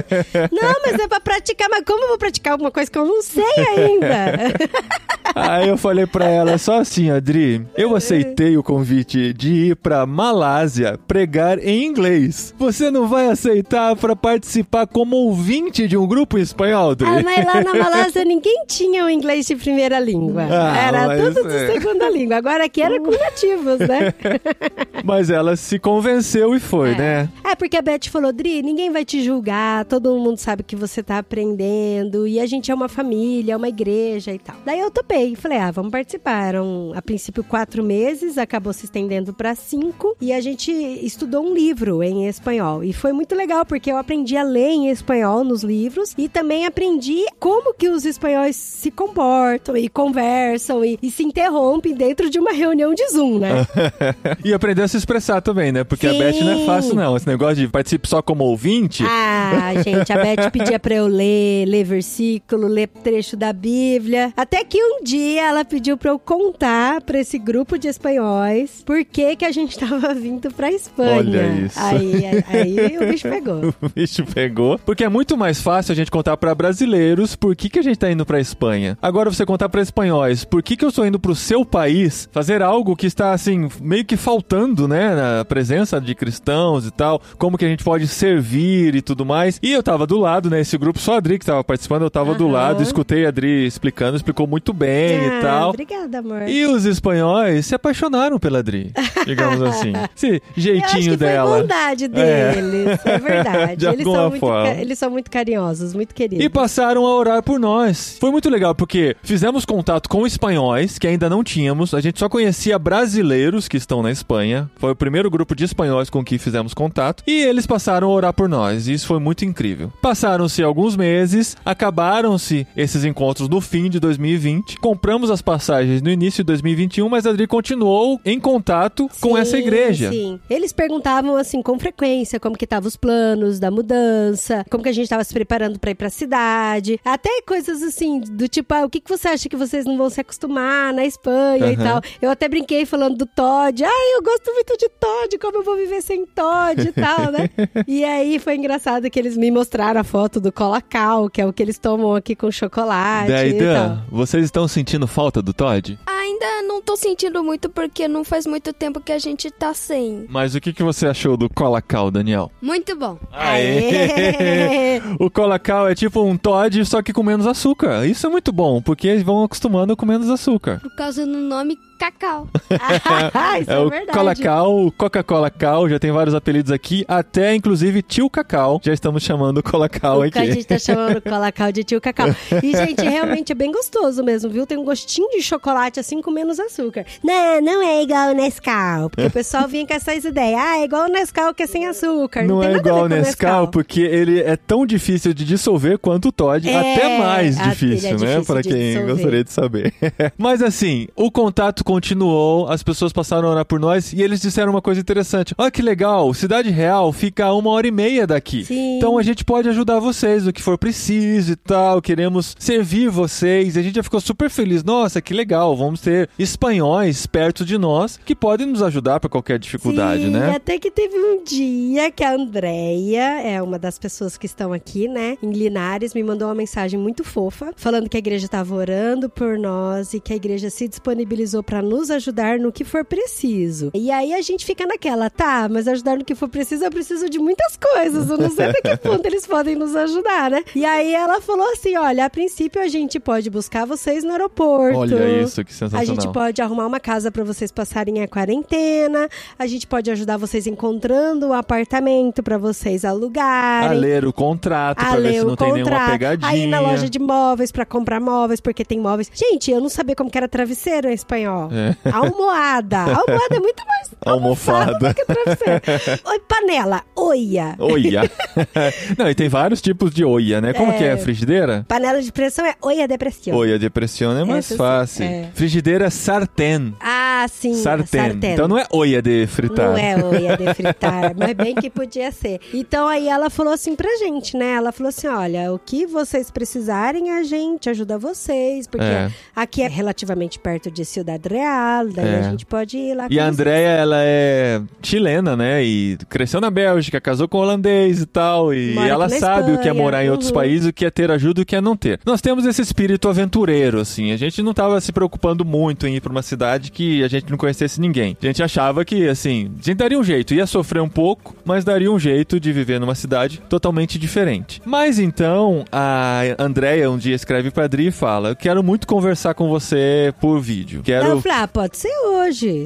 não, 0.51 0.73
mas 0.85 0.99
é 0.99 1.07
pra 1.07 1.19
praticar, 1.19 1.69
mas 1.69 1.83
como 1.85 2.03
eu 2.03 2.07
vou 2.09 2.17
praticar 2.17 2.53
alguma 2.53 2.71
coisa 2.71 2.89
que 2.89 2.97
eu 2.97 3.05
não 3.05 3.21
sei 3.21 3.43
ainda? 3.77 4.53
Aí 5.35 5.69
eu 5.69 5.77
falei 5.77 6.07
pra 6.07 6.25
ela 6.25 6.57
só 6.57 6.79
assim, 6.79 7.11
Adri, 7.11 7.65
eu 7.77 7.95
aceitei 7.95 8.57
o 8.57 8.63
convite 8.63 9.31
de 9.33 9.69
ir 9.69 9.75
pra 9.75 10.05
Malásia 10.05 10.99
pregar 11.07 11.59
em 11.59 11.85
inglês. 11.85 12.53
Você 12.57 12.89
não 12.89 13.07
vai 13.07 13.27
aceitar 13.27 13.95
pra 13.95 14.15
participar 14.15 14.87
como 14.87 15.15
ouvinte 15.15 15.87
de 15.87 15.95
um 15.95 16.07
grupo 16.07 16.37
em 16.37 16.41
espanhol, 16.41 16.91
Adri? 16.91 17.07
Ah, 17.07 17.21
mas 17.23 17.45
lá 17.45 17.63
na 17.63 17.73
Malásia 17.77 18.25
ninguém 18.25 18.63
tinha 18.67 19.05
o 19.05 19.09
inglês 19.09 19.45
de 19.45 19.55
primeira 19.55 19.99
língua. 19.99 20.47
Ah, 20.49 20.77
era 20.77 21.17
tudo 21.17 21.47
de 21.47 21.55
é. 21.55 21.67
segunda 21.73 22.09
língua. 22.09 22.37
Agora 22.37 22.65
aqui 22.65 22.81
era 22.81 22.99
com 22.99 23.11
nativos, 23.11 23.79
né? 23.79 24.13
Mas 25.03 25.29
ela 25.29 25.55
se 25.69 25.77
convenceu 25.77 26.55
e 26.55 26.59
foi, 26.59 26.95
né? 26.95 27.29
É, 27.43 27.53
porque 27.53 27.77
a 27.77 27.81
Beth 27.81 28.09
falou, 28.09 28.33
Dri, 28.33 28.63
ninguém 28.63 28.91
vai 28.91 29.05
te 29.05 29.23
julgar, 29.23 29.85
todo 29.85 30.17
mundo 30.17 30.39
sabe 30.39 30.63
que 30.63 30.75
você 30.75 31.03
tá 31.03 31.19
aprendendo, 31.19 32.27
e 32.27 32.39
a 32.39 32.47
gente 32.47 32.71
é 32.71 32.73
uma 32.73 32.89
família, 32.89 33.53
é 33.53 33.55
uma 33.55 33.69
igreja 33.69 34.33
e 34.33 34.39
tal. 34.39 34.55
Daí 34.65 34.79
eu 34.79 34.89
topei, 34.89 35.35
falei, 35.35 35.59
ah, 35.59 35.69
vamos 35.69 35.91
participar. 35.91 36.47
Eram, 36.47 36.91
a 36.95 37.01
princípio, 37.03 37.43
quatro 37.43 37.83
meses, 37.83 38.39
acabou 38.39 38.73
se 38.73 38.85
estendendo 38.85 39.31
pra 39.31 39.53
cinco, 39.53 40.15
e 40.19 40.33
a 40.33 40.41
gente 40.41 40.71
estudou 40.71 41.45
um 41.45 41.53
livro 41.53 42.01
em 42.01 42.27
espanhol. 42.27 42.83
E 42.83 42.91
foi 42.91 43.13
muito 43.13 43.35
legal, 43.35 43.63
porque 43.63 43.91
eu 43.91 43.97
aprendi 43.97 44.35
a 44.35 44.41
ler 44.41 44.71
em 44.71 44.89
espanhol 44.89 45.43
nos 45.43 45.63
livros, 45.63 46.15
e 46.17 46.27
também 46.27 46.65
aprendi 46.65 47.25
como 47.39 47.75
que 47.75 47.89
os 47.89 48.05
espanhóis 48.05 48.55
se 48.55 48.89
comportam, 48.89 49.77
e 49.77 49.87
conversam, 49.87 50.83
e, 50.83 50.97
e 50.99 51.11
se 51.11 51.21
interrompem 51.21 51.93
dentro 51.93 52.27
de 52.27 52.39
uma 52.39 52.53
reunião 52.53 52.91
de 52.95 53.07
Zoom, 53.09 53.37
né? 53.37 53.67
e 54.43 54.51
aprender 54.51 54.81
a 54.81 54.87
se 54.87 54.97
expressar 54.97 55.41
também, 55.41 55.58
né? 55.71 55.83
Porque 55.83 56.07
a 56.07 56.11
Sim. 56.11 56.19
Beth 56.19 56.39
não 56.43 56.51
é 56.51 56.65
fácil, 56.65 56.95
não. 56.95 57.15
Esse 57.15 57.27
negócio 57.27 57.55
de 57.57 57.67
participe 57.67 58.07
só 58.07 58.21
como 58.21 58.43
ouvinte. 58.43 59.03
Ah, 59.05 59.73
gente, 59.83 60.11
a 60.11 60.17
Beth 60.17 60.49
pedia 60.51 60.79
pra 60.79 60.95
eu 60.95 61.07
ler, 61.07 61.65
ler 61.65 61.83
versículo, 61.83 62.67
ler 62.67 62.87
trecho 62.87 63.35
da 63.37 63.51
Bíblia. 63.53 64.33
Até 64.35 64.63
que 64.63 64.81
um 64.81 65.03
dia 65.03 65.47
ela 65.47 65.63
pediu 65.65 65.97
pra 65.97 66.11
eu 66.11 66.19
contar 66.19 67.01
pra 67.01 67.19
esse 67.19 67.37
grupo 67.37 67.77
de 67.77 67.87
espanhóis 67.87 68.83
por 68.85 69.03
que 69.05 69.35
que 69.35 69.45
a 69.45 69.51
gente 69.51 69.77
tava 69.79 70.13
vindo 70.13 70.51
pra 70.51 70.71
Espanha. 70.71 71.17
Olha 71.17 71.47
isso. 71.65 71.79
Aí, 71.79 72.25
aí, 72.47 72.79
aí 72.79 72.97
o 72.97 73.07
bicho 73.07 73.27
pegou. 73.29 73.73
O 73.81 73.89
bicho 73.89 74.23
pegou. 74.25 74.77
Porque 74.79 75.03
é 75.03 75.09
muito 75.09 75.37
mais 75.37 75.61
fácil 75.61 75.91
a 75.93 75.95
gente 75.95 76.11
contar 76.11 76.35
pra 76.37 76.53
brasileiros 76.53 77.35
por 77.35 77.55
que, 77.55 77.69
que 77.69 77.79
a 77.79 77.81
gente 77.81 77.97
tá 77.97 78.11
indo 78.11 78.25
pra 78.25 78.39
Espanha. 78.39 78.97
Agora 79.01 79.29
você 79.31 79.45
contar 79.45 79.69
pra 79.69 79.81
espanhóis 79.81 80.43
por 80.43 80.61
que, 80.61 80.75
que 80.75 80.83
eu 80.83 80.89
estou 80.89 81.05
indo 81.05 81.19
pro 81.19 81.35
seu 81.35 81.65
país 81.65 82.27
fazer 82.31 82.61
algo 82.61 82.95
que 82.95 83.05
está, 83.07 83.31
assim, 83.31 83.69
meio 83.81 84.05
que 84.05 84.17
faltando, 84.17 84.87
né? 84.87 85.15
Na 85.15 85.45
presença 85.49 85.99
de 85.99 86.15
cristãos 86.15 86.85
e 86.85 86.91
tal. 86.91 87.21
Como 87.37 87.57
que 87.57 87.65
a 87.65 87.67
gente 87.67 87.83
pode 87.83 88.07
servir 88.07 88.95
e 88.95 89.01
tudo 89.01 89.25
mais. 89.25 89.59
E 89.61 89.71
eu 89.71 89.81
tava 89.83 90.05
do 90.07 90.17
lado, 90.17 90.49
né? 90.49 90.61
Esse 90.61 90.77
grupo, 90.77 90.99
só 90.99 91.15
a 91.15 91.17
Adri 91.17 91.39
que 91.39 91.45
tava 91.45 91.63
participando, 91.63 92.03
eu 92.03 92.09
tava 92.09 92.35
do 92.35 92.45
Aham. 92.45 92.53
lado, 92.53 92.83
escutei 92.83 93.25
a 93.25 93.29
Adri 93.29 93.65
explicando, 93.65 94.15
explicou 94.15 94.45
muito 94.47 94.71
bem. 94.71 95.19
Ah, 95.19 95.39
e 95.39 95.41
tal. 95.41 95.69
Obrigada, 95.69 96.19
amor. 96.19 96.47
E 96.47 96.65
os 96.65 96.85
espanhóis 96.85 97.65
se 97.65 97.73
apaixonaram 97.75 98.37
pela 98.39 98.61
Dri, 98.61 98.91
digamos 99.25 99.61
assim. 99.63 99.93
Esse 100.15 100.41
jeitinho 100.55 101.01
que 101.01 101.07
foi 101.09 101.17
dela. 101.17 101.61
bondade 101.61 102.07
deles, 102.07 102.99
é, 103.05 103.17
verdade. 103.19 103.75
De 103.77 103.85
eles, 103.87 104.05
alguma 104.05 104.17
são 104.17 104.29
muito, 104.29 104.79
eles 104.79 104.99
são 104.99 105.09
muito 105.09 105.31
carinhosos, 105.31 105.93
muito 105.95 106.13
queridos. 106.13 106.45
E 106.45 106.49
passaram 106.49 107.05
a 107.05 107.15
orar 107.15 107.41
por 107.41 107.59
nós. 107.59 108.17
Foi 108.19 108.29
muito 108.31 108.49
legal, 108.49 108.75
porque 108.75 109.15
fizemos 109.23 109.65
contato 109.65 110.07
com 110.07 110.27
espanhóis, 110.27 110.99
que 110.99 111.07
ainda 111.07 111.29
não 111.29 111.43
tínhamos. 111.43 111.93
A 111.93 112.01
gente 112.01 112.19
só 112.19 112.29
conhecia 112.29 112.77
brasileiros 112.77 113.67
que 113.67 113.77
estão 113.77 114.03
na 114.03 114.11
Espanha. 114.11 114.69
Foi 114.75 114.91
o 114.91 114.95
primeiro 114.95 115.29
grupo 115.29 115.38
de 115.55 115.63
espanhóis 115.65 116.09
com 116.09 116.23
que 116.23 116.37
fizemos 116.37 116.73
contato. 116.73 117.23
E 117.27 117.41
eles 117.43 117.65
passaram 117.65 118.07
a 118.07 118.11
orar 118.11 118.33
por 118.33 118.47
nós. 118.47 118.87
E 118.87 118.93
isso 118.93 119.07
foi 119.07 119.19
muito 119.19 119.45
incrível. 119.45 119.91
Passaram-se 120.01 120.61
alguns 120.63 120.95
meses, 120.95 121.55
acabaram-se 121.65 122.67
esses 122.75 123.03
encontros 123.03 123.49
no 123.49 123.59
fim 123.59 123.89
de 123.89 123.99
2020. 123.99 124.77
Compramos 124.77 125.31
as 125.31 125.41
passagens 125.41 126.01
no 126.01 126.09
início 126.09 126.43
de 126.43 126.47
2021, 126.47 127.09
mas 127.09 127.25
a 127.25 127.29
Adri 127.31 127.47
continuou 127.47 128.19
em 128.23 128.39
contato 128.39 129.09
com 129.19 129.35
Sim, 129.35 129.39
essa 129.39 129.57
igreja. 129.57 130.11
Sim. 130.11 130.39
Eles 130.49 130.71
perguntavam 130.71 131.35
assim 131.35 131.61
com 131.61 131.77
frequência 131.79 132.39
como 132.39 132.57
que 132.57 132.65
estavam 132.65 132.87
os 132.87 132.95
planos 132.95 133.59
da 133.59 133.71
mudança, 133.71 134.65
como 134.69 134.83
que 134.83 134.89
a 134.89 134.93
gente 134.93 135.05
estava 135.05 135.23
se 135.23 135.33
preparando 135.33 135.79
para 135.79 135.91
ir 135.91 135.95
pra 135.95 136.09
cidade, 136.09 136.99
até 137.03 137.41
coisas 137.41 137.81
assim 137.81 138.19
do 138.19 138.47
tipo, 138.47 138.73
ah, 138.73 138.85
o 138.85 138.89
que 138.89 138.99
que 138.99 139.09
você 139.09 139.27
acha 139.29 139.49
que 139.49 139.55
vocês 139.57 139.85
não 139.85 139.97
vão 139.97 140.09
se 140.09 140.21
acostumar 140.21 140.93
na 140.93 141.05
Espanha 141.05 141.67
e 141.71 141.75
Aham. 141.75 141.83
tal. 141.83 142.01
Eu 142.21 142.29
até 142.29 142.47
brinquei 142.47 142.85
falando 142.85 143.17
do 143.17 143.25
Todd. 143.25 143.83
Ai, 143.83 144.15
eu 144.15 144.21
gosto 144.23 144.53
muito 144.53 144.77
de 144.77 144.89
Todd, 144.89 145.28
como 145.37 145.57
eu 145.57 145.63
vou 145.63 145.75
viver 145.75 146.01
sem 146.01 146.25
Todd 146.25 146.81
e 146.81 146.91
tal, 146.91 147.31
né? 147.31 147.49
e 147.87 148.03
aí 148.03 148.39
foi 148.39 148.55
engraçado 148.55 149.09
que 149.09 149.19
eles 149.19 149.37
me 149.37 149.51
mostraram 149.51 150.01
a 150.01 150.03
foto 150.03 150.39
do 150.39 150.51
Colacau, 150.51 151.29
que 151.29 151.41
é 151.41 151.45
o 151.45 151.53
que 151.53 151.61
eles 151.61 151.77
tomam 151.77 152.15
aqui 152.15 152.35
com 152.35 152.49
chocolate 152.51 153.29
Daí, 153.29 153.51
e 153.51 153.53
tal. 153.53 153.73
Dan, 153.73 154.01
vocês 154.09 154.45
estão 154.45 154.67
sentindo 154.67 155.07
falta 155.07 155.41
do 155.41 155.53
Todd? 155.53 155.99
Ainda 156.05 156.61
não 156.63 156.81
tô 156.81 156.95
sentindo 156.95 157.43
muito 157.43 157.69
porque 157.69 158.07
não 158.07 158.23
faz 158.23 158.45
muito 158.45 158.71
tempo 158.71 158.99
que 158.99 159.11
a 159.11 159.19
gente 159.19 159.51
tá 159.51 159.73
sem. 159.73 160.25
Mas 160.29 160.55
o 160.55 160.61
que, 160.61 160.73
que 160.73 160.83
você 160.83 161.07
achou 161.07 161.35
do 161.35 161.49
Colacau, 161.49 162.09
Daniel? 162.09 162.51
Muito 162.61 162.95
bom. 162.95 163.17
Aê! 163.31 165.01
o 165.19 165.29
Colacau 165.29 165.87
é 165.87 165.95
tipo 165.95 166.23
um 166.23 166.37
Todd, 166.37 166.85
só 166.85 167.01
que 167.01 167.13
com 167.13 167.23
menos 167.23 167.45
açúcar. 167.45 168.05
Isso 168.05 168.25
é 168.25 168.29
muito 168.29 168.51
bom, 168.51 168.81
porque 168.81 169.07
eles 169.07 169.23
vão 169.23 169.43
acostumando 169.43 169.95
com 169.95 170.05
menos 170.05 170.29
açúcar. 170.29 170.79
Por 170.81 170.95
causa 170.95 171.25
do 171.25 171.37
nome 171.37 171.77
Cacau. 171.99 172.47
Isso 173.61 173.71
É, 173.71 173.73
é, 173.75 173.79
o 173.79 173.89
verdade. 173.89 174.17
Colacau, 174.17 174.93
Coca-Cola 174.97 175.49
Cal, 175.49 175.89
já 175.89 175.99
tem 175.99 176.11
vários 176.11 176.33
apelidos 176.33 176.71
aqui, 176.71 177.03
até 177.07 177.53
inclusive 177.53 178.01
Tio 178.01 178.29
Cacau, 178.29 178.79
já 178.83 178.93
estamos 178.93 179.21
chamando 179.23 179.57
o 179.59 179.63
Colacau 179.63 180.19
O 180.19 180.21
aqui. 180.21 180.31
que 180.31 180.39
a 180.39 180.45
gente 180.45 180.65
tá 180.65 180.79
chamando 180.79 181.21
Colacau 181.21 181.71
de 181.71 181.83
tio 181.83 181.99
Cacau. 182.01 182.27
E, 182.63 182.71
gente, 182.75 183.01
realmente 183.03 183.51
é 183.51 183.55
bem 183.55 183.71
gostoso 183.71 184.23
mesmo, 184.23 184.49
viu? 184.49 184.65
Tem 184.65 184.77
um 184.77 184.83
gostinho 184.85 185.29
de 185.31 185.41
chocolate, 185.41 185.99
assim, 185.99 186.21
com 186.21 186.31
menos 186.31 186.59
açúcar. 186.59 187.05
Não, 187.23 187.61
não 187.61 187.81
é 187.83 188.01
igual 188.01 188.29
o 188.29 188.33
Nescau. 188.33 189.09
Porque 189.09 189.27
o 189.27 189.31
pessoal 189.31 189.67
vinha 189.67 189.85
com 189.85 189.93
essas 189.93 190.23
ideias. 190.23 190.59
Ah, 190.59 190.77
é 190.79 190.83
igual 190.85 191.05
o 191.05 191.11
Nescau 191.11 191.53
que 191.53 191.63
é 191.63 191.67
sem 191.67 191.85
açúcar. 191.85 192.43
Não, 192.43 192.55
Não 192.55 192.61
tem 192.61 192.71
é 192.73 192.77
igual 192.77 192.99
o 192.99 193.01
com 193.01 193.07
Nescau, 193.09 193.67
porque 193.67 194.01
ele 194.01 194.39
é 194.41 194.55
tão 194.55 194.85
difícil 194.85 195.33
de 195.33 195.43
dissolver 195.43 195.97
quanto 195.99 196.29
o 196.29 196.31
Todd, 196.31 196.67
É, 196.69 196.75
até 196.93 197.17
mais 197.17 197.57
difícil, 197.57 198.09
é 198.09 198.11
né? 198.13 198.17
difícil 198.17 198.45
Para 198.45 198.61
de 198.61 198.69
quem 198.69 198.79
dissolver. 198.93 199.13
gostaria 199.15 199.43
de 199.43 199.51
saber. 199.51 199.93
Mas 200.37 200.61
assim, 200.61 201.07
o 201.15 201.29
contato 201.31 201.83
continuou, 201.89 202.69
as 202.69 202.83
pessoas 202.83 203.11
passaram 203.11 203.47
a 203.47 203.51
orar 203.51 203.65
por 203.65 203.79
nós 203.79 204.13
e 204.13 204.21
eles 204.21 204.39
disseram 204.39 204.71
uma 204.71 204.81
coisa 204.81 205.01
interessante. 205.01 205.55
Olha 205.57 205.71
que 205.71 205.81
legal, 205.81 206.31
Cidade 206.35 206.69
Real 206.69 207.11
fica 207.11 207.45
a 207.45 207.55
uma 207.55 207.71
hora 207.71 207.87
e 207.87 207.91
meia 207.91 208.27
daqui. 208.27 208.63
Sim. 208.63 208.97
Então 208.97 209.17
a 209.17 209.23
gente 209.23 209.43
pode 209.43 209.67
ajudar 209.69 209.99
vocês 209.99 210.45
no 210.45 210.53
que 210.53 210.61
for 210.61 210.77
preciso 210.77 211.53
e 211.53 211.55
tal. 211.55 211.99
Queremos 211.99 212.55
servir 212.59 213.09
vocês. 213.09 213.75
E 213.75 213.79
a 213.79 213.81
gente 213.81 213.95
já 213.95 214.03
ficou 214.03 214.21
super 214.21 214.51
feliz. 214.51 214.83
Nossa, 214.83 215.19
que 215.19 215.33
legal. 215.33 215.75
Vamos 215.75 215.99
ter 215.99 216.29
espanhóis 216.37 217.25
perto 217.25 217.65
de 217.65 217.75
nós 217.75 218.19
que 218.23 218.35
podem 218.35 218.67
nos 218.67 218.83
ajudar 218.83 219.19
para 219.19 219.27
qualquer 219.27 219.57
dificuldade, 219.57 220.25
Sim, 220.25 220.29
né? 220.29 220.55
até 220.55 220.77
que 220.77 220.91
teve 220.91 221.17
um 221.17 221.43
dia 221.43 222.11
que 222.11 222.23
a 222.23 222.35
Andrea, 222.35 223.41
é 223.41 223.59
uma 223.63 223.79
das 223.79 223.97
pessoas 223.97 224.37
que 224.37 224.45
estão 224.45 224.71
aqui, 224.73 225.07
né, 225.07 225.39
em 225.41 225.51
Linares, 225.51 226.13
me 226.13 226.21
mandou 226.21 226.49
uma 226.49 226.55
mensagem 226.55 226.99
muito 226.99 227.23
fofa, 227.23 227.73
falando 227.75 228.07
que 228.07 228.15
a 228.15 228.19
igreja 228.19 228.45
estava 228.45 228.75
orando 228.75 229.27
por 229.27 229.57
nós 229.57 230.13
e 230.13 230.19
que 230.19 230.33
a 230.33 230.35
igreja 230.35 230.69
se 230.69 230.87
disponibilizou 230.87 231.63
para 231.63 231.78
nos 231.81 232.09
ajudar 232.11 232.59
no 232.59 232.71
que 232.71 232.83
for 232.83 233.03
preciso. 233.05 233.91
E 233.93 234.11
aí 234.11 234.33
a 234.33 234.41
gente 234.41 234.65
fica 234.65 234.85
naquela, 234.85 235.29
tá, 235.29 235.67
mas 235.69 235.87
ajudar 235.87 236.17
no 236.17 236.25
que 236.25 236.35
for 236.35 236.47
preciso, 236.49 236.83
eu 236.85 236.91
preciso 236.91 237.29
de 237.29 237.39
muitas 237.39 237.77
coisas, 237.77 238.29
eu 238.29 238.37
não 238.37 238.49
sei 238.49 238.67
até 238.67 238.81
que 238.81 238.97
ponto 238.97 239.25
eles 239.25 239.45
podem 239.45 239.75
nos 239.75 239.95
ajudar, 239.95 240.49
né? 240.51 240.63
E 240.75 240.85
aí 240.85 241.13
ela 241.13 241.41
falou 241.41 241.69
assim, 241.71 241.95
olha, 241.97 242.25
a 242.25 242.29
princípio 242.29 242.81
a 242.81 242.87
gente 242.87 243.19
pode 243.19 243.49
buscar 243.49 243.85
vocês 243.85 244.23
no 244.23 244.31
aeroporto. 244.31 244.97
Olha 244.99 245.41
isso, 245.41 245.63
que 245.63 245.71
A 245.71 245.75
sensacional. 245.75 246.05
gente 246.05 246.31
pode 246.31 246.61
arrumar 246.61 246.85
uma 246.87 246.99
casa 246.99 247.31
para 247.31 247.43
vocês 247.43 247.71
passarem 247.71 248.21
a 248.21 248.27
quarentena. 248.27 249.27
A 249.57 249.67
gente 249.67 249.87
pode 249.87 250.09
ajudar 250.11 250.37
vocês 250.37 250.67
encontrando 250.67 251.47
um 251.47 251.53
apartamento 251.53 252.41
para 252.43 252.57
vocês 252.57 253.05
a 253.05 253.09
alugarem. 253.09 253.99
ler 253.99 254.25
o 254.25 254.33
contrato 254.33 254.99
a 254.99 255.11
pra 255.11 255.19
ver 255.19 255.33
se 255.33 255.41
o 255.41 255.47
não 255.47 255.55
tem 255.55 255.73
nenhuma 255.73 255.91
contrato, 255.91 256.11
pegadinha. 256.11 256.51
Aí 256.51 256.67
na 256.67 256.79
loja 256.79 257.09
de 257.09 257.19
móveis 257.19 257.71
para 257.71 257.85
comprar 257.85 258.19
móveis, 258.19 258.59
porque 258.59 258.83
tem 258.85 258.99
móveis. 258.99 259.29
Gente, 259.33 259.71
eu 259.71 259.79
não 259.79 259.89
sabia 259.89 260.15
como 260.15 260.29
que 260.29 260.37
era 260.37 260.47
travesseiro 260.47 261.09
em 261.09 261.13
espanhol. 261.13 261.68
É. 261.71 261.95
Almohada. 262.11 262.97
Almohada 262.99 263.55
é 263.55 263.59
muito 263.59 263.83
mais 263.85 264.09
Almofada. 264.25 264.97
do 265.09 265.13
que 265.15 265.25
travesseiro. 265.25 265.81
Oi, 266.25 266.39
panela. 266.47 267.01
Oia. 267.15 267.75
Oia. 267.79 268.29
não, 269.17 269.29
e 269.29 269.35
tem 269.35 269.47
vários 269.49 269.81
tipos 269.81 270.11
de 270.13 270.23
oia, 270.25 270.59
né? 270.61 270.73
Como 270.73 270.91
que 270.97 271.03
é? 271.03 271.15
Frigideira? 271.17 271.85
Panela 271.87 272.21
de 272.21 272.31
pressão 272.31 272.65
é 272.65 272.75
oia 272.81 273.07
de 273.07 273.17
pressão. 273.17 273.53
Oia 273.55 273.79
de 273.79 273.89
pressão 273.89 274.37
é 274.37 274.43
mais 274.43 274.65
Essa 274.65 274.77
fácil. 274.77 275.23
é. 275.25 275.49
Frigideira 275.53 276.05
é 276.05 276.09
sartén. 276.09 276.93
Ah, 276.99 277.18
sim. 277.47 277.75
Sartén. 277.75 278.21
sartén. 278.21 278.53
Então 278.53 278.67
não 278.67 278.77
é 278.77 278.85
oia 278.91 279.21
de 279.21 279.47
fritar. 279.47 279.89
Não 279.89 279.97
é 279.97 280.23
oia 280.23 280.57
de 280.57 280.73
fritar, 280.73 281.33
mas 281.37 281.53
bem 281.53 281.75
que 281.75 281.89
podia 281.89 282.31
ser. 282.31 282.59
Então 282.73 283.07
aí 283.07 283.27
ela 283.27 283.49
falou 283.49 283.73
assim 283.73 283.95
pra 283.95 284.09
gente, 284.17 284.57
né? 284.57 284.73
Ela 284.73 284.91
falou 284.91 285.09
assim: 285.09 285.27
olha, 285.27 285.71
o 285.73 285.79
que 285.79 286.05
vocês 286.05 286.49
precisarem, 286.51 287.31
a 287.31 287.43
gente 287.43 287.89
ajuda 287.89 288.17
vocês, 288.17 288.87
porque 288.87 289.05
É. 289.05 289.31
aqui 289.55 289.81
é 289.81 289.87
relativamente 289.87 290.59
perto 290.59 290.91
de 290.91 291.03
Ciudad 291.05 291.41
Real, 291.45 292.07
daí 292.07 292.27
É. 292.27 292.39
a 292.39 292.41
gente 292.49 292.65
pode 292.65 292.97
ir 292.97 293.15
lá 293.15 293.27
E 293.29 293.39
a. 293.39 293.49
Andrea, 293.49 293.89
ela 293.89 294.17
é 294.19 294.81
chilena, 295.01 295.55
né? 295.55 295.83
E 295.83 296.17
cresceu 296.29 296.61
na 296.61 296.69
Bélgica, 296.69 297.19
casou 297.19 297.47
com 297.47 297.57
holandês 297.57 298.21
e 298.21 298.25
tal. 298.25 298.73
E 298.73 298.93
Mora 298.93 299.07
ela 299.07 299.29
sabe 299.29 299.71
o 299.71 299.77
que 299.79 299.87
é 299.87 299.91
Espanha, 299.91 299.93
morar 299.93 300.25
em 300.25 300.29
outros 300.29 300.49
uhum. 300.49 300.55
países, 300.55 300.87
o 300.87 300.93
que 300.93 301.05
é 301.05 301.09
ter 301.09 301.31
ajuda 301.31 301.61
e 301.61 301.63
o 301.63 301.65
que 301.65 301.75
é 301.75 301.81
não 301.81 301.95
ter. 301.95 302.19
Nós 302.25 302.41
temos 302.41 302.65
esse 302.65 302.81
espírito 302.81 303.27
aventureiro, 303.27 303.99
assim. 303.99 304.31
A 304.31 304.37
gente 304.37 304.61
não 304.61 304.73
tava 304.73 304.99
se 305.01 305.11
preocupando 305.11 305.65
muito 305.65 306.07
em 306.07 306.15
ir 306.15 306.21
pra 306.21 306.31
uma 306.31 306.41
cidade 306.41 306.91
que 306.91 307.23
gente 307.29 307.49
não 307.49 307.57
conhecesse 307.57 307.99
ninguém. 307.99 308.37
A 308.41 308.45
gente 308.45 308.63
achava 308.63 309.03
que, 309.05 309.27
assim, 309.27 309.71
a 309.81 309.83
gente 309.83 309.97
daria 309.97 310.19
um 310.19 310.23
jeito. 310.23 310.53
Ia 310.53 310.65
sofrer 310.65 311.01
um 311.01 311.09
pouco, 311.09 311.55
mas 311.63 311.83
daria 311.83 312.11
um 312.11 312.19
jeito 312.19 312.59
de 312.59 312.71
viver 312.71 312.99
numa 312.99 313.15
cidade 313.15 313.61
totalmente 313.69 314.17
diferente. 314.17 314.81
Mas 314.85 315.19
então, 315.19 315.85
a 315.91 316.41
Andrea 316.57 317.09
um 317.09 317.17
dia 317.17 317.35
escreve 317.35 317.71
pra 317.71 317.85
Adri 317.85 318.07
e 318.07 318.11
fala: 318.11 318.49
Eu 318.49 318.55
quero 318.55 318.83
muito 318.83 319.07
conversar 319.07 319.53
com 319.53 319.69
você 319.69 320.33
por 320.39 320.59
vídeo. 320.59 321.01
Quero. 321.03 321.25
Ela 321.25 321.41
falou, 321.41 321.57
ah, 321.63 321.67
pode 321.67 321.97
ser 321.97 322.13
hoje. 322.25 322.85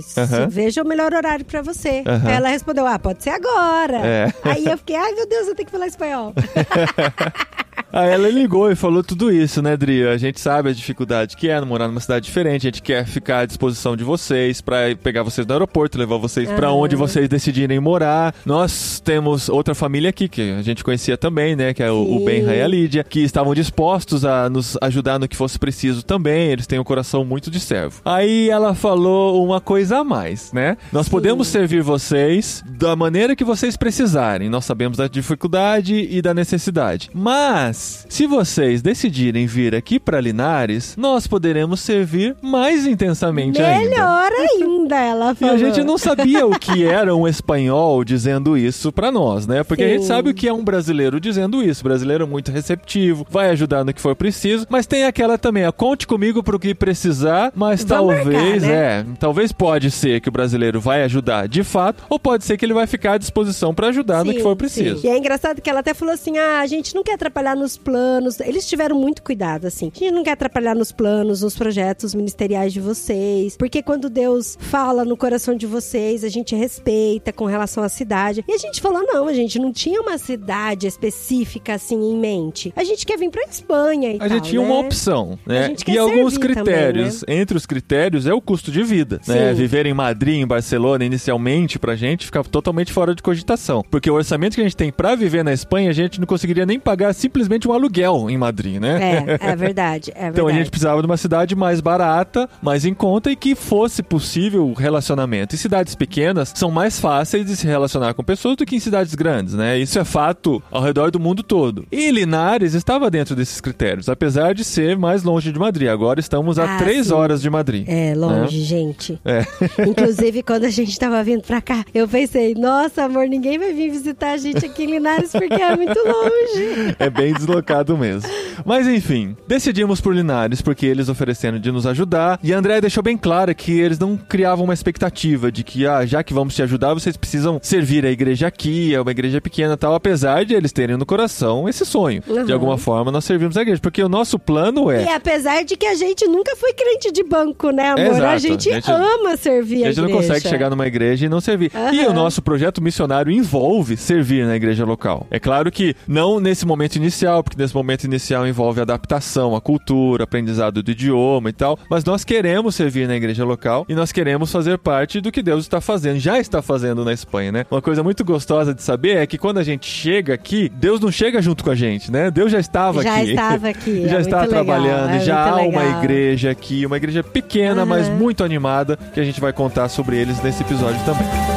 Veja 0.50 0.82
o 0.84 0.88
melhor 0.88 1.14
horário 1.14 1.46
pra 1.46 1.62
você. 1.62 2.04
Ela 2.28 2.50
respondeu, 2.50 2.86
ah, 2.86 3.00
pode 3.00 3.24
ser 3.24 3.32
agora. 3.32 3.98
É. 3.98 4.34
Aí 4.44 4.66
eu 4.66 4.78
fiquei, 4.78 4.96
ai 4.96 5.14
meu 5.14 5.28
Deus, 5.28 5.48
eu 5.48 5.56
tenho 5.56 5.66
que 5.66 5.72
falar 5.72 5.88
espanhol. 5.88 6.34
Aí 7.94 8.10
ela 8.10 8.28
ligou 8.28 8.72
e 8.72 8.76
falou 8.76 9.04
tudo 9.04 9.32
isso, 9.32 9.62
né, 9.62 9.78
Dri? 9.78 10.08
A 10.08 10.18
gente 10.18 10.40
sabe 10.40 10.70
a 10.70 10.74
dificuldade 10.74 11.38
que 11.38 11.48
é 11.48 11.62
morar 11.62 11.88
numa 11.88 12.00
cidade 12.00 12.26
diferente, 12.26 12.66
a 12.66 12.70
gente 12.72 12.82
quer 12.82 13.06
ficar 13.06 13.40
à 13.42 13.46
disposição 13.46 13.96
de 13.96 14.04
vocês 14.04 14.62
pra 14.62 14.96
pegar 15.02 15.22
vocês 15.22 15.46
do 15.46 15.54
aeroporto, 15.54 15.96
levar 16.00 16.18
vocês 16.18 16.50
Aham. 16.50 16.72
onde 16.74 16.96
vocês 16.96 17.30
decidirem 17.30 17.80
morar. 17.80 18.34
Nós 18.46 19.00
temos 19.00 19.48
outra 19.48 19.76
família 19.76 20.10
aqui 20.10 20.28
que 20.28 20.54
a 20.54 20.64
gente 20.64 20.84
conhecia 20.84 21.16
também, 21.16 21.56
né, 21.56 21.72
que 21.72 21.84
é 21.84 21.92
o, 21.92 22.16
o 22.16 22.20
Sim. 22.20 22.26
Ben 22.26 22.44
e 22.46 22.62
a 22.62 22.68
Lídia, 22.68 23.04
que 23.04 23.20
estavam 23.20 23.54
dispostos 23.54 24.26
a 24.26 24.50
nos 24.50 24.76
ajudar 24.82 25.20
no 25.20 25.28
que 25.28 25.38
fosse 25.38 25.60
preciso 25.60 26.04
também, 26.04 26.50
eles 26.50 26.66
têm 26.66 26.80
um 26.80 26.84
coração 26.84 27.24
muito 27.24 27.52
de 27.52 27.60
servo. 27.60 28.02
Aí 28.04 28.50
ela 28.50 28.74
falou 28.74 29.46
uma 29.46 29.62
coisa 29.62 30.00
a 30.00 30.04
mais, 30.04 30.52
né? 30.52 30.78
Nós 30.92 31.06
Sim. 31.06 31.12
podemos 31.12 31.48
servir 31.48 31.84
vocês 31.84 32.64
da 32.66 32.96
maneira 32.96 33.36
que 33.36 33.44
vocês 33.44 33.78
precisarem. 33.78 34.50
Nós 34.50 34.66
sabemos 34.66 34.98
da 34.98 35.08
dificuldade 35.08 36.08
e 36.10 36.24
da 36.24 36.34
necessidade. 36.34 37.12
Mas, 37.14 37.83
se 38.10 38.26
vocês 38.28 38.82
decidirem 38.82 39.46
vir 39.46 39.76
aqui 39.76 40.00
para 40.00 40.20
Linares, 40.22 40.96
nós 40.98 41.28
poderemos 41.28 41.80
servir 41.80 42.36
mais 42.42 42.86
intensamente 42.86 43.62
ainda. 43.62 43.90
Melhor 43.90 44.32
ainda, 44.32 44.96
ela 45.00 45.32
E 45.32 45.36
falou. 45.36 45.56
a 45.56 45.58
gente 45.58 45.84
não 45.84 45.98
sabia 45.98 46.46
o 46.46 46.58
que 46.60 46.84
era 46.86 47.16
um 47.16 47.28
espanhol 47.28 48.04
dizendo 48.04 48.58
isso 48.58 48.92
pra 48.92 49.12
nós, 49.12 49.48
né? 49.48 49.64
Porque 49.64 49.84
a 49.84 49.88
gente 49.88 50.02
Sim. 50.02 50.08
sabe 50.08 50.30
o 50.30 50.34
que 50.34 50.48
é 50.48 50.54
um 50.54 50.64
brasileiro 50.64 51.20
dizendo 51.20 51.62
isso. 51.64 51.82
O 51.82 51.84
brasileiro 51.86 52.24
é 52.24 52.28
muito 52.28 52.52
receptivo, 52.52 53.26
vai 53.30 53.50
ajudar 53.50 53.84
no 53.84 53.94
que 53.94 54.02
for 54.02 54.16
preciso, 54.16 54.66
mas 54.70 54.86
tem 54.86 55.06
aquela 55.06 55.38
também, 55.38 55.66
a 55.66 55.72
conte 55.72 56.06
comigo 56.08 56.44
pro 56.44 56.60
que 56.60 56.74
precisar, 56.76 57.52
mas 57.56 57.84
Vamos 57.84 58.16
talvez, 58.16 58.62
marcar, 58.64 58.76
é, 58.78 59.06
talvez 59.20 59.52
pode 59.52 59.90
ser 59.92 60.22
que 60.22 60.30
o 60.30 60.32
brasileiro 60.32 60.80
vai 60.80 61.04
ajudar 61.04 61.48
de 61.48 61.64
fato, 61.64 62.04
ou 62.10 62.20
pode 62.20 62.44
ser 62.46 62.58
que 62.58 62.66
ele 62.66 62.74
vai 62.74 62.88
ficar 62.88 63.14
à 63.14 63.18
disposição 63.18 63.74
pra 63.74 63.88
ajudar 63.88 64.24
no 64.24 64.32
Sim, 64.32 64.38
que 64.38 64.44
for 64.44 64.56
preciso. 64.56 65.00
sim. 65.02 65.08
E 65.08 65.10
é 65.10 65.18
engraçado 65.18 65.62
que 65.62 65.70
ela 65.70 65.80
até 65.80 65.94
falou 65.94 66.14
assim: 66.14 66.38
ah, 66.38 66.60
a 66.62 66.68
gente 66.68 66.94
não 66.96 67.04
quer 67.04 67.14
atrapalhar 67.14 67.56
nos 67.56 67.73
nos 67.74 67.78
planos. 67.78 68.40
Eles 68.40 68.68
tiveram 68.68 69.00
muito 69.00 69.22
cuidado, 69.24 69.66
assim. 69.66 69.92
A 69.96 70.00
gente 70.00 70.12
não 70.12 70.24
quer 70.24 70.32
atrapalhar 70.32 70.76
nos 70.76 70.92
planos, 70.92 71.42
nos 71.42 71.56
projetos 71.56 72.14
ministeriais 72.14 72.74
de 72.74 72.80
vocês. 72.80 73.58
Porque 73.58 73.82
quando 73.82 74.10
Deus 74.10 74.58
fala 74.60 75.04
no 75.04 75.18
coração 75.18 75.56
de 75.56 75.66
vocês, 75.66 76.24
a 76.24 76.30
gente 76.30 76.56
respeita 76.56 77.32
com 77.34 77.46
relação 77.46 77.84
à 77.84 77.90
cidade. 77.90 78.44
E 78.48 78.54
a 78.54 78.58
gente 78.58 78.82
falou: 78.82 79.04
não, 79.04 79.28
a 79.28 79.34
gente 79.34 79.60
não 79.60 79.72
tinha 79.72 80.02
uma 80.02 80.18
cidade 80.18 80.88
específica 80.88 81.74
assim 81.74 81.96
em 81.96 82.18
mente. 82.18 82.74
A 82.76 82.84
gente 82.84 83.06
quer 83.06 83.18
vir 83.18 83.30
pra 83.30 83.44
Espanha 83.44 84.12
e 84.12 84.16
A 84.16 84.20
tal, 84.20 84.30
gente 84.30 84.50
tinha 84.50 84.62
né? 84.62 84.68
uma 84.68 84.80
opção, 84.80 85.38
né? 85.46 85.74
E 85.88 85.98
alguns 85.98 86.34
servir 86.34 86.56
também, 86.56 86.74
critérios. 86.74 87.24
Entre 87.28 87.58
os 87.58 87.66
critérios 87.66 88.28
é 88.28 88.34
o 88.34 88.42
custo 88.42 88.72
de 88.72 88.84
vida, 88.84 89.20
né? 89.28 89.50
Sim. 89.50 89.56
Viver 89.56 89.86
em 89.86 89.94
Madrid, 89.94 90.42
em 90.42 90.48
Barcelona, 90.48 91.06
inicialmente, 91.06 91.80
pra 91.80 91.96
gente, 91.96 92.26
ficava 92.26 92.48
totalmente 92.48 92.92
fora 92.92 93.16
de 93.16 93.22
cogitação. 93.22 93.84
Porque 93.90 94.10
o 94.10 94.14
orçamento 94.14 94.56
que 94.56 94.62
a 94.62 94.64
gente 94.64 94.78
tem 94.78 94.92
pra 94.92 95.16
viver 95.16 95.44
na 95.44 95.54
Espanha, 95.54 95.90
a 95.90 95.94
gente 95.94 96.20
não 96.20 96.28
conseguiria 96.28 96.66
nem 96.66 96.80
pagar 96.80 97.14
simplesmente 97.14 97.53
um 97.68 97.74
aluguel 97.74 98.30
em 98.30 98.38
Madrid, 98.38 98.80
né? 98.80 99.00
É, 99.02 99.50
é 99.52 99.56
verdade, 99.56 100.12
é 100.16 100.32
verdade. 100.32 100.34
Então 100.44 100.48
a 100.48 100.54
gente 100.54 100.70
precisava 100.70 101.00
de 101.02 101.06
uma 101.06 101.16
cidade 101.18 101.56
mais 101.56 101.80
barata, 101.80 102.50
mais 102.62 102.86
em 102.86 102.94
conta 102.94 103.32
e 103.32 103.36
que 103.36 103.56
fosse 103.56 104.02
possível 104.04 104.68
o 104.68 104.74
relacionamento. 104.74 105.56
E 105.56 105.58
cidades 105.58 105.96
pequenas 105.96 106.52
são 106.56 106.72
mais 106.72 107.00
fáceis 107.00 107.46
de 107.46 107.56
se 107.56 107.66
relacionar 107.68 108.14
com 108.14 108.24
pessoas 108.24 108.56
do 108.58 108.66
que 108.66 108.76
em 108.76 108.80
cidades 108.80 109.14
grandes, 109.16 109.54
né? 109.54 109.78
Isso 109.78 110.00
é 110.00 110.04
fato 110.04 110.62
ao 110.72 110.82
redor 110.82 111.12
do 111.12 111.20
mundo 111.20 111.44
todo. 111.44 111.86
E 111.92 112.10
Linares 112.12 112.74
estava 112.74 113.10
dentro 113.12 113.36
desses 113.36 113.62
critérios, 113.62 114.10
apesar 114.10 114.54
de 114.54 114.64
ser 114.64 114.98
mais 114.98 115.24
longe 115.24 115.52
de 115.52 115.60
Madrid. 115.60 115.88
Agora 115.90 116.20
estamos 116.20 116.58
a 116.60 116.76
Ah, 116.76 116.78
três 116.78 117.08
sim. 117.08 117.14
horas 117.14 117.42
de 117.42 117.50
Madrid. 117.50 117.86
É, 117.88 118.14
longe, 118.16 118.62
gente. 118.62 119.20
É. 119.24 119.44
Inclusive, 119.88 120.42
quando 120.44 120.66
a 120.66 120.70
gente 120.70 120.98
tava 120.98 121.24
vindo 121.24 121.42
pra 121.44 121.62
cá, 121.62 121.86
eu 121.94 122.08
pensei, 122.08 122.56
nossa, 122.56 123.04
amor, 123.04 123.28
ninguém 123.28 123.58
vai 123.60 123.74
vir 123.74 123.90
visitar 123.92 124.32
a 124.32 124.38
gente 124.38 124.66
aqui 124.66 124.84
em 124.84 124.88
Linares 124.92 125.32
porque 125.32 125.54
é 125.62 125.76
muito 125.76 125.98
longe. 126.00 126.96
É 127.00 127.10
bem 127.10 127.34
deslocado 127.46 127.98
mesmo. 127.98 128.30
Mas 128.66 128.88
enfim, 128.88 129.36
decidimos 129.48 130.00
por 130.00 130.16
Linares 130.16 130.62
porque 130.62 130.86
eles 130.86 131.10
ofereceram 131.10 131.60
de 131.60 131.72
nos 131.72 131.86
ajudar. 131.86 132.40
E 132.44 132.54
a 132.54 132.58
André 132.58 132.80
deixou 132.80 133.02
bem 133.04 133.18
claro 133.18 133.54
que 133.56 133.80
eles 133.80 133.98
não 134.00 134.16
criavam 134.16 134.64
uma 134.66 134.74
expectativa 134.74 135.52
de 135.52 135.64
que, 135.64 135.86
ah, 135.88 136.06
já 136.06 136.24
que 136.24 136.34
vamos 136.34 136.56
te 136.56 136.62
ajudar, 136.62 136.94
vocês 136.94 137.18
precisam 137.18 137.60
servir 137.62 138.06
a 138.06 138.12
igreja 138.12 138.48
aqui, 138.48 138.94
é 138.94 139.02
uma 139.02 139.12
igreja 139.12 139.42
pequena 139.42 139.74
e 139.74 139.78
tal. 139.78 139.94
Apesar 139.96 140.46
de 140.46 140.54
eles 140.54 140.72
terem 140.72 140.98
no 140.98 141.06
coração 141.06 141.68
esse 141.68 141.86
sonho. 141.86 142.22
Uhum. 142.28 142.46
De 142.46 142.54
alguma 142.54 142.78
forma, 142.78 143.12
nós 143.12 143.26
servimos 143.26 143.58
a 143.58 143.62
igreja. 143.62 143.82
Porque 143.82 144.02
o 144.04 144.10
nosso 144.10 144.38
plano 144.38 144.92
é. 144.92 145.04
E 145.06 145.10
apesar 145.10 145.64
de 145.64 145.76
que 145.76 145.86
a 145.86 145.96
gente 145.96 146.26
nunca 146.28 146.56
foi 146.56 146.74
crente 146.74 147.12
de 147.12 147.24
banco, 147.24 147.72
né, 147.72 147.90
amor? 147.92 148.06
Exato. 148.06 148.26
A 148.26 148.38
gente 148.38 148.70
A 148.70 148.74
gente- 148.76 148.92
ama 148.92 149.36
servir 149.36 149.84
a, 149.84 149.88
A 149.88 149.92
gente 149.92 150.02
não 150.02 150.10
igreja. 150.10 150.28
consegue 150.28 150.48
chegar 150.50 150.70
numa 150.70 150.86
igreja 150.88 151.26
e 151.26 151.30
não 151.30 151.42
servir. 151.42 151.72
E 151.92 152.00
Aham. 152.02 152.10
o 152.12 152.14
nosso 152.14 152.42
projeto 152.42 152.82
missionário 152.82 153.32
envolve 153.32 153.98
servir 153.98 154.46
na 154.46 154.56
igreja 154.56 154.86
local. 154.86 155.26
É 155.32 155.40
claro 155.40 155.72
que 155.72 155.96
não 156.08 156.40
nesse 156.40 156.66
momento 156.66 156.96
inicial, 156.98 157.33
porque 157.42 157.56
nesse 157.58 157.74
momento 157.74 158.04
inicial 158.04 158.46
envolve 158.46 158.82
adaptação 158.82 159.56
à 159.56 159.62
cultura, 159.62 160.26
aprendizado 160.26 160.84
do 160.84 160.92
idioma 160.92 161.50
e 161.50 161.54
tal, 161.54 161.80
mas 161.90 162.04
nós 162.04 162.24
queremos 162.26 162.76
servir 162.76 163.08
na 163.08 163.16
igreja 163.16 163.46
local 163.46 163.86
e 163.88 163.96
nós 163.96 164.12
queremos 164.12 164.52
fazer 164.52 164.78
parte 164.78 165.22
do 165.22 165.32
que 165.32 165.42
Deus 165.42 165.64
está 165.64 165.80
fazendo, 165.80 166.20
já 166.20 166.38
está 166.38 166.62
fazendo 166.62 167.06
na 167.06 167.14
Espanha, 167.14 167.52
né? 167.52 167.66
Uma 167.72 167.82
coisa 167.82 168.04
muito 168.04 168.24
gostosa 168.26 168.74
de 168.74 168.84
saber 168.84 169.18
é 169.18 169.26
que 169.26 169.38
quando 169.38 169.58
a 169.60 169.64
gente 169.64 169.86
chega 169.86 170.34
aqui, 170.34 170.70
Deus 170.76 171.00
não 171.00 171.12
chega 171.12 171.42
junto 171.42 171.64
com 171.64 171.70
a 171.70 171.76
gente, 171.76 172.12
né? 172.12 172.30
Deus 172.30 172.52
já 172.52 172.60
estava 172.60 173.02
Já 173.02 173.16
aqui. 173.18 173.30
estava 173.32 173.70
aqui, 173.70 174.04
é 174.04 174.10
já 174.10 174.20
está 174.20 174.40
muito 174.40 174.52
legal, 174.52 174.66
trabalhando, 174.66 175.10
é 175.12 175.20
já 175.22 175.44
há 175.46 175.52
muito 175.58 175.70
uma 175.72 175.82
legal. 175.84 176.04
igreja 176.04 176.52
aqui, 176.52 176.86
uma 176.86 176.98
igreja 176.98 177.24
pequena, 177.24 177.86
mas 177.86 178.08
Aham. 178.08 178.18
muito 178.18 178.44
animada, 178.44 178.98
que 179.14 179.20
a 179.20 179.24
gente 179.24 179.40
vai 179.40 179.54
contar 179.54 179.88
sobre 179.88 180.18
eles 180.18 180.42
nesse 180.44 180.62
episódio 180.64 181.00
também. 181.06 181.53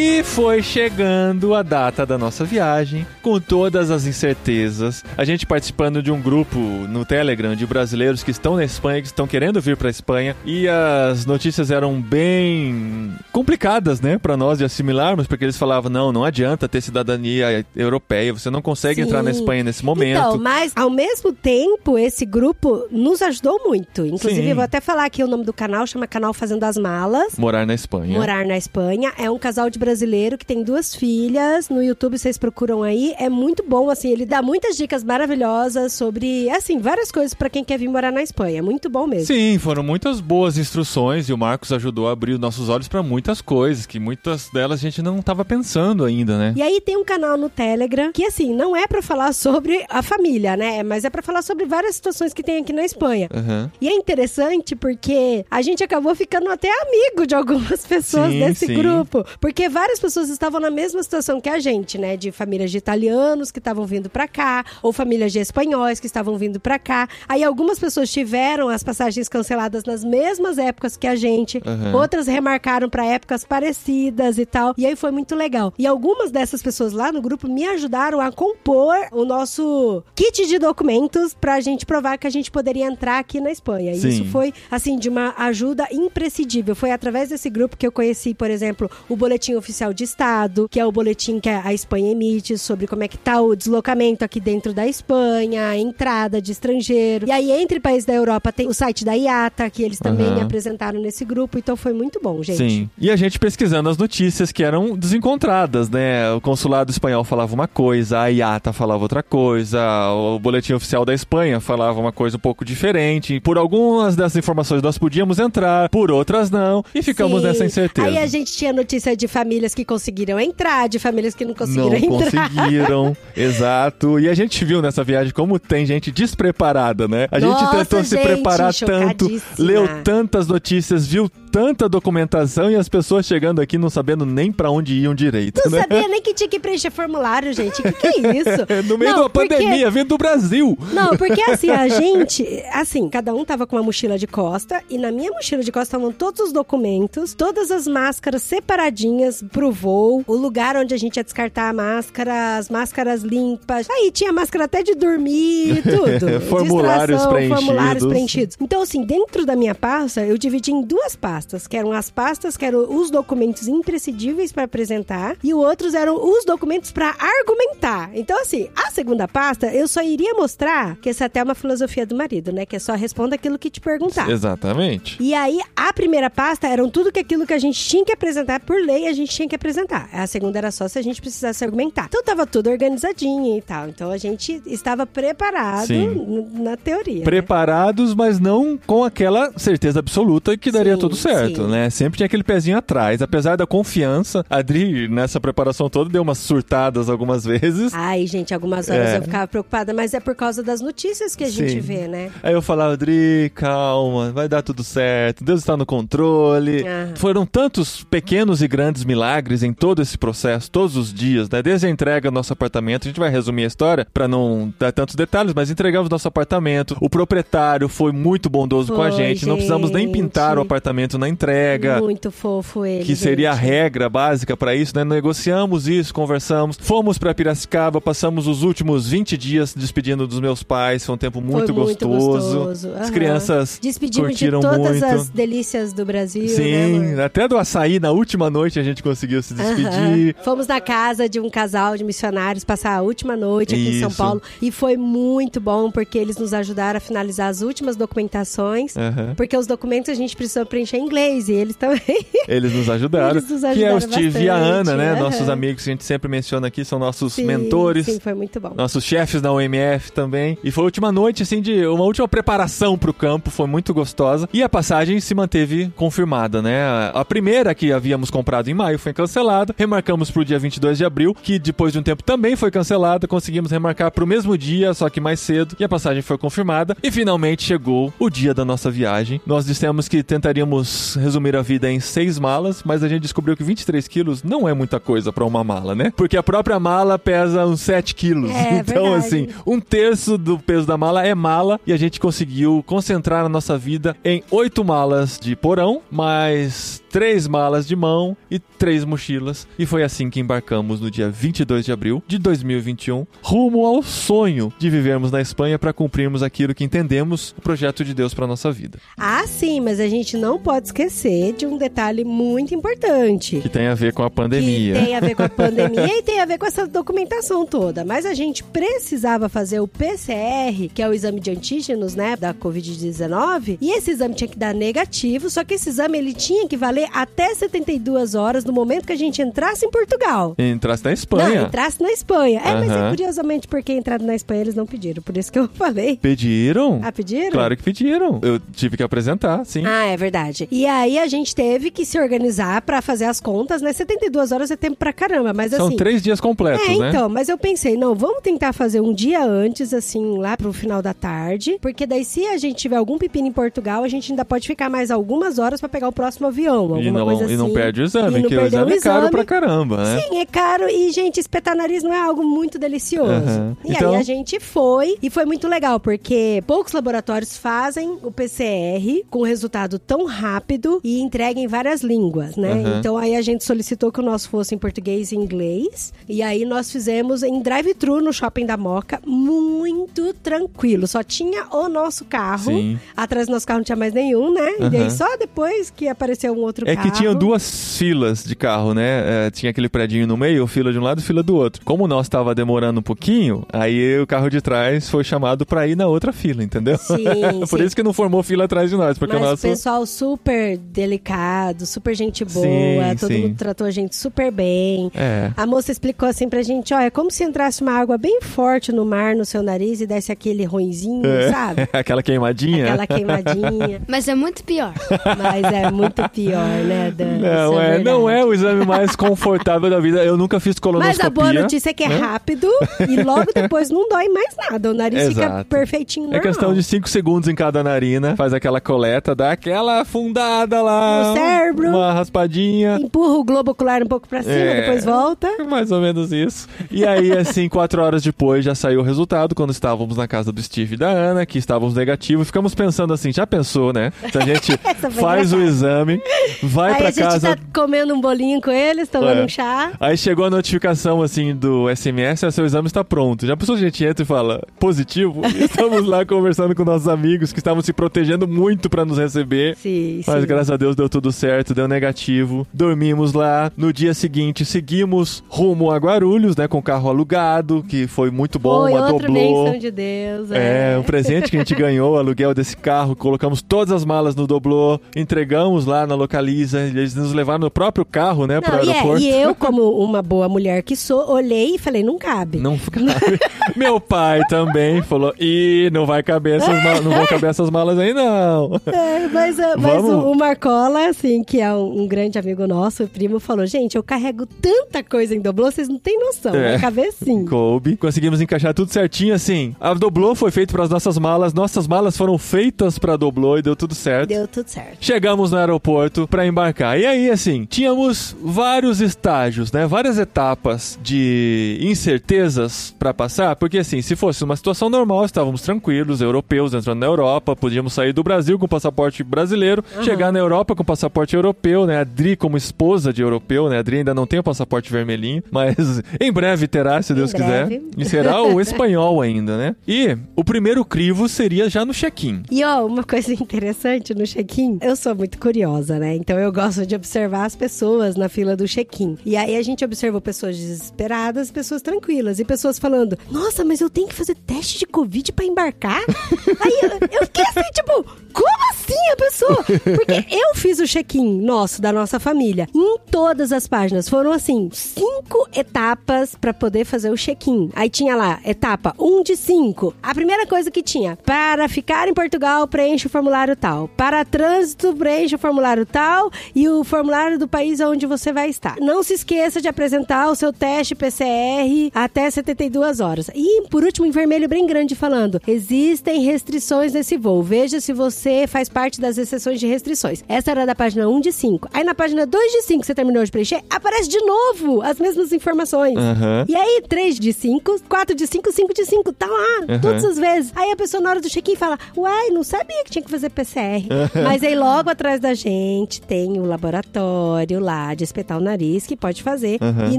E 0.00 0.22
foi 0.22 0.62
chegando 0.62 1.56
a 1.56 1.62
data 1.64 2.06
da 2.06 2.16
nossa 2.16 2.44
viagem, 2.44 3.04
com 3.20 3.40
todas 3.40 3.90
as 3.90 4.06
incertezas. 4.06 5.04
A 5.16 5.24
gente 5.24 5.44
participando 5.44 6.00
de 6.00 6.12
um 6.12 6.22
grupo 6.22 6.56
no 6.56 7.04
Telegram 7.04 7.56
de 7.56 7.66
brasileiros 7.66 8.22
que 8.22 8.30
estão 8.30 8.54
na 8.54 8.64
Espanha, 8.64 9.00
que 9.00 9.08
estão 9.08 9.26
querendo 9.26 9.60
vir 9.60 9.76
para 9.76 9.90
Espanha, 9.90 10.36
e 10.44 10.68
as 10.68 11.26
notícias 11.26 11.72
eram 11.72 12.00
bem 12.00 13.12
complicadas, 13.32 14.00
né, 14.00 14.18
para 14.18 14.36
nós 14.36 14.58
de 14.58 14.64
assimilarmos, 14.64 15.26
porque 15.26 15.44
eles 15.44 15.56
falavam: 15.56 15.90
"Não, 15.90 16.12
não 16.12 16.22
adianta 16.22 16.68
ter 16.68 16.80
cidadania 16.80 17.66
europeia, 17.74 18.32
você 18.32 18.50
não 18.50 18.62
consegue 18.62 19.00
entrar 19.00 19.20
na 19.20 19.32
Sim. 19.32 19.40
Espanha 19.40 19.64
nesse 19.64 19.84
momento". 19.84 20.16
Então, 20.16 20.38
mas 20.38 20.70
ao 20.76 20.90
mesmo 20.90 21.32
tempo, 21.32 21.98
esse 21.98 22.24
grupo 22.24 22.86
nos 22.92 23.20
ajudou 23.20 23.62
muito. 23.66 24.06
Inclusive, 24.06 24.42
Sim. 24.42 24.50
eu 24.50 24.54
vou 24.54 24.64
até 24.64 24.80
falar 24.80 25.06
aqui 25.06 25.24
o 25.24 25.26
nome 25.26 25.44
do 25.44 25.52
canal, 25.52 25.84
chama 25.88 26.06
Canal 26.06 26.32
Fazendo 26.32 26.62
as 26.62 26.76
Malas. 26.76 27.36
Morar 27.36 27.66
na 27.66 27.74
Espanha. 27.74 28.16
Morar 28.16 28.46
na 28.46 28.56
Espanha. 28.56 29.12
É 29.18 29.28
um 29.28 29.40
casal 29.40 29.68
de 29.68 29.87
brasileiro 29.88 30.36
que 30.36 30.44
tem 30.44 30.62
duas 30.62 30.94
filhas. 30.94 31.70
No 31.70 31.82
YouTube 31.82 32.18
vocês 32.18 32.36
procuram 32.36 32.82
aí. 32.82 33.14
É 33.18 33.30
muito 33.30 33.64
bom, 33.66 33.88
assim. 33.88 34.10
Ele 34.10 34.26
dá 34.26 34.42
muitas 34.42 34.76
dicas 34.76 35.02
maravilhosas 35.02 35.94
sobre, 35.94 36.50
assim, 36.50 36.78
várias 36.78 37.10
coisas 37.10 37.32
pra 37.32 37.48
quem 37.48 37.64
quer 37.64 37.78
vir 37.78 37.88
morar 37.88 38.12
na 38.12 38.22
Espanha. 38.22 38.62
Muito 38.62 38.90
bom 38.90 39.06
mesmo. 39.06 39.26
Sim, 39.26 39.58
foram 39.58 39.82
muitas 39.82 40.20
boas 40.20 40.58
instruções 40.58 41.30
e 41.30 41.32
o 41.32 41.38
Marcos 41.38 41.72
ajudou 41.72 42.06
a 42.06 42.12
abrir 42.12 42.32
os 42.32 42.38
nossos 42.38 42.68
olhos 42.68 42.86
para 42.86 43.02
muitas 43.02 43.40
coisas, 43.40 43.86
que 43.86 43.98
muitas 43.98 44.50
delas 44.52 44.78
a 44.78 44.82
gente 44.82 45.00
não 45.00 45.20
estava 45.20 45.42
pensando 45.42 46.04
ainda, 46.04 46.36
né? 46.36 46.52
E 46.54 46.60
aí 46.60 46.82
tem 46.82 46.98
um 46.98 47.04
canal 47.04 47.38
no 47.38 47.48
Telegram 47.48 48.12
que, 48.12 48.26
assim, 48.26 48.54
não 48.54 48.76
é 48.76 48.86
pra 48.86 49.00
falar 49.00 49.32
sobre 49.32 49.86
a 49.88 50.02
família, 50.02 50.54
né? 50.54 50.82
Mas 50.82 51.04
é 51.06 51.10
pra 51.10 51.22
falar 51.22 51.40
sobre 51.40 51.64
várias 51.64 51.96
situações 51.96 52.34
que 52.34 52.42
tem 52.42 52.58
aqui 52.58 52.74
na 52.74 52.84
Espanha. 52.84 53.28
Aham. 53.32 53.72
E 53.80 53.88
é 53.88 53.92
interessante 53.94 54.76
porque 54.76 55.46
a 55.50 55.62
gente 55.62 55.82
acabou 55.82 56.14
ficando 56.14 56.50
até 56.50 56.68
amigo 56.82 57.26
de 57.26 57.34
algumas 57.34 57.86
pessoas 57.86 58.30
Sim, 58.32 58.40
desse 58.40 58.66
sim. 58.66 58.74
grupo. 58.74 59.24
Porque 59.40 59.68
várias 59.78 60.00
pessoas 60.00 60.28
estavam 60.28 60.58
na 60.58 60.70
mesma 60.70 61.00
situação 61.04 61.40
que 61.40 61.48
a 61.48 61.60
gente, 61.60 61.96
né? 61.98 62.16
De 62.16 62.32
famílias 62.32 62.68
de 62.72 62.78
italianos 62.78 63.52
que 63.52 63.60
estavam 63.60 63.86
vindo 63.86 64.10
pra 64.10 64.26
cá, 64.26 64.64
ou 64.82 64.92
famílias 64.92 65.30
de 65.32 65.38
espanhóis 65.38 66.00
que 66.00 66.06
estavam 66.06 66.36
vindo 66.36 66.58
pra 66.58 66.80
cá. 66.80 67.06
Aí 67.28 67.44
algumas 67.44 67.78
pessoas 67.78 68.10
tiveram 68.10 68.68
as 68.68 68.82
passagens 68.82 69.28
canceladas 69.28 69.84
nas 69.84 70.02
mesmas 70.02 70.58
épocas 70.58 70.96
que 70.96 71.06
a 71.06 71.14
gente, 71.14 71.62
Aham. 71.64 71.94
outras 71.94 72.26
remarcaram 72.26 72.90
pra 72.90 73.06
épocas 73.06 73.44
parecidas 73.44 74.36
e 74.36 74.44
tal. 74.44 74.74
E 74.76 74.84
aí 74.84 74.96
foi 74.96 75.12
muito 75.12 75.36
legal. 75.36 75.72
E 75.78 75.86
algumas 75.86 76.32
dessas 76.32 76.60
pessoas 76.60 76.92
lá 76.92 77.12
no 77.12 77.22
grupo 77.22 77.46
me 77.46 77.64
ajudaram 77.64 78.20
a 78.20 78.32
compor 78.32 78.96
o 79.12 79.24
nosso 79.24 80.02
kit 80.16 80.44
de 80.44 80.58
documentos 80.58 81.34
pra 81.34 81.60
gente 81.60 81.86
provar 81.86 82.18
que 82.18 82.26
a 82.26 82.30
gente 82.30 82.50
poderia 82.50 82.86
entrar 82.86 83.20
aqui 83.20 83.40
na 83.40 83.52
Espanha. 83.52 83.92
E 83.92 83.96
isso 84.08 84.24
foi, 84.24 84.52
assim, 84.72 84.98
de 84.98 85.08
uma 85.08 85.34
ajuda 85.38 85.86
imprescindível. 85.92 86.74
Foi 86.74 86.90
através 86.90 87.28
desse 87.28 87.48
grupo 87.48 87.76
que 87.76 87.86
eu 87.86 87.92
conheci, 87.92 88.34
por 88.34 88.50
exemplo, 88.50 88.90
o 89.08 89.14
Boletim 89.14 89.54
Oficial 89.54 89.67
de 89.94 90.04
Estado, 90.04 90.68
que 90.70 90.80
é 90.80 90.86
o 90.86 90.92
boletim 90.92 91.40
que 91.40 91.48
a 91.48 91.72
Espanha 91.72 92.10
emite 92.10 92.56
sobre 92.58 92.86
como 92.86 93.02
é 93.04 93.08
que 93.08 93.18
tá 93.18 93.40
o 93.40 93.54
deslocamento 93.54 94.24
aqui 94.24 94.40
dentro 94.40 94.72
da 94.72 94.86
Espanha, 94.86 95.68
a 95.68 95.76
entrada 95.76 96.40
de 96.40 96.52
estrangeiro. 96.52 97.26
E 97.28 97.30
aí, 97.30 97.50
entre 97.50 97.78
países 97.80 98.04
da 98.04 98.14
Europa, 98.14 98.52
tem 98.52 98.66
o 98.66 98.74
site 98.74 99.04
da 99.04 99.12
IATA, 99.14 99.68
que 99.70 99.82
eles 99.82 99.98
também 99.98 100.26
Aham. 100.26 100.42
apresentaram 100.42 101.00
nesse 101.00 101.24
grupo. 101.24 101.58
Então 101.58 101.76
foi 101.76 101.92
muito 101.92 102.20
bom, 102.22 102.42
gente. 102.42 102.58
Sim. 102.58 102.90
E 102.98 103.10
a 103.10 103.16
gente 103.16 103.38
pesquisando 103.38 103.88
as 103.88 103.96
notícias 103.96 104.52
que 104.52 104.62
eram 104.62 104.96
desencontradas, 104.96 105.88
né? 105.88 106.30
O 106.32 106.40
consulado 106.40 106.90
espanhol 106.90 107.24
falava 107.24 107.54
uma 107.54 107.68
coisa, 107.68 108.20
a 108.20 108.26
IATA 108.28 108.72
falava 108.72 109.02
outra 109.02 109.22
coisa, 109.22 109.80
o 110.12 110.38
boletim 110.38 110.72
oficial 110.72 111.04
da 111.04 111.14
Espanha 111.14 111.60
falava 111.60 112.00
uma 112.00 112.12
coisa 112.12 112.36
um 112.36 112.40
pouco 112.40 112.64
diferente. 112.64 113.40
Por 113.40 113.58
algumas 113.58 114.16
dessas 114.16 114.36
informações 114.36 114.82
nós 114.82 114.98
podíamos 114.98 115.38
entrar, 115.38 115.88
por 115.88 116.10
outras 116.10 116.50
não, 116.50 116.84
e 116.94 117.02
ficamos 117.02 117.40
Sim. 117.40 117.46
nessa 117.48 117.64
incerteza. 117.64 118.08
Aí 118.08 118.18
a 118.18 118.26
gente 118.26 118.52
tinha 118.52 118.72
notícia 118.72 119.16
de 119.16 119.28
famílias 119.58 119.74
que 119.74 119.84
conseguiram 119.84 120.38
entrar, 120.38 120.88
de 120.88 120.98
famílias 120.98 121.34
que 121.34 121.44
não 121.44 121.54
conseguiram 121.54 121.90
não 121.90 121.96
entrar. 121.96 122.48
conseguiram, 122.48 123.16
exato. 123.36 124.18
E 124.18 124.28
a 124.28 124.34
gente 124.34 124.64
viu 124.64 124.80
nessa 124.80 125.02
viagem 125.02 125.32
como 125.32 125.58
tem 125.58 125.84
gente 125.84 126.10
despreparada, 126.12 127.08
né? 127.08 127.26
A 127.30 127.40
gente 127.40 127.50
Nossa, 127.50 127.76
tentou 127.76 128.04
se 128.04 128.16
gente, 128.16 128.22
preparar 128.26 128.72
tanto, 128.72 129.28
leu 129.58 130.02
tantas 130.04 130.46
notícias, 130.46 131.06
viu 131.06 131.28
tanta 131.50 131.88
documentação 131.88 132.70
e 132.70 132.76
as 132.76 132.88
pessoas 132.88 133.26
chegando 133.26 133.60
aqui 133.60 133.78
não 133.78 133.90
sabendo 133.90 134.24
nem 134.26 134.52
pra 134.52 134.70
onde 134.70 134.94
iam 134.94 135.14
direito, 135.14 135.60
Não 135.64 135.72
né? 135.72 135.80
sabia 135.82 136.08
nem 136.08 136.20
que 136.22 136.34
tinha 136.34 136.48
que 136.48 136.58
preencher 136.60 136.90
formulário, 136.90 137.52
gente. 137.52 137.80
O 137.80 137.82
que, 137.84 137.92
que 137.92 138.06
é 138.26 138.36
isso? 138.38 138.84
No 138.88 138.98
meio 138.98 139.12
Não, 139.12 139.20
uma 139.22 139.30
porque- 139.30 139.48
pandemia, 139.48 139.90
vindo 139.90 140.08
do 140.08 140.18
Brasil. 140.18 140.76
Não, 140.92 141.16
porque 141.16 141.40
assim, 141.42 141.70
a 141.70 141.88
gente, 141.88 142.44
assim, 142.72 143.08
cada 143.08 143.34
um 143.34 143.44
tava 143.44 143.66
com 143.66 143.76
uma 143.76 143.82
mochila 143.82 144.18
de 144.18 144.26
costa 144.26 144.82
e 144.90 144.98
na 144.98 145.10
minha 145.10 145.30
mochila 145.30 145.62
de 145.62 145.72
costa 145.72 145.96
estavam 145.96 146.12
todos 146.12 146.40
os 146.48 146.52
documentos, 146.52 147.34
todas 147.34 147.70
as 147.70 147.86
máscaras 147.86 148.42
separadinhas 148.42 149.42
pro 149.52 149.70
voo, 149.72 150.22
o 150.26 150.34
lugar 150.34 150.76
onde 150.76 150.94
a 150.94 150.98
gente 150.98 151.16
ia 151.16 151.24
descartar 151.24 151.70
a 151.70 151.72
máscara, 151.72 152.56
as 152.58 152.68
máscaras 152.68 153.22
limpas. 153.22 153.86
Aí 153.90 154.10
tinha 154.10 154.32
máscara 154.32 154.64
até 154.64 154.82
de 154.82 154.94
dormir, 154.94 155.82
tudo. 155.84 156.40
Formulários 156.48 157.18
Distração, 157.18 157.32
preenchidos. 157.32 157.64
Formulários 157.64 158.06
preenchidos. 158.06 158.56
Então, 158.60 158.82
assim, 158.82 159.02
dentro 159.04 159.44
da 159.46 159.56
minha 159.56 159.74
pasta, 159.74 160.22
eu 160.24 160.36
dividi 160.38 160.70
em 160.72 160.82
duas 160.82 161.16
pastas. 161.16 161.38
Pastas, 161.48 161.66
que 161.66 161.76
eram 161.76 161.92
as 161.92 162.10
pastas 162.10 162.56
que 162.56 162.64
eram 162.64 162.86
os 162.98 163.10
documentos 163.10 163.66
imprescindíveis 163.66 164.52
para 164.52 164.64
apresentar 164.64 165.36
e 165.42 165.54
os 165.54 165.64
outros 165.64 165.94
eram 165.94 166.14
os 166.16 166.44
documentos 166.44 166.92
para 166.92 167.14
argumentar. 167.18 168.10
Então, 168.14 168.40
assim, 168.40 168.68
a 168.76 168.90
segunda 168.90 169.26
pasta 169.26 169.66
eu 169.72 169.88
só 169.88 170.02
iria 170.02 170.34
mostrar 170.34 170.96
que 170.96 171.08
essa 171.08 171.24
até 171.24 171.40
é 171.40 171.42
uma 171.42 171.54
filosofia 171.54 172.04
do 172.04 172.14
marido, 172.14 172.52
né? 172.52 172.66
Que 172.66 172.76
é 172.76 172.78
só 172.78 172.94
responda 172.94 173.34
aquilo 173.34 173.58
que 173.58 173.70
te 173.70 173.80
perguntar. 173.80 174.28
Exatamente. 174.28 175.16
E 175.20 175.34
aí, 175.34 175.60
a 175.74 175.92
primeira 175.92 176.28
pasta 176.28 176.66
eram 176.66 176.88
tudo 176.90 177.10
que 177.12 177.20
aquilo 177.20 177.46
que 177.46 177.54
a 177.54 177.58
gente 177.58 177.78
tinha 177.82 178.04
que 178.04 178.12
apresentar 178.12 178.60
por 178.60 178.76
lei, 178.80 179.06
a 179.06 179.12
gente 179.12 179.30
tinha 179.30 179.48
que 179.48 179.54
apresentar. 179.54 180.08
A 180.12 180.26
segunda 180.26 180.58
era 180.58 180.70
só 180.70 180.86
se 180.88 180.98
a 180.98 181.02
gente 181.02 181.20
precisasse 181.20 181.64
argumentar. 181.64 182.06
Então 182.08 182.22
tava 182.22 182.46
tudo 182.46 182.70
organizadinho 182.70 183.56
e 183.56 183.62
tal. 183.62 183.88
Então 183.88 184.10
a 184.10 184.18
gente 184.18 184.60
estava 184.66 185.06
preparado 185.06 185.86
Sim. 185.86 186.48
na 186.54 186.76
teoria. 186.76 187.20
né? 187.20 187.24
Preparados, 187.24 188.14
mas 188.14 188.38
não 188.38 188.78
com 188.86 189.04
aquela 189.04 189.52
certeza 189.56 190.00
absoluta 190.00 190.56
que 190.56 190.70
daria 190.70 190.94
Sim, 190.94 191.00
tudo 191.00 191.16
certo, 191.16 191.27
sim. 191.46 191.66
né? 191.66 191.90
Sempre 191.90 192.16
tinha 192.18 192.26
aquele 192.26 192.42
pezinho 192.42 192.76
atrás. 192.78 193.20
Apesar 193.22 193.56
da 193.56 193.66
confiança, 193.66 194.44
a 194.48 194.58
Adri, 194.58 195.08
nessa 195.08 195.40
preparação 195.40 195.88
toda, 195.88 196.10
deu 196.10 196.22
umas 196.22 196.38
surtadas 196.38 197.08
algumas 197.08 197.44
vezes. 197.46 197.92
Ai, 197.94 198.26
gente, 198.26 198.52
algumas 198.54 198.88
horas 198.88 199.08
É. 199.08 199.18
eu 199.18 199.22
ficava 199.22 199.46
preocupada, 199.46 199.92
mas 199.94 200.14
é 200.14 200.20
por 200.20 200.34
causa 200.34 200.62
das 200.62 200.80
notícias 200.80 201.34
que 201.36 201.44
a 201.44 201.48
gente 201.50 201.72
Sim. 201.72 201.80
vê, 201.80 202.08
né? 202.08 202.30
Aí 202.42 202.52
eu 202.52 202.62
falava, 202.62 202.92
Adri, 202.94 203.50
calma, 203.54 204.30
vai 204.32 204.48
dar 204.48 204.62
tudo 204.62 204.82
certo, 204.84 205.44
Deus 205.44 205.60
está 205.60 205.76
no 205.76 205.86
controle. 205.86 206.84
Foram 207.16 207.44
tantos 207.46 208.04
pequenos 208.04 208.62
e 208.62 208.68
grandes 208.68 209.04
milagres 209.04 209.62
em 209.62 209.72
todo 209.72 210.02
esse 210.02 210.16
processo, 210.18 210.70
todos 210.70 210.96
os 210.96 211.12
dias, 211.12 211.48
né? 211.50 211.62
Desde 211.62 211.86
a 211.86 211.90
entrega 211.90 212.30
do 212.30 212.34
nosso 212.34 212.52
apartamento, 212.52 213.04
a 213.04 213.08
gente 213.08 213.20
vai 213.20 213.30
resumir 213.30 213.64
a 213.64 213.66
história 213.66 214.06
para 214.12 214.26
não 214.28 214.72
dar 214.78 214.92
tantos 214.92 215.14
detalhes, 215.14 215.52
mas 215.54 215.70
entregamos 215.70 216.08
nosso 216.10 216.28
apartamento. 216.28 216.96
O 217.00 217.08
proprietário 217.10 217.88
foi 217.88 218.12
muito 218.12 218.48
bondoso 218.48 218.92
com 218.92 219.02
a 219.02 219.08
Foi, 219.10 219.16
gente, 219.16 219.46
não 219.46 219.54
precisamos 219.56 219.90
nem 219.90 220.06
gente. 220.06 220.12
pintar 220.12 220.58
o 220.58 220.60
apartamento 220.62 221.17
na 221.18 221.28
entrega. 221.28 222.00
Muito 222.00 222.30
fofo 222.30 222.84
ele. 222.84 223.04
Que 223.04 223.14
seria 223.16 223.50
a 223.52 223.54
gente. 223.54 223.64
regra 223.64 224.08
básica 224.08 224.56
para 224.56 224.74
isso, 224.74 224.92
né? 224.96 225.04
Negociamos 225.04 225.86
isso, 225.88 226.12
conversamos. 226.14 226.76
Fomos 226.80 227.18
para 227.18 227.34
Piracicaba, 227.34 228.00
passamos 228.00 228.46
os 228.46 228.62
últimos 228.62 229.08
20 229.08 229.36
dias 229.36 229.74
despedindo 229.74 230.26
dos 230.26 230.40
meus 230.40 230.62
pais. 230.62 231.04
Foi 231.04 231.14
um 231.14 231.18
tempo 231.18 231.40
muito, 231.40 231.74
muito 231.74 232.06
gostoso. 232.08 232.58
gostoso, 232.58 232.92
As 232.98 233.10
crianças 233.10 233.78
Despedimos 233.82 234.28
de 234.28 234.48
curtiram 234.50 234.60
todas 234.60 234.90
muito. 235.00 235.04
as 235.04 235.28
delícias 235.28 235.92
do 235.92 236.04
Brasil, 236.04 236.42
né, 236.42 236.48
Sim, 236.48 236.96
amor? 237.12 237.20
até 237.22 237.48
do 237.48 237.56
açaí 237.58 237.98
na 238.00 238.10
última 238.10 238.48
noite 238.50 238.78
a 238.78 238.82
gente 238.82 239.02
conseguiu 239.02 239.42
se 239.42 239.54
despedir. 239.54 240.34
Aham. 240.36 240.44
Fomos 240.44 240.66
na 240.66 240.80
casa 240.80 241.28
de 241.28 241.40
um 241.40 241.50
casal 241.50 241.96
de 241.96 242.04
missionários 242.04 242.64
passar 242.64 242.96
a 242.96 243.02
última 243.02 243.36
noite 243.36 243.74
aqui 243.74 243.96
em 243.96 244.00
São 244.00 244.08
Isso. 244.08 244.16
Paulo 244.18 244.42
e 244.62 244.70
foi 244.70 244.96
muito 244.96 245.60
bom 245.60 245.90
porque 245.90 246.18
eles 246.18 246.36
nos 246.36 246.52
ajudaram 246.54 246.96
a 246.98 247.00
finalizar 247.00 247.48
as 247.48 247.62
últimas 247.62 247.96
documentações. 247.96 248.96
Aham. 248.96 249.34
Porque 249.36 249.56
os 249.56 249.66
documentos 249.66 250.10
a 250.10 250.14
gente 250.14 250.36
precisou 250.36 250.64
preencher 250.66 250.96
em 250.98 251.07
inglês 251.08 251.48
e 251.48 251.52
eles 251.52 251.76
também. 251.76 252.00
Eles 252.46 252.72
nos 252.72 252.88
ajudaram. 252.88 253.30
Eles 253.38 253.48
nos 253.50 253.60
que 253.60 253.84
é 253.84 253.92
o 253.92 253.96
ajudaram 253.96 254.22
Steve 254.22 254.44
e 254.44 254.48
a 254.48 254.54
bastante, 254.54 254.72
Ana, 254.90 254.96
né? 254.96 255.10
aham. 255.12 255.20
Nossos 255.20 255.48
amigos 255.48 255.82
que 255.84 255.90
a 255.90 255.92
gente 255.92 256.04
sempre 256.04 256.28
menciona 256.28 256.66
aqui, 256.68 256.84
são 256.84 256.98
nossos 256.98 257.32
Sim, 257.34 257.44
mentores. 257.44 258.06
Sim, 258.06 258.20
foi 258.20 258.34
muito 258.34 258.60
bom. 258.60 258.72
Nossos 258.76 259.02
chefes 259.04 259.40
da 259.42 259.52
UMF 259.52 260.12
também. 260.12 260.56
E 260.62 260.70
foi 260.70 260.82
a 260.82 260.84
última 260.86 261.10
noite, 261.12 261.42
assim, 261.42 261.60
de 261.60 261.84
uma 261.86 262.04
última 262.04 262.28
preparação 262.28 262.96
pro 262.96 263.12
campo. 263.12 263.50
Foi 263.50 263.66
muito 263.66 263.92
gostosa. 263.92 264.48
E 264.52 264.62
a 264.62 264.68
passagem 264.68 265.20
se 265.20 265.34
manteve 265.34 265.90
confirmada, 265.96 266.62
né? 266.62 266.80
A- 266.82 267.12
A 267.20 267.24
primeira 267.24 267.74
que 267.74 267.92
havíamos 267.92 268.30
comprado 268.30 268.68
em 268.70 268.74
maio 268.74 268.98
foi 268.98 269.12
cancelada. 269.12 269.74
Remarcamos 269.76 270.30
pro 270.30 270.44
dia 270.44 270.58
22 270.58 270.98
de 270.98 271.04
abril, 271.04 271.34
que 271.34 271.58
depois 271.58 271.92
de 271.92 271.98
um 271.98 272.02
tempo 272.02 272.22
também 272.22 272.56
foi 272.56 272.70
cancelada. 272.70 273.26
Conseguimos 273.26 273.70
remarcar 273.70 274.10
pro 274.10 274.26
mesmo 274.26 274.56
dia, 274.56 274.94
só 274.94 275.08
que 275.10 275.20
mais 275.20 275.40
cedo. 275.40 275.76
E 275.78 275.84
a 275.84 275.88
passagem 275.88 276.22
foi 276.22 276.38
confirmada. 276.38 276.96
E 277.02 277.10
finalmente 277.10 277.62
chegou 277.62 278.12
o 278.18 278.28
dia 278.30 278.54
da 278.54 278.64
nossa 278.64 278.90
viagem. 278.90 279.40
Nós 279.46 279.64
dissemos 279.66 280.08
que 280.08 280.22
tentaríamos 280.22 280.88
resumir 281.14 281.56
a 281.56 281.62
vida 281.62 281.90
em 281.90 282.00
seis 282.00 282.38
malas, 282.38 282.82
mas 282.84 283.02
a 283.02 283.08
gente 283.08 283.22
descobriu 283.22 283.56
que 283.56 283.64
23 283.64 284.06
quilos 284.08 284.42
não 284.42 284.68
é 284.68 284.74
muita 284.74 285.00
coisa 285.00 285.32
pra 285.32 285.44
uma 285.44 285.62
mala, 285.62 285.94
né? 285.94 286.12
Porque 286.16 286.36
a 286.36 286.42
própria 286.42 286.78
mala 286.78 287.18
pesa 287.18 287.66
uns 287.66 287.80
7 287.80 288.14
quilos. 288.14 288.50
É, 288.50 288.78
então, 288.80 289.12
verdade. 289.12 289.26
assim, 289.26 289.48
um 289.66 289.80
terço 289.80 290.36
do 290.36 290.58
peso 290.58 290.86
da 290.86 290.96
mala 290.96 291.26
é 291.26 291.34
mala 291.34 291.80
e 291.86 291.92
a 291.92 291.96
gente 291.96 292.20
conseguiu 292.20 292.82
concentrar 292.86 293.44
a 293.44 293.48
nossa 293.48 293.76
vida 293.76 294.16
em 294.24 294.42
oito 294.50 294.84
malas 294.84 295.38
de 295.40 295.54
porão, 295.56 296.02
mais 296.10 297.02
três 297.18 297.48
malas 297.48 297.84
de 297.84 297.96
mão 297.96 298.36
e 298.48 298.60
três 298.60 299.04
mochilas. 299.04 299.66
E 299.76 299.84
foi 299.84 300.04
assim 300.04 300.30
que 300.30 300.38
embarcamos 300.38 301.00
no 301.00 301.10
dia 301.10 301.28
22 301.28 301.84
de 301.84 301.90
abril 301.90 302.22
de 302.28 302.38
2021, 302.38 303.26
rumo 303.42 303.84
ao 303.84 304.04
sonho 304.04 304.72
de 304.78 304.88
vivermos 304.88 305.32
na 305.32 305.40
Espanha 305.40 305.80
para 305.80 305.92
cumprirmos 305.92 306.44
aquilo 306.44 306.72
que 306.72 306.84
entendemos 306.84 307.56
o 307.58 307.60
projeto 307.60 308.04
de 308.04 308.14
Deus 308.14 308.32
para 308.32 308.46
nossa 308.46 308.70
vida, 308.70 309.00
Ah, 309.16 309.44
sim, 309.48 309.80
mas 309.80 309.98
a 309.98 310.06
gente 310.06 310.36
não 310.36 310.60
pode 310.60 310.86
esquecer 310.86 311.54
de 311.54 311.66
um 311.66 311.76
detalhe 311.76 312.22
muito 312.22 312.72
importante. 312.72 313.58
que 313.60 313.68
tem 313.68 313.88
a 313.88 313.96
ver 313.96 314.12
com 314.12 314.22
a 314.22 314.30
pandemia. 314.30 314.94
Que 314.94 315.04
tem 315.06 315.16
a 315.16 315.20
ver 315.20 315.34
com 315.34 315.42
a 315.42 315.48
pandemia 315.50 316.18
e 316.18 316.22
tem 316.22 316.38
a 316.40 316.44
ver 316.46 316.56
com 316.56 316.66
essa 316.66 316.86
documentação 316.86 317.66
toda. 317.66 318.04
Mas 318.04 318.24
a 318.26 318.32
gente 318.34 318.62
precisava 318.62 319.48
fazer 319.48 319.80
o 319.80 319.88
PCR, 319.88 320.88
que 320.94 321.02
é 321.02 321.08
o 321.08 321.12
exame 321.12 321.40
de 321.40 321.50
antígenos, 321.50 322.14
né, 322.14 322.36
da 322.36 322.54
Covid-19. 322.54 323.78
E 323.80 323.90
esse 323.90 324.12
exame 324.12 324.36
tinha 324.36 324.46
que 324.46 324.56
dar 324.56 324.72
negativo, 324.72 325.50
só 325.50 325.64
que 325.64 325.74
esse 325.74 325.88
exame 325.88 326.16
ele 326.18 326.32
tinha 326.32 326.68
que 326.68 326.76
valer 326.76 327.07
até 327.12 327.54
72 327.54 328.34
horas 328.34 328.64
no 328.64 328.72
momento 328.72 329.06
que 329.06 329.12
a 329.12 329.16
gente 329.16 329.40
entrasse 329.42 329.84
em 329.86 329.90
Portugal. 329.90 330.54
Entrasse 330.58 331.04
na 331.04 331.10
Não, 331.10 331.14
Espanha. 331.14 331.62
entrasse 331.62 332.02
na 332.02 332.10
Espanha. 332.10 332.60
É, 332.64 332.74
mas 332.74 332.90
é 332.90 333.08
curiosamente 333.08 333.68
porque 333.68 333.92
entrado 333.92 334.24
na 334.24 334.34
Espanha 334.34 334.60
eles 334.62 334.74
não 334.74 334.86
pediram. 334.86 335.22
Por 335.22 335.36
isso 335.36 335.52
que 335.52 335.58
eu 335.58 335.68
falei. 335.74 336.16
Pediram? 336.20 337.00
Ah, 337.02 337.12
pediram? 337.12 337.50
Claro 337.52 337.76
que 337.76 337.82
pediram. 337.82 338.38
Eu 338.42 338.60
tive 338.72 338.96
que 338.96 339.02
apresentar, 339.02 339.64
sim. 339.64 339.84
Ah, 339.86 340.06
é 340.06 340.16
verdade. 340.16 340.68
E 340.70 340.86
aí 340.86 341.18
a 341.18 341.26
gente 341.26 341.54
teve 341.54 341.90
que 341.90 342.04
se 342.04 342.18
organizar 342.18 342.80
pra 342.82 343.00
fazer 343.02 343.24
as 343.24 343.40
contas, 343.40 343.82
né? 343.82 343.92
72 343.92 344.52
horas 344.52 344.70
é 344.70 344.76
tempo 344.76 344.96
pra 344.96 345.12
caramba, 345.12 345.52
mas 345.52 345.72
São 345.72 345.88
assim. 345.88 345.96
três 345.96 346.22
dias 346.22 346.40
completos, 346.40 346.86
É, 346.88 346.96
né? 346.96 347.08
então, 347.08 347.28
mas 347.28 347.48
eu 347.48 347.58
pensei, 347.58 347.96
não, 347.96 348.14
vamos 348.14 348.42
tentar 348.42 348.72
fazer 348.72 349.00
um 349.00 349.12
dia 349.12 349.44
antes, 349.44 349.92
assim, 349.94 350.38
lá 350.38 350.56
pro 350.56 350.72
final 350.72 351.02
da 351.02 351.12
tarde, 351.14 351.78
porque 351.80 352.06
daí 352.06 352.24
se 352.24 352.46
a 352.46 352.56
gente 352.56 352.76
tiver 352.76 352.96
algum 352.96 353.18
pepino 353.18 353.48
em 353.48 353.52
Portugal, 353.52 354.02
a 354.04 354.08
gente 354.08 354.32
ainda 354.32 354.44
pode 354.44 354.66
ficar 354.66 354.88
mais 354.88 355.10
algumas 355.10 355.58
horas 355.58 355.80
pra 355.80 355.88
pegar 355.88 356.08
o 356.08 356.12
próximo 356.12 356.46
avião, 356.46 356.87
alguma 356.94 357.08
E 357.08 357.12
não, 357.12 357.24
coisa 357.26 357.44
assim. 357.44 357.54
e 357.54 357.56
não 357.56 357.70
perde 357.72 358.00
o 358.00 358.04
exame, 358.04 358.38
E 358.38 358.42
não 358.42 358.48
que 358.48 358.56
o 358.56 358.60
exame 358.66 358.92
é 358.92 359.00
caro 359.00 359.18
exame. 359.18 359.30
pra 359.30 359.44
caramba, 359.44 359.96
né? 360.04 360.20
Sim, 360.20 360.38
é 360.38 360.46
caro 360.46 360.88
e, 360.88 361.10
gente, 361.10 361.38
espetar 361.40 361.76
nariz 361.76 362.02
não 362.02 362.12
é 362.12 362.20
algo 362.20 362.42
muito 362.44 362.78
delicioso. 362.78 363.30
Aham. 363.32 363.76
E 363.84 363.92
Então- 363.92 364.10
aí 364.12 364.16
a 364.16 364.22
gente 364.22 364.58
foi 364.60 365.16
e 365.22 365.30
foi 365.30 365.44
muito 365.44 365.66
legal, 365.68 365.98
porque 366.00 366.62
poucos 366.66 366.92
laboratórios 366.92 367.56
fazem 367.56 368.18
o 368.22 368.30
PCR 368.30 369.24
com 369.30 369.42
resultado 369.42 369.98
tão 369.98 370.24
rápido 370.26 371.00
e 371.04 371.20
entrega 371.20 371.58
em 371.60 371.66
várias 371.66 372.02
línguas, 372.02 372.56
né? 372.56 372.72
Aham. 372.72 372.98
Então 372.98 373.16
aí 373.16 373.34
a 373.36 373.42
gente 373.42 373.64
solicitou 373.64 374.10
que 374.12 374.20
o 374.20 374.22
nosso 374.22 374.48
fosse 374.48 374.74
em 374.74 374.78
português 374.78 375.32
e 375.32 375.36
inglês. 375.36 376.12
E 376.28 376.42
aí 376.42 376.64
nós 376.64 376.90
fizemos 376.90 377.42
em 377.42 377.60
drive-thru 377.60 378.20
no 378.20 378.32
shopping 378.32 378.66
da 378.66 378.76
Moca, 378.76 379.20
muito 379.26 380.32
tranquilo. 380.34 381.06
Só 381.06 381.22
tinha 381.22 381.66
o 381.70 381.88
nosso 381.88 382.24
carro. 382.24 382.64
Sim. 382.72 382.98
Atrás 383.16 383.46
do 383.46 383.52
nosso 383.52 383.66
carro 383.66 383.78
não 383.78 383.84
tinha 383.84 383.96
mais 383.96 384.12
nenhum, 384.12 384.52
né? 384.52 384.72
E 384.78 384.82
Aham. 384.84 385.04
aí 385.04 385.10
só 385.10 385.36
depois 385.36 385.90
que 385.90 386.08
apareceu 386.08 386.52
um 386.52 386.60
outro 386.62 386.77
É 386.86 386.94
carro. 386.96 387.10
que 387.10 387.16
tinham 387.18 387.34
duas 387.34 387.96
filas 387.98 388.44
de 388.44 388.54
carro, 388.54 388.94
né? 388.94 389.46
É, 389.46 389.50
tinha 389.50 389.70
aquele 389.70 389.88
predinho 389.88 390.26
no 390.26 390.36
meio, 390.36 390.66
fila 390.66 390.92
de 390.92 390.98
um 390.98 391.02
lado 391.02 391.20
e 391.20 391.22
fila 391.22 391.42
do 391.42 391.56
outro. 391.56 391.82
Como 391.84 392.04
o 392.04 392.08
nosso 392.08 392.30
tava 392.30 392.54
demorando 392.54 393.00
um 393.00 393.02
pouquinho, 393.02 393.64
aí 393.72 394.18
o 394.20 394.26
carro 394.26 394.48
de 394.50 394.60
trás 394.60 395.08
foi 395.08 395.24
chamado 395.24 395.64
pra 395.66 395.86
ir 395.86 395.96
na 395.96 396.06
outra 396.06 396.32
fila, 396.32 396.62
entendeu? 396.62 396.98
Sim, 396.98 397.24
Por 397.68 397.78
sim. 397.78 397.84
isso 397.86 397.96
que 397.96 398.02
não 398.02 398.12
formou 398.12 398.42
fila 398.42 398.64
atrás 398.64 398.90
de 398.90 398.96
nós, 398.96 399.18
porque 399.18 399.34
Mas 399.34 399.42
o 399.42 399.46
o 399.46 399.50
nosso. 399.50 399.62
pessoal 399.62 400.06
super 400.06 400.76
delicado, 400.78 401.86
super 401.86 402.14
gente 402.14 402.44
boa, 402.44 402.64
Sim, 402.64 403.16
todo 403.18 403.32
sim. 403.32 403.42
mundo 403.42 403.56
tratou 403.56 403.86
a 403.86 403.90
gente 403.90 404.14
super 404.16 404.50
bem. 404.52 405.10
É. 405.14 405.50
A 405.56 405.66
moça 405.66 405.90
explicou 405.90 406.28
assim 406.28 406.48
pra 406.48 406.62
gente, 406.62 406.92
ó, 406.94 406.98
é 407.00 407.10
como 407.10 407.30
se 407.30 407.42
entrasse 407.44 407.82
uma 407.82 407.92
água 407.92 408.18
bem 408.18 408.40
forte 408.42 408.92
no 408.92 409.04
mar, 409.04 409.34
no 409.34 409.44
seu 409.44 409.62
nariz 409.62 410.00
e 410.00 410.06
desse 410.06 410.30
aquele 410.32 410.64
ruinzinho, 410.64 411.26
É. 411.26 411.50
sabe? 411.50 411.88
Aquela 411.92 412.22
queimadinha. 412.22 412.84
Aquela 412.84 413.06
queimadinha. 413.06 414.00
Mas 414.08 414.28
é 414.28 414.34
muito 414.34 414.62
pior. 414.64 414.92
Mas 415.38 415.64
é 415.72 415.90
muito 415.90 416.28
pior, 416.30 416.67
né, 416.68 417.12
Dan? 417.16 417.24
Não 417.38 417.72
Isso 417.72 417.80
é, 417.80 417.98
não 417.98 418.30
é 418.30 418.44
o 418.44 418.52
exame 418.52 418.84
mais 418.84 419.14
confortável 419.16 419.88
da 419.90 420.00
vida. 420.00 420.24
Eu 420.24 420.36
nunca 420.36 420.58
fiz 420.60 420.74
Mas 420.74 420.80
colonoscopia. 420.80 421.26
a 421.26 421.30
boa 421.30 421.52
notícia 421.52 421.90
é 421.90 421.92
que 421.92 422.04
é 422.04 422.08
né? 422.08 422.16
rápido 422.16 422.68
e 423.08 423.22
logo 423.22 423.46
depois 423.54 423.90
não 423.90 424.08
dói 424.08 424.28
mais 424.28 424.54
nada. 424.70 424.90
O 424.90 424.94
nariz 424.94 425.28
fica 425.28 425.44
Exato. 425.44 425.64
perfeitinho 425.66 426.24
É 426.26 426.32
normal. 426.32 426.42
questão 426.42 426.74
de 426.74 426.82
5 426.82 427.08
segundos 427.08 427.48
em 427.48 427.54
cada 427.54 427.82
narina, 427.82 428.36
faz 428.36 428.52
aquela 428.52 428.80
coleta, 428.80 429.34
dá 429.34 429.52
aquela 429.52 430.00
afundada 430.02 430.80
lá. 430.82 431.28
No 431.30 431.34
cérebro. 431.36 431.88
Uma 431.88 432.12
raspadinha. 432.12 432.98
Empurra 433.00 433.34
o 433.38 433.44
globo 433.44 433.70
ocular 433.72 434.02
um 434.02 434.06
pouco 434.06 434.28
pra 434.28 434.42
cima, 434.42 434.54
É. 434.54 434.80
depois 434.82 435.04
volta. 435.04 435.48
Mais 435.68 435.90
ou 435.90 436.00
menos 436.00 436.32
isso. 436.32 436.68
E 436.90 437.06
aí, 437.06 437.32
assim, 437.32 437.68
quatro 437.70 438.02
horas 438.02 438.22
depois 438.22 438.64
já 438.64 438.74
saiu 438.74 439.00
o 439.00 439.02
resultado, 439.02 439.54
quando 439.54 439.70
estávamos 439.70 440.16
na 440.16 440.26
casa 440.28 440.52
do 440.52 440.62
Steve 440.62 440.94
e 440.94 440.98
da 440.98 441.08
Ana, 441.08 441.46
que 441.46 441.58
estávamos 441.58 441.94
negativos. 441.94 442.46
Ficamos 442.48 442.74
pensando 442.74 443.12
assim, 443.12 443.32
já 443.32 443.46
pensou, 443.46 443.92
né? 443.92 444.12
Se 444.30 444.38
a 444.38 444.40
gente 444.42 444.76
faz 445.20 445.52
o 445.52 445.60
exame, 445.60 446.20
vai 446.62 446.92
Aí 446.92 446.98
pra 446.98 447.08
a 447.08 447.10
gente 447.10 447.22
casa. 447.24 447.56
tá 447.56 447.62
comendo 447.74 448.14
um 448.14 448.20
bolinho 448.20 448.60
com 448.60 448.70
eles, 448.70 449.08
tomando 449.08 449.40
É. 449.40 449.44
um 449.44 449.48
chá. 449.48 449.92
Aí 450.00 450.16
chegou 450.16 450.44
a 450.44 450.50
notificação 450.50 451.22
assim 451.22 451.54
do 451.54 451.88
SMS, 451.88 452.44
"Ah, 452.44 452.50
seu 452.50 452.64
exame 452.64 452.86
está 452.86 453.02
pronto. 453.04 453.46
Já 453.46 453.56
pensou 453.56 453.74
a 453.74 453.78
gente 453.78 454.04
entra 454.04 454.22
e 454.22 454.26
fala 454.26 454.62
positivo? 454.78 455.42
E 455.58 455.64
estamos 455.64 456.04
lá 456.06 456.24
conversando 456.24 456.74
com 456.74 456.84
nossos 456.84 457.08
amigos 457.08 457.52
que 457.52 457.58
estavam 457.58 457.82
se 457.82 457.92
protegendo 457.92 458.46
muito 458.46 458.88
pra 458.88 459.04
nos 459.04 459.18
receber. 459.18 459.76
Sim, 459.76 460.22
Mas 460.26 460.40
sim. 460.42 460.46
graças 460.46 460.70
a 460.70 460.76
Deus 460.76 460.94
deu 460.94 461.08
tudo 461.08 461.32
certo, 461.32 461.74
deu 461.74 461.88
negativo. 461.88 462.66
Dormimos 462.72 463.32
lá. 463.32 463.72
No 463.76 463.92
dia 463.92 464.14
seguinte, 464.14 464.64
seguimos 464.64 465.42
rumo 465.48 465.90
a 465.90 465.96
Guarulhos, 465.96 466.56
né? 466.56 466.68
Com 466.68 466.78
o 466.78 466.82
carro 466.82 467.08
alugado, 467.08 467.84
que 467.88 468.06
foi 468.06 468.30
muito 468.30 468.58
bom, 468.58 468.82
Foi 468.82 468.92
a 468.94 469.06
outra 469.06 469.26
doblô. 469.28 469.64
benção 469.64 469.78
de 469.78 469.90
Deus. 469.90 470.50
É, 470.52 470.96
um 470.98 471.02
presente 471.02 471.50
que 471.50 471.56
a 471.56 471.60
gente 471.60 471.74
ganhou, 471.74 472.16
aluguel 472.18 472.54
desse 472.54 472.76
carro. 472.76 473.16
Colocamos 473.16 473.62
todas 473.62 473.92
as 473.92 474.04
malas 474.04 474.34
no 474.36 474.46
doblô, 474.46 475.00
entregamos 475.16 475.86
lá 475.86 476.06
na 476.06 476.14
Localiza. 476.14 476.47
E 476.50 476.62
Eles 476.62 477.14
nos 477.14 477.32
levaram 477.32 477.60
no 477.60 477.70
próprio 477.70 478.04
carro, 478.04 478.46
né? 478.46 478.60
pro 478.60 478.76
Não, 478.76 478.84
e, 478.84 478.88
é, 478.88 478.92
aeroporto. 478.92 479.22
e 479.22 479.30
eu, 479.30 479.54
como 479.56 479.90
uma 479.90 480.22
boa 480.22 480.48
mulher 480.48 480.82
que 480.82 480.96
sou, 480.96 481.30
olhei 481.30 481.74
e 481.74 481.78
falei, 481.78 482.02
não 482.02 482.18
cabe. 482.18 482.58
Não 482.58 482.78
cabe. 482.78 483.38
Meu 483.76 484.00
pai 484.00 484.40
também 484.48 485.02
falou: 485.02 485.34
Ih, 485.38 485.90
não 485.92 486.06
vai 486.06 486.22
caber 486.22 486.56
essas 486.56 486.82
malas, 486.82 487.04
não 487.04 487.12
vão 487.12 487.26
caber 487.26 487.50
essas 487.50 487.70
malas 487.70 487.98
aí, 487.98 488.12
não. 488.14 488.78
É, 488.98 489.28
mas 489.28 489.60
ah, 489.60 489.74
mas 489.78 490.02
o, 490.02 490.30
o 490.30 490.34
Marcola, 490.34 491.08
assim, 491.08 491.44
que 491.44 491.60
é 491.60 491.72
um, 491.72 492.02
um 492.02 492.08
grande 492.08 492.38
amigo 492.38 492.66
nosso, 492.66 493.04
o 493.04 493.08
primo, 493.08 493.38
falou: 493.38 493.66
gente, 493.66 493.96
eu 493.96 494.02
carrego 494.02 494.46
tanta 494.46 495.02
coisa 495.02 495.34
em 495.34 495.40
doblô, 495.40 495.70
vocês 495.70 495.88
não 495.88 495.98
têm 495.98 496.18
noção. 496.18 496.54
É. 496.54 496.70
Vai 496.72 496.80
caber 496.80 497.12
sim. 497.12 497.44
Coube. 497.44 497.96
Conseguimos 497.96 498.40
encaixar 498.40 498.74
tudo 498.74 498.92
certinho, 498.92 499.34
assim. 499.34 499.74
A 499.80 499.94
doblô 499.94 500.34
foi 500.34 500.50
feita 500.50 500.72
para 500.72 500.84
as 500.84 500.90
nossas 500.90 501.18
malas, 501.18 501.52
nossas 501.52 501.86
malas 501.86 502.16
foram 502.16 502.38
feitas 502.38 502.98
para 502.98 503.16
doblô 503.16 503.58
e 503.58 503.62
deu 503.62 503.76
tudo 503.76 503.94
certo. 503.94 504.28
Deu 504.28 504.48
tudo 504.48 504.68
certo. 504.68 504.96
Chegamos 505.00 505.50
no 505.50 505.58
aeroporto 505.58 506.26
para 506.38 506.46
embarcar. 506.46 507.00
E 507.00 507.04
aí, 507.04 507.28
assim, 507.32 507.64
tínhamos 507.64 508.36
vários 508.40 509.00
estágios, 509.00 509.72
né? 509.72 509.88
Várias 509.88 510.20
etapas 510.20 510.96
de 511.02 511.80
incertezas 511.82 512.94
para 512.96 513.12
passar, 513.12 513.56
porque 513.56 513.78
assim, 513.78 514.00
se 514.00 514.14
fosse 514.14 514.44
uma 514.44 514.54
situação 514.54 514.88
normal, 514.88 515.24
estávamos 515.24 515.62
tranquilos, 515.62 516.20
europeus 516.20 516.72
entrando 516.72 517.00
na 517.00 517.06
Europa, 517.06 517.56
podíamos 517.56 517.92
sair 517.92 518.12
do 518.12 518.22
Brasil 518.22 518.56
com 518.56 518.68
passaporte 518.68 519.24
brasileiro, 519.24 519.84
chegar 520.04 520.30
na 520.30 520.38
Europa 520.38 520.76
com 520.76 520.84
passaporte 520.84 521.34
europeu, 521.34 521.88
né? 521.88 521.98
A 521.98 522.04
Dri 522.04 522.36
como 522.36 522.56
esposa 522.56 523.12
de 523.12 523.20
europeu, 523.20 523.68
né? 523.68 523.78
A 523.78 523.82
Dri 523.82 523.96
ainda 523.96 524.14
não 524.14 524.24
tem 524.24 524.38
o 524.38 524.44
passaporte 524.44 524.92
vermelhinho, 524.92 525.42
mas 525.50 526.00
em 526.20 526.30
breve 526.30 526.68
terá, 526.68 527.02
se 527.02 527.14
Deus 527.14 527.32
quiser. 527.32 527.66
breve. 527.66 527.84
E 527.96 528.04
será 528.04 528.40
o 528.44 528.60
espanhol 528.62 529.20
ainda, 529.20 529.58
né? 529.58 529.74
E 529.88 530.16
o 530.36 530.44
primeiro 530.44 530.84
crivo 530.84 531.28
seria 531.28 531.68
já 531.68 531.84
no 531.84 531.92
check-in. 531.92 532.44
E 532.48 532.62
ó, 532.62 532.86
uma 532.86 533.02
coisa 533.02 533.32
interessante 533.32 534.14
no 534.14 534.24
check-in, 534.24 534.78
eu 534.80 534.94
sou 534.94 535.16
muito 535.16 535.36
curiosa, 535.36 535.98
né? 535.98 536.14
Então 536.28 536.38
eu 536.38 536.52
gosto 536.52 536.84
de 536.84 536.94
observar 536.94 537.46
as 537.46 537.56
pessoas 537.56 538.14
na 538.14 538.28
fila 538.28 538.54
do 538.54 538.68
check-in. 538.68 539.16
E 539.24 539.34
aí 539.34 539.56
a 539.56 539.62
gente 539.62 539.82
observou 539.82 540.20
pessoas 540.20 540.58
desesperadas, 540.58 541.50
pessoas 541.50 541.80
tranquilas 541.80 542.38
e 542.38 542.44
pessoas 542.44 542.78
falando: 542.78 543.18
"Nossa, 543.30 543.64
mas 543.64 543.80
eu 543.80 543.88
tenho 543.88 544.08
que 544.08 544.14
fazer 544.14 544.34
teste 544.34 544.80
de 544.80 544.84
covid 544.84 545.32
pra 545.32 545.46
embarcar?" 545.46 546.02
aí 546.60 546.80
eu, 546.82 547.20
eu 547.20 547.24
fiquei 547.24 547.44
assim, 547.44 547.70
tipo, 547.72 548.04
como 548.34 548.70
assim 548.70 549.08
a 549.10 549.16
pessoa? 549.16 549.64
Porque 549.64 550.26
eu 550.30 550.54
fiz 550.54 550.78
o 550.80 550.86
check-in 550.86 551.40
nosso 551.40 551.80
da 551.80 551.94
nossa 551.94 552.20
família. 552.20 552.68
Em 552.74 552.98
todas 553.10 553.50
as 553.50 553.66
páginas 553.66 554.06
foram 554.06 554.30
assim, 554.30 554.68
cinco 554.70 555.48
etapas 555.56 556.34
pra 556.38 556.52
poder 556.52 556.84
fazer 556.84 557.10
o 557.10 557.16
check-in. 557.16 557.70
Aí 557.74 557.88
tinha 557.88 558.14
lá, 558.14 558.38
etapa 558.44 558.94
1 558.98 559.22
de 559.22 559.34
5. 559.34 559.94
A 560.02 560.14
primeira 560.14 560.46
coisa 560.46 560.70
que 560.70 560.82
tinha, 560.82 561.16
para 561.16 561.66
ficar 561.70 562.06
em 562.06 562.12
Portugal, 562.12 562.68
preenche 562.68 563.06
o 563.06 563.10
formulário 563.10 563.56
tal. 563.56 563.88
Para 563.88 564.26
trânsito, 564.26 564.94
preenche 564.94 565.34
o 565.34 565.38
formulário 565.38 565.86
tal 565.86 566.17
e 566.54 566.68
o 566.68 566.84
formulário 566.84 567.38
do 567.38 567.48
país 567.48 567.80
onde 567.80 568.06
você 568.06 568.32
vai 568.32 568.48
estar. 568.50 568.76
Não 568.80 569.02
se 569.02 569.14
esqueça 569.14 569.60
de 569.60 569.68
apresentar 569.68 570.28
o 570.30 570.34
seu 570.34 570.52
teste 570.52 570.94
PCR 570.94 571.90
até 571.94 572.30
72 572.30 573.00
horas. 573.00 573.30
E, 573.34 573.62
por 573.68 573.84
último, 573.84 574.06
em 574.06 574.10
vermelho 574.10 574.48
bem 574.48 574.66
grande 574.66 574.94
falando, 574.94 575.40
existem 575.46 576.22
restrições 576.22 576.92
nesse 576.92 577.16
voo. 577.16 577.42
Veja 577.42 577.80
se 577.80 577.92
você 577.92 578.46
faz 578.46 578.68
parte 578.68 579.00
das 579.00 579.18
exceções 579.18 579.60
de 579.60 579.66
restrições. 579.66 580.22
Essa 580.28 580.50
era 580.50 580.66
da 580.66 580.74
página 580.74 581.08
1 581.08 581.20
de 581.20 581.32
5. 581.32 581.68
Aí 581.72 581.84
na 581.84 581.94
página 581.94 582.26
2 582.26 582.52
de 582.52 582.62
5 582.62 582.80
que 582.80 582.86
você 582.86 582.94
terminou 582.94 583.24
de 583.24 583.30
preencher, 583.30 583.62
aparece 583.70 584.08
de 584.08 584.20
novo 584.20 584.82
as 584.82 584.98
mesmas 584.98 585.32
informações. 585.32 585.96
Aham. 585.96 586.44
E 586.48 586.54
aí, 586.56 586.82
3 586.88 587.18
de 587.18 587.32
5, 587.32 587.82
4 587.88 588.14
de 588.14 588.26
5, 588.26 588.52
5 588.52 588.74
de 588.74 588.84
5, 588.86 589.12
tá 589.12 589.26
lá, 589.26 589.66
Uhum. 589.68 589.80
todas 589.80 590.04
as 590.04 590.18
vezes. 590.18 590.52
Aí 590.54 590.70
a 590.72 590.76
pessoa 590.76 591.00
na 591.02 591.10
hora 591.10 591.20
do 591.20 591.28
check-in 591.28 591.56
fala, 591.56 591.78
uai, 591.96 592.30
não 592.30 592.42
sabia 592.42 592.82
que 592.84 592.90
tinha 592.90 593.02
que 593.02 593.10
fazer 593.10 593.30
PCR. 593.30 593.86
Mas 594.24 594.42
aí 594.42 594.54
logo 594.54 594.88
atrás 594.90 595.20
da 595.20 595.34
gente 595.34 595.97
tem 596.00 596.38
o 596.38 596.44
laboratório 596.44 597.60
lá 597.60 597.94
de 597.94 598.04
espetar 598.04 598.38
o 598.38 598.40
nariz 598.40 598.86
que 598.86 598.96
pode 598.96 599.22
fazer. 599.22 599.58
Uhum. 599.60 599.92
E 599.92 599.98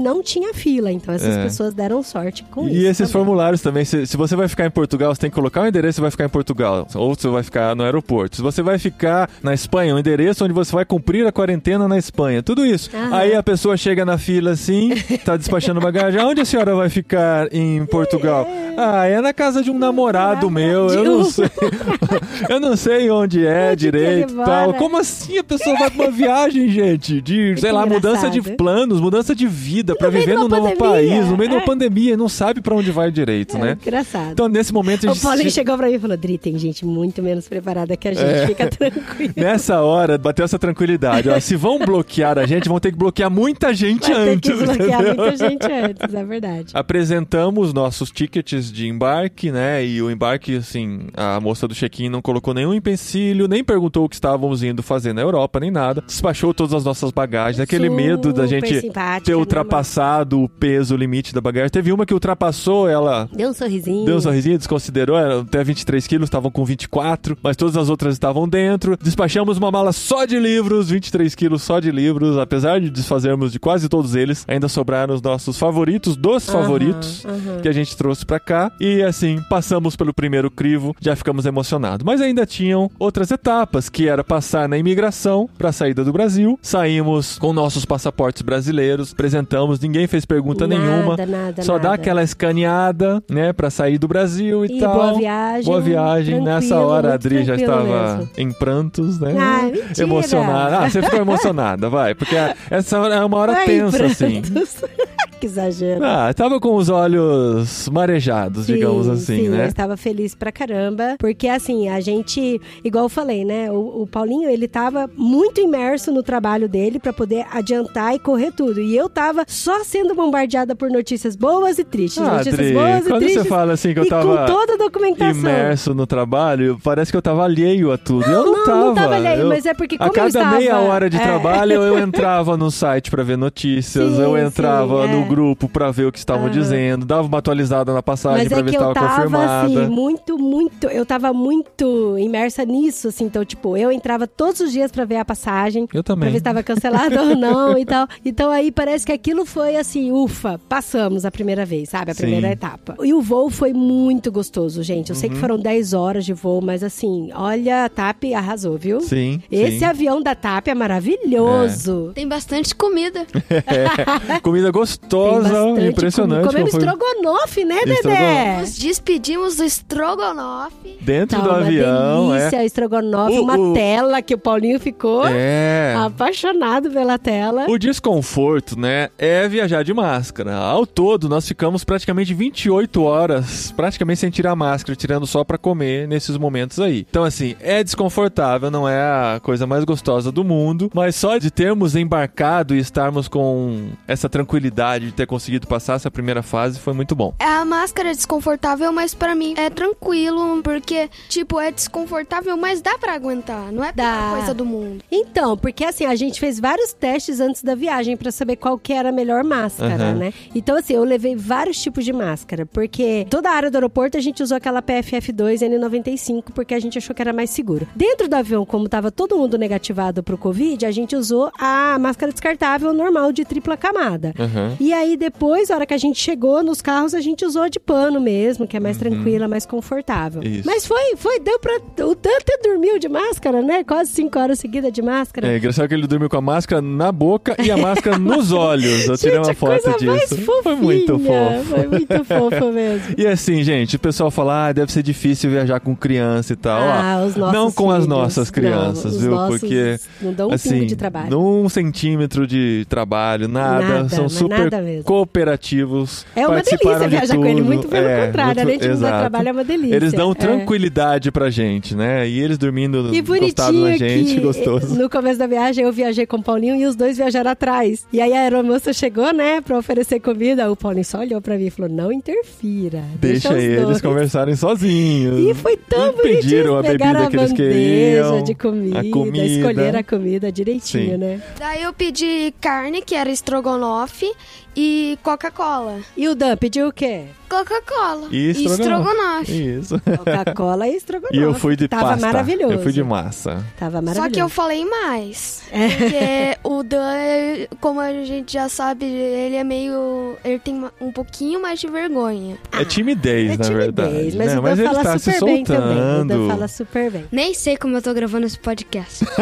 não 0.00 0.22
tinha 0.22 0.52
fila, 0.54 0.90
então 0.90 1.14
essas 1.14 1.36
É. 1.36 1.42
pessoas 1.42 1.74
deram 1.74 2.02
sorte 2.02 2.44
com 2.50 2.68
E 2.68 2.72
isso. 2.78 2.86
esses 2.86 2.98
também. 2.98 3.12
formulários 3.12 3.60
também, 3.62 3.84
se, 3.84 4.06
se 4.06 4.16
você 4.16 4.34
vai 4.36 4.48
ficar 4.48 4.66
em 4.66 4.70
Portugal, 4.70 5.14
você 5.14 5.20
tem 5.22 5.30
que 5.30 5.34
colocar 5.34 5.62
o 5.62 5.66
endereço 5.66 6.00
e 6.00 6.02
vai 6.02 6.10
ficar 6.10 6.24
em 6.24 6.28
Portugal. 6.28 6.86
Ou 6.94 7.14
você 7.14 7.28
vai 7.28 7.42
ficar 7.42 7.74
no 7.76 7.82
aeroporto. 7.84 8.36
Se 8.36 8.42
você 8.42 8.62
vai 8.62 8.78
ficar 8.78 9.28
na 9.42 9.54
Espanha, 9.54 9.94
o 9.94 9.98
endereço 9.98 10.44
onde 10.44 10.54
você 10.54 10.72
vai 10.72 10.84
cumprir 10.84 11.26
a 11.26 11.32
quarentena 11.32 11.86
na 11.88 11.98
Espanha. 11.98 12.42
Tudo 12.42 12.64
isso. 12.64 12.90
Aham. 12.94 13.16
Aí 13.16 13.34
a 13.34 13.42
pessoa 13.42 13.76
chega 13.76 14.04
na 14.04 14.18
fila 14.18 14.52
assim, 14.52 14.90
tá 15.24 15.36
despachando 15.36 15.80
bagagem. 15.80 16.20
Onde 16.20 16.40
a 16.40 16.44
senhora 16.44 16.74
vai 16.74 16.88
ficar 16.88 17.52
em 17.52 17.84
Portugal? 17.86 18.46
Ah, 18.76 19.06
é 19.06 19.20
na 19.20 19.32
casa 19.32 19.62
de 19.62 19.70
um 19.70 19.78
namorado 19.78 20.50
meu. 20.50 20.88
Eu 20.88 21.04
não 21.04 21.24
sei. 21.24 21.50
eu 22.48 22.60
não 22.60 22.76
sei 22.76 23.10
onde 23.10 23.46
é 23.46 23.70
Onde 23.72 23.76
direito 23.76 24.32
e 24.32 24.36
tal. 24.44 24.74
Como 24.74 24.96
assim 24.96 25.38
a 25.38 25.44
pessoa 25.44 25.76
vai 25.76 25.89
uma 25.94 26.10
viagem, 26.10 26.68
gente? 26.68 27.20
De, 27.20 27.54
sei 27.60 27.72
lá, 27.72 27.84
mudança 27.86 28.28
de 28.30 28.38
engraçado. 28.38 28.56
planos, 28.56 29.00
mudança 29.00 29.34
de 29.34 29.46
vida, 29.46 29.94
pra 29.94 30.10
meio 30.10 30.24
viver 30.24 30.38
num 30.38 30.48
novo 30.48 30.76
país, 30.76 31.26
no 31.26 31.36
meio 31.36 31.50
de 31.50 31.56
uma 31.56 31.62
É. 31.62 31.66
pandemia, 31.66 32.16
não 32.16 32.28
sabe 32.28 32.60
pra 32.60 32.74
onde 32.74 32.90
vai 32.90 33.10
direito, 33.10 33.56
É, 33.56 33.60
né? 33.60 33.78
engraçado. 33.80 34.32
Então, 34.32 34.48
nesse 34.48 34.72
momento, 34.72 35.06
a 35.08 35.10
o 35.10 35.14
gente. 35.14 35.22
Paulinho 35.22 35.50
chegou 35.50 35.76
pra 35.76 35.88
mim 35.88 35.94
e 35.94 35.98
falou: 35.98 36.16
Dri, 36.16 36.38
tem 36.38 36.58
gente 36.58 36.84
muito 36.84 37.22
menos 37.22 37.48
preparada 37.48 37.96
que 37.96 38.08
a 38.08 38.12
gente, 38.14 38.24
É. 38.24 38.46
fica 38.46 38.66
tranquilo. 38.68 39.32
Nessa 39.36 39.80
hora, 39.80 40.16
bateu 40.18 40.44
essa 40.44 40.58
tranquilidade. 40.58 41.28
Ó, 41.28 41.38
se 41.40 41.56
vão 41.56 41.78
bloquear 41.78 42.38
a 42.38 42.46
gente, 42.46 42.68
vão 42.68 42.78
ter 42.80 42.92
que 42.92 42.98
bloquear 42.98 43.30
muita 43.30 43.72
gente 43.74 44.10
Vai 44.12 44.24
ter 44.24 44.30
antes. 44.32 44.50
que 44.50 44.56
desbloquear 44.56 45.00
entendeu? 45.02 45.24
muita 45.24 45.36
gente 45.36 45.66
antes, 45.72 46.14
é 46.14 46.24
verdade. 46.24 46.72
Apresentamos 46.74 47.72
nossos 47.72 48.10
tickets 48.10 48.70
de 48.70 48.86
embarque, 48.88 49.50
né? 49.50 49.84
E 49.84 50.00
o 50.02 50.10
embarque, 50.10 50.56
assim, 50.56 51.08
a 51.16 51.40
moça 51.40 51.66
do 51.66 51.74
check-in 51.74 52.08
não 52.08 52.20
colocou 52.20 52.52
nenhum 52.54 52.74
empecilho, 52.74 53.48
nem 53.48 53.64
perguntou 53.64 54.04
o 54.04 54.08
que 54.08 54.14
estávamos 54.16 54.62
indo 54.62 54.82
fazer 54.82 55.12
na 55.12 55.22
Europa, 55.22 55.58
nem 55.58 55.70
nada. 55.70 55.79
Despachou 56.06 56.52
todas 56.54 56.74
as 56.74 56.84
nossas 56.84 57.10
bagagens, 57.10 57.60
aquele 57.60 57.88
medo 57.88 58.32
da 58.32 58.44
Super 58.44 58.48
gente 58.66 58.80
simpática, 58.80 59.24
ter 59.24 59.32
normal. 59.32 59.40
ultrapassado 59.40 60.42
o 60.42 60.48
peso, 60.48 60.94
o 60.94 60.96
limite 60.96 61.34
da 61.34 61.40
bagagem. 61.40 61.70
Teve 61.70 61.92
uma 61.92 62.04
que 62.06 62.14
ultrapassou, 62.14 62.88
ela 62.88 63.28
Deu 63.32 63.50
um 63.50 63.54
sorrisinho. 63.54 64.04
Deu 64.04 64.16
um 64.16 64.20
sorrisinho, 64.20 64.58
desconsiderou, 64.58 65.16
era 65.16 65.40
até 65.40 65.62
23 65.64 66.06
quilos, 66.06 66.26
estavam 66.26 66.50
com 66.50 66.64
24, 66.64 67.36
mas 67.42 67.56
todas 67.56 67.76
as 67.76 67.88
outras 67.88 68.14
estavam 68.14 68.48
dentro. 68.48 68.96
Despachamos 69.02 69.58
uma 69.58 69.70
mala 69.70 69.92
só 69.92 70.24
de 70.24 70.38
livros, 70.38 70.90
23 70.90 71.34
quilos 71.34 71.62
só 71.62 71.80
de 71.80 71.90
livros. 71.90 72.38
Apesar 72.38 72.80
de 72.80 72.90
desfazermos 72.90 73.52
de 73.52 73.58
quase 73.58 73.88
todos 73.88 74.14
eles, 74.14 74.44
ainda 74.48 74.68
sobraram 74.68 75.14
os 75.14 75.22
nossos 75.22 75.58
favoritos, 75.58 76.16
dos 76.16 76.46
favoritos, 76.48 77.24
aham. 77.24 77.60
que 77.62 77.68
a 77.68 77.72
gente 77.72 77.96
trouxe 77.96 78.24
pra 78.24 78.38
cá. 78.40 78.70
E 78.80 79.02
assim, 79.02 79.40
passamos 79.48 79.96
pelo 79.96 80.12
primeiro 80.12 80.50
crivo, 80.50 80.94
já 81.00 81.14
ficamos 81.16 81.46
emocionados. 81.46 82.04
Mas 82.04 82.20
ainda 82.20 82.44
tinham 82.46 82.90
outras 82.98 83.30
etapas, 83.30 83.88
que 83.88 84.08
era 84.08 84.22
passar 84.24 84.68
na 84.68 84.78
imigração 84.78 85.48
pra 85.70 85.72
saída 85.72 86.04
do 86.04 86.12
Brasil. 86.12 86.58
Saímos 86.60 87.38
com 87.38 87.52
nossos 87.52 87.84
passaportes 87.84 88.42
brasileiros, 88.42 89.12
apresentamos, 89.12 89.78
ninguém 89.80 90.06
fez 90.06 90.24
pergunta 90.24 90.66
Nada, 90.66 90.80
nenhuma. 90.82 91.16
nada, 91.16 91.62
Só 91.62 91.78
dá 91.78 91.90
nada. 91.90 91.94
aquela 91.94 92.22
escaneada, 92.22 93.22
né, 93.30 93.52
pra 93.52 93.70
sair 93.70 93.98
do 93.98 94.08
Brasil 94.08 94.64
e, 94.66 94.76
E 94.76 94.80
tal. 94.80 94.92
boa 94.94 95.14
viagem, 95.14 95.64
Boa 95.64 95.80
viagem. 95.80 96.40
Nessa 96.40 96.78
hora 96.80 97.12
a 97.12 97.14
Adri 97.14 97.44
já 97.44 97.54
estava 97.54 98.16
mesmo. 98.16 98.30
em 98.36 98.52
prantos, 98.52 99.18
né? 99.20 99.34
Ah, 99.38 99.62
mentira. 99.64 100.02
Emocionada. 100.02 100.78
Ah, 100.80 100.90
você 100.90 101.02
ficou 101.02 101.20
emocionada, 101.20 101.88
vai. 101.88 102.14
Porque 102.14 102.36
a- 102.36 102.54
essa 102.70 102.98
hora 102.98 103.14
é 103.16 103.24
uma 103.24 103.36
hora 103.38 103.52
Ai, 103.52 103.66
tensa, 103.66 104.04
assim. 104.06 104.42
que 105.40 105.46
exagero. 105.46 106.04
Ah, 106.04 106.32
tava 106.34 106.60
com 106.60 106.74
os 106.76 106.88
olhos 106.90 107.88
marejados, 107.88 108.66
digamos 108.66 109.08
assim, 109.08 109.36
sim, 109.38 109.46
Eu 109.46 109.52
né? 109.52 109.66
estava 109.68 109.96
feliz 109.96 110.34
pra 110.34 110.52
caramba, 110.52 111.16
porque 111.18 111.48
assim, 111.48 111.88
a 111.88 111.98
gente, 112.00 112.60
igual 112.84 113.04
eu 113.04 113.08
falei, 113.08 113.42
né? 113.44 113.70
O, 113.70 114.02
o 114.02 114.06
Paulinho, 114.06 114.50
ele 114.50 114.68
tava 114.68 115.08
muito 115.16 115.59
imerso 115.60 116.10
no 116.12 116.22
trabalho 116.22 116.68
dele 116.68 116.98
pra 116.98 117.12
poder 117.12 117.44
adiantar 117.52 118.14
e 118.14 118.18
correr 118.18 118.52
tudo. 118.52 118.80
E 118.80 118.96
eu 118.96 119.08
tava 119.08 119.44
só 119.46 119.82
sendo 119.84 120.14
bombardeada 120.14 120.74
por 120.74 120.90
notícias 120.90 121.36
boas 121.36 121.78
e 121.78 121.84
tristes. 121.84 122.22
Ah, 122.22 122.32
notícias 122.38 122.54
Adri, 122.54 122.72
boas 122.72 123.06
e 123.06 123.08
quando 123.08 123.18
tristes. 123.22 123.42
você 123.42 123.48
fala 123.48 123.72
assim 123.72 123.94
que 123.94 124.00
eu 124.00 124.08
tava 124.08 124.46
toda 124.46 124.74
a 124.74 124.76
documentação. 124.76 125.40
imerso 125.40 125.94
no 125.94 126.06
trabalho, 126.06 126.78
parece 126.82 127.10
que 127.10 127.16
eu 127.16 127.22
tava 127.22 127.44
alheio 127.44 127.92
a 127.92 127.98
tudo. 127.98 128.24
eu 128.24 128.44
não, 128.44 128.52
não, 128.52 128.64
tava. 128.64 128.84
não 128.84 128.94
tava 128.94 129.14
alheio, 129.16 129.40
Eu- 129.42 129.48
mas 129.48 129.66
é 129.66 129.74
porque 129.74 129.96
A 129.96 129.98
como 129.98 130.10
eu 130.10 130.14
cada 130.14 130.28
estava- 130.28 130.56
meia 130.56 130.78
hora 130.78 131.08
de 131.10 131.16
é. 131.16 131.20
trabalho 131.20 131.72
eu 131.82 131.98
entrava 132.00 132.56
no 132.56 132.70
site 132.70 133.10
pra 133.10 133.22
ver 133.22 133.36
notícias, 133.36 134.12
Sim, 134.14 134.22
eu 134.22 134.34
sim, 134.36 134.44
entrava 134.46 135.04
é. 135.04 135.12
no 135.14 135.24
grupo 135.26 135.68
pra 135.68 135.90
ver 135.90 136.06
o 136.06 136.12
que 136.12 136.18
estavam 136.18 136.44
Aham. 136.46 136.52
dizendo, 136.52 137.06
dava 137.06 137.26
uma 137.28 137.38
atualizada 137.38 137.92
na 137.92 138.02
passagem 138.02 138.38
Mas 138.44 138.48
pra 138.48 138.58
é 138.58 138.62
ver 138.62 138.70
se 138.70 138.76
estava 138.76 138.94
tava, 138.94 139.08
confirmada. 139.16 139.62
assim, 139.66 139.86
muito, 139.88 140.38
muito. 140.38 140.86
Eu 140.88 141.04
tava 141.06 141.32
muito 141.32 142.16
imersa 142.18 142.64
nisso, 142.64 143.08
assim. 143.08 143.24
Então, 143.24 143.44
tipo, 143.44 143.76
eu 143.76 143.90
entrava 143.92 144.26
todos 144.26 144.60
os 144.60 144.72
dias 144.72 144.90
pra 144.90 145.04
ver 145.04 145.16
a 145.16 145.24
passagem. 145.24 145.49
Eu 145.92 146.02
Pra 146.04 146.14
também. 146.14 146.30
ver 146.30 146.38
se 146.38 146.44
tava 146.44 146.62
cancelado 146.62 147.18
ou 147.18 147.36
não 147.36 147.76
e 147.78 147.84
tal. 147.84 148.06
Então 148.24 148.50
aí 148.50 148.70
parece 148.70 149.04
que 149.06 149.12
aquilo 149.12 149.44
foi 149.44 149.76
assim, 149.76 150.12
ufa, 150.12 150.60
passamos 150.68 151.24
a 151.24 151.30
primeira 151.30 151.64
vez, 151.66 151.88
sabe? 151.88 152.10
A 152.12 152.14
Sim. 152.14 152.22
primeira 152.22 152.48
etapa. 152.52 152.96
E 153.02 153.12
o 153.12 153.20
voo 153.20 153.50
foi 153.50 153.72
muito 153.72 154.30
gostoso, 154.30 154.82
gente. 154.82 155.10
Eu 155.10 155.16
sei 155.16 155.28
que 155.28 155.34
Uhum. 155.34 155.40
foram 155.40 155.58
10 155.58 155.92
horas 155.92 156.24
de 156.24 156.32
voo, 156.32 156.60
mas 156.62 156.82
assim, 156.84 157.30
olha, 157.34 157.84
a 157.84 157.88
TAP 157.88 158.24
arrasou, 158.34 158.76
viu? 158.78 159.00
Sim. 159.00 159.40
Esse 159.50 159.80
sim. 159.80 159.84
avião 159.84 160.22
da 160.22 160.34
TAP 160.34 160.68
é 160.68 160.74
maravilhoso. 160.74 162.12
Tem 162.14 162.26
bastante 162.28 162.74
comida. 162.74 163.26
É, 163.50 164.38
comida 164.42 164.70
gostosa, 164.70 165.68
impressionante. 165.80 166.46
comida. 166.46 166.48
Comemos 166.48 166.70
como 166.72 166.84
foi 166.84 166.94
estrogonofe, 166.94 167.64
né, 167.64 167.80
Dedé? 167.80 167.94
Estrogonofe. 167.94 168.60
Nos 168.60 168.78
despedimos 168.78 169.56
do 169.56 169.64
estrogonofe. 169.64 170.98
Dentro 171.00 171.38
Tá 171.38 171.42
do 171.44 171.50
uma 171.50 171.58
avião, 171.58 172.30
delícia, 172.32 172.64
estrogonofe, 172.64 173.38
O- 173.38 173.42
uma 173.42 173.56
o- 173.58 173.72
tela 173.72 174.22
que 174.22 174.34
o 174.34 174.38
Paulinho 174.38 174.78
ficou 174.78 175.26
é. 175.26 175.39
É. 175.40 175.94
apaixonado 175.96 176.90
pela 176.90 177.18
tela. 177.18 177.66
O 177.68 177.78
desconforto, 177.78 178.78
né, 178.78 179.08
é 179.18 179.48
viajar 179.48 179.82
de 179.82 179.94
máscara. 179.94 180.54
Ao 180.54 180.86
todo, 180.86 181.28
nós 181.28 181.46
ficamos 181.46 181.84
praticamente 181.84 182.34
28 182.34 183.02
horas, 183.02 183.72
praticamente 183.72 184.20
sem 184.20 184.30
tirar 184.30 184.52
a 184.52 184.56
máscara, 184.56 184.96
tirando 184.96 185.26
só 185.26 185.44
pra 185.44 185.56
comer 185.58 186.06
nesses 186.06 186.36
momentos 186.36 186.78
aí. 186.78 187.06
Então, 187.08 187.24
assim, 187.24 187.56
é 187.60 187.82
desconfortável, 187.82 188.70
não 188.70 188.88
é 188.88 189.00
a 189.00 189.40
coisa 189.42 189.66
mais 189.66 189.84
gostosa 189.84 190.30
do 190.30 190.44
mundo, 190.44 190.90
mas 190.94 191.16
só 191.16 191.38
de 191.38 191.50
termos 191.50 191.96
embarcado 191.96 192.74
e 192.74 192.78
estarmos 192.78 193.28
com 193.28 193.88
essa 194.06 194.28
tranquilidade 194.28 195.06
de 195.06 195.12
ter 195.12 195.26
conseguido 195.26 195.66
passar 195.66 195.94
essa 195.94 196.10
primeira 196.10 196.42
fase 196.42 196.78
foi 196.78 196.92
muito 196.92 197.14
bom. 197.14 197.34
A 197.38 197.64
máscara 197.64 198.10
é 198.10 198.14
desconfortável, 198.14 198.92
mas 198.92 199.14
pra 199.14 199.34
mim 199.34 199.54
é 199.56 199.70
tranquilo, 199.70 200.60
porque, 200.62 201.08
tipo, 201.28 201.58
é 201.60 201.70
desconfortável, 201.70 202.56
mas 202.56 202.80
dá 202.80 202.98
pra 202.98 203.14
aguentar. 203.14 203.72
Não 203.72 203.84
é 203.84 203.92
a 203.96 204.30
coisa 204.36 204.54
do 204.54 204.64
mundo. 204.64 205.02
Então, 205.10 205.29
porque 205.60 205.84
assim, 205.84 206.04
a 206.04 206.14
gente 206.14 206.40
fez 206.40 206.58
vários 206.60 206.92
testes 206.92 207.40
antes 207.40 207.62
da 207.62 207.74
viagem 207.74 208.16
pra 208.16 208.30
saber 208.30 208.56
qual 208.56 208.78
que 208.78 208.92
era 208.92 209.08
a 209.08 209.12
melhor 209.12 209.44
máscara, 209.44 210.10
Aham. 210.10 210.14
né? 210.14 210.32
Então, 210.54 210.76
assim, 210.76 210.94
eu 210.94 211.04
levei 211.04 211.36
vários 211.36 211.80
tipos 211.80 212.04
de 212.04 212.12
máscara, 212.12 212.66
porque 212.66 213.26
toda 213.30 213.50
a 213.50 213.52
área 213.52 213.70
do 213.70 213.76
aeroporto 213.76 214.16
a 214.16 214.20
gente 214.20 214.42
usou 214.42 214.56
aquela 214.56 214.82
PFF2 214.82 215.60
N95 215.60 216.44
porque 216.54 216.74
a 216.74 216.80
gente 216.80 216.98
achou 216.98 217.14
que 217.14 217.22
era 217.22 217.32
mais 217.32 217.50
seguro. 217.50 217.86
Dentro 217.94 218.28
do 218.28 218.34
avião, 218.34 218.64
como 218.66 218.88
tava 218.88 219.10
todo 219.10 219.36
mundo 219.36 219.56
negativado 219.56 220.22
pro 220.22 220.36
Covid, 220.38 220.84
a 220.84 220.90
gente 220.90 221.16
usou 221.16 221.50
a 221.58 221.98
máscara 221.98 222.32
descartável 222.32 222.92
normal 222.92 223.32
de 223.32 223.44
tripla 223.44 223.76
camada. 223.76 224.34
Aham. 224.38 224.76
E 224.80 224.92
aí 224.92 225.16
depois, 225.16 225.68
na 225.68 225.76
hora 225.76 225.86
que 225.86 225.94
a 225.94 225.98
gente 225.98 226.18
chegou 226.18 226.62
nos 226.62 226.80
carros, 226.82 227.14
a 227.14 227.20
gente 227.20 227.44
usou 227.44 227.62
a 227.62 227.68
de 227.68 227.78
pano 227.78 228.20
mesmo, 228.20 228.66
que 228.66 228.76
é 228.76 228.80
mais 228.80 228.96
tranquila, 228.96 229.48
mais 229.48 229.64
confortável. 229.66 230.42
Isso. 230.42 230.66
Mas 230.66 230.86
foi, 230.86 231.16
foi, 231.16 231.40
deu 231.40 231.58
pra. 231.58 231.76
O 232.06 232.14
Dan 232.14 232.30
até 232.38 232.58
dormiu 232.62 232.98
de 232.98 233.08
máscara, 233.08 233.62
né? 233.62 233.84
Quase 233.84 234.10
cinco 234.12 234.38
horas 234.38 234.58
seguidas 234.58 234.92
de 234.92 235.02
máscara. 235.02 235.09
É 235.42 235.56
engraçado 235.56 235.88
que 235.88 235.94
ele 235.94 236.06
dormiu 236.06 236.28
com 236.28 236.36
a 236.36 236.40
máscara 236.40 236.80
na 236.80 237.10
boca 237.10 237.56
e 237.62 237.70
a 237.70 237.76
máscara 237.76 238.18
nos 238.18 238.50
olhos. 238.52 239.06
Eu 239.06 239.16
tirei 239.18 239.36
Gente, 239.36 239.46
uma 239.48 239.54
foto 239.54 239.82
coisa 239.82 240.06
mais 240.06 240.20
disso. 240.20 240.36
Foi 240.62 240.74
muito 240.76 241.18
fofo. 241.18 241.64
Foi 241.68 241.86
muito 241.86 242.24
fofo 242.24 242.72
mesmo. 242.72 243.14
E 243.18 243.26
assim, 243.26 243.62
gente, 243.62 243.96
o 243.96 243.98
pessoal 243.98 244.30
fala, 244.30 244.68
ah, 244.68 244.72
deve 244.72 244.92
ser 244.92 245.02
difícil 245.02 245.50
viajar 245.50 245.80
com 245.80 245.94
criança 245.96 246.52
e 246.52 246.56
tal. 246.56 246.80
Ah, 246.82 247.20
Ó, 247.22 247.26
os 247.26 247.36
nossos 247.36 247.54
não 247.54 247.70
com 247.72 247.90
as 247.90 247.96
filhos. 248.04 248.08
nossas 248.08 248.50
crianças, 248.50 249.14
Não, 249.14 249.20
viu? 249.48 249.58
Porque 249.58 249.98
não 250.22 250.32
dão 250.32 250.48
um 250.50 250.52
assim, 250.52 250.86
de 250.86 250.96
trabalho. 250.96 251.30
num 251.30 251.68
centímetro 251.68 252.46
de 252.46 252.84
trabalho, 252.88 253.48
nada, 253.48 253.86
Nada, 253.86 254.08
são 254.08 254.28
super 254.28 254.70
nada 254.70 254.82
cooperativos. 255.04 256.24
É 256.36 256.46
uma 256.46 256.62
delícia 256.62 256.98
de 256.98 257.08
viajar 257.08 257.36
com 257.36 257.44
ele, 257.46 257.56
tudo. 257.56 257.64
muito 257.66 257.88
pelo 257.88 258.06
É, 258.06 258.26
contrário. 258.26 258.54
muito- 258.54 258.60
Além 258.60 258.78
de 258.78 258.88
não 258.88 258.94
dar 259.00 259.06
exato. 259.08 259.20
trabalho, 259.20 259.48
é 259.48 259.52
uma 259.52 259.64
delícia. 259.64 259.96
Eles 259.96 260.12
dão 260.12 260.30
É. 260.32 260.34
tranquilidade 260.34 261.30
pra 261.32 261.50
gente, 261.50 261.94
né? 261.94 262.28
E 262.28 262.40
eles 262.40 262.58
dormindo 262.58 263.14
E 263.14 263.22
bonitinho 263.22 263.84
na 263.84 263.96
gente, 263.96 264.34
que 264.34 264.40
gostoso. 264.40 264.96
no 265.00 265.08
começo 265.10 265.38
da 265.38 265.46
viagem 265.46 265.84
eu 265.84 265.92
viajei 265.92 266.26
com 266.26 266.36
o 266.36 266.42
Paulinho 266.42 266.76
e 266.76 266.84
os 266.86 266.94
dois 266.94 267.16
viajaram 267.16 267.50
atrás. 267.50 268.06
E 268.12 268.20
aí 268.20 268.32
a 268.32 268.40
aeromoça 268.40 268.92
chegou, 268.92 269.32
né, 269.32 269.60
pra 269.60 269.78
oferecer 269.78 270.20
comida. 270.20 270.70
O 270.70 270.76
Paulinho 270.76 271.04
só 271.04 271.20
olhou 271.20 271.40
pra 271.40 271.56
mim 271.56 271.66
e 271.66 271.70
falou: 271.70 271.90
não 271.90 272.12
interfira. 272.12 273.02
Deixa, 273.20 273.48
Deixa 273.48 273.52
os 273.54 273.56
eles 273.64 273.82
dois. 273.86 274.00
conversarem 274.02 274.54
sozinhos. 274.56 275.38
E 275.40 275.54
foi 275.54 275.76
tão 275.76 276.08
E 276.10 276.12
pediram 276.12 276.74
bonitinho. 276.74 276.76
a 276.78 276.82
Pegaram 276.82 277.20
bebida 277.20 277.30
que 277.30 277.36
eles 277.36 277.50
bandeja 277.52 277.70
queriam, 277.72 278.42
de 278.42 278.54
comida, 278.54 279.00
a 279.00 279.10
comida. 279.10 279.46
escolheram 279.46 279.98
a 279.98 280.02
comida 280.02 280.52
direitinho, 280.52 281.12
Sim. 281.12 281.16
né? 281.16 281.42
Daí 281.58 281.82
eu 281.82 281.92
pedi 281.92 282.52
carne, 282.60 283.00
que 283.02 283.14
era 283.14 283.30
estrogonofe, 283.30 284.30
e 284.76 285.18
Coca-Cola. 285.22 285.98
E 286.16 286.28
o 286.28 286.34
Dan 286.34 286.56
pediu 286.56 286.88
o 286.88 286.92
quê? 286.92 287.24
Coca-Cola. 287.48 288.28
E 288.30 288.50
estrogonofe. 288.50 289.76
Isso. 289.78 290.00
Coca-Cola 290.00 290.86
e 290.88 290.96
estrogonofe. 290.96 291.34
E 291.36 291.40
eu 291.42 291.52
fui 291.54 291.74
de 291.76 291.88
Tava 291.88 292.10
pasta. 292.10 292.24
maravilhoso. 292.26 292.72
Eu 292.74 292.82
fui 292.82 292.92
de 292.92 293.02
massa. 293.02 293.64
Tava 293.78 293.96
Só 293.98 294.02
maravilhoso. 294.02 294.30
que 294.34 294.40
eu 294.40 294.48
falei 294.48 294.84
mais. 294.84 295.62
É. 295.72 295.88
Porque 295.88 296.58
o 296.62 296.82
Dan, 296.84 297.66
como 297.80 297.98
a 298.00 298.12
gente 298.24 298.52
já 298.52 298.68
sabe, 298.68 299.04
ele 299.06 299.56
é 299.56 299.64
meio. 299.64 300.36
Ele 300.44 300.58
tem 300.60 300.84
um 301.00 301.10
pouquinho 301.10 301.60
mais 301.60 301.80
de 301.80 301.88
vergonha. 301.88 302.56
É 302.72 302.84
timidez, 302.84 303.52
É 303.52 303.56
na 303.56 303.64
timidez, 303.64 303.94
verdade. 303.96 304.36
mas 304.36 304.36
né? 304.36 304.52
o 304.52 304.56
Dan 304.56 304.62
mas 304.62 304.78
ele 304.78 304.88
fala 304.88 305.02
tá 305.02 305.18
se 305.18 305.32
super 305.32 305.44
bem 305.46 305.64
também. 305.64 305.82
O 305.82 305.94
soltando. 305.94 306.28
Dan 306.28 306.48
fala 306.48 306.68
super 306.68 307.10
bem. 307.10 307.24
Nem 307.32 307.54
sei 307.54 307.76
como 307.76 307.96
eu 307.96 308.02
tô 308.02 308.14
gravando 308.14 308.46
esse 308.46 308.58
podcast. 308.58 309.24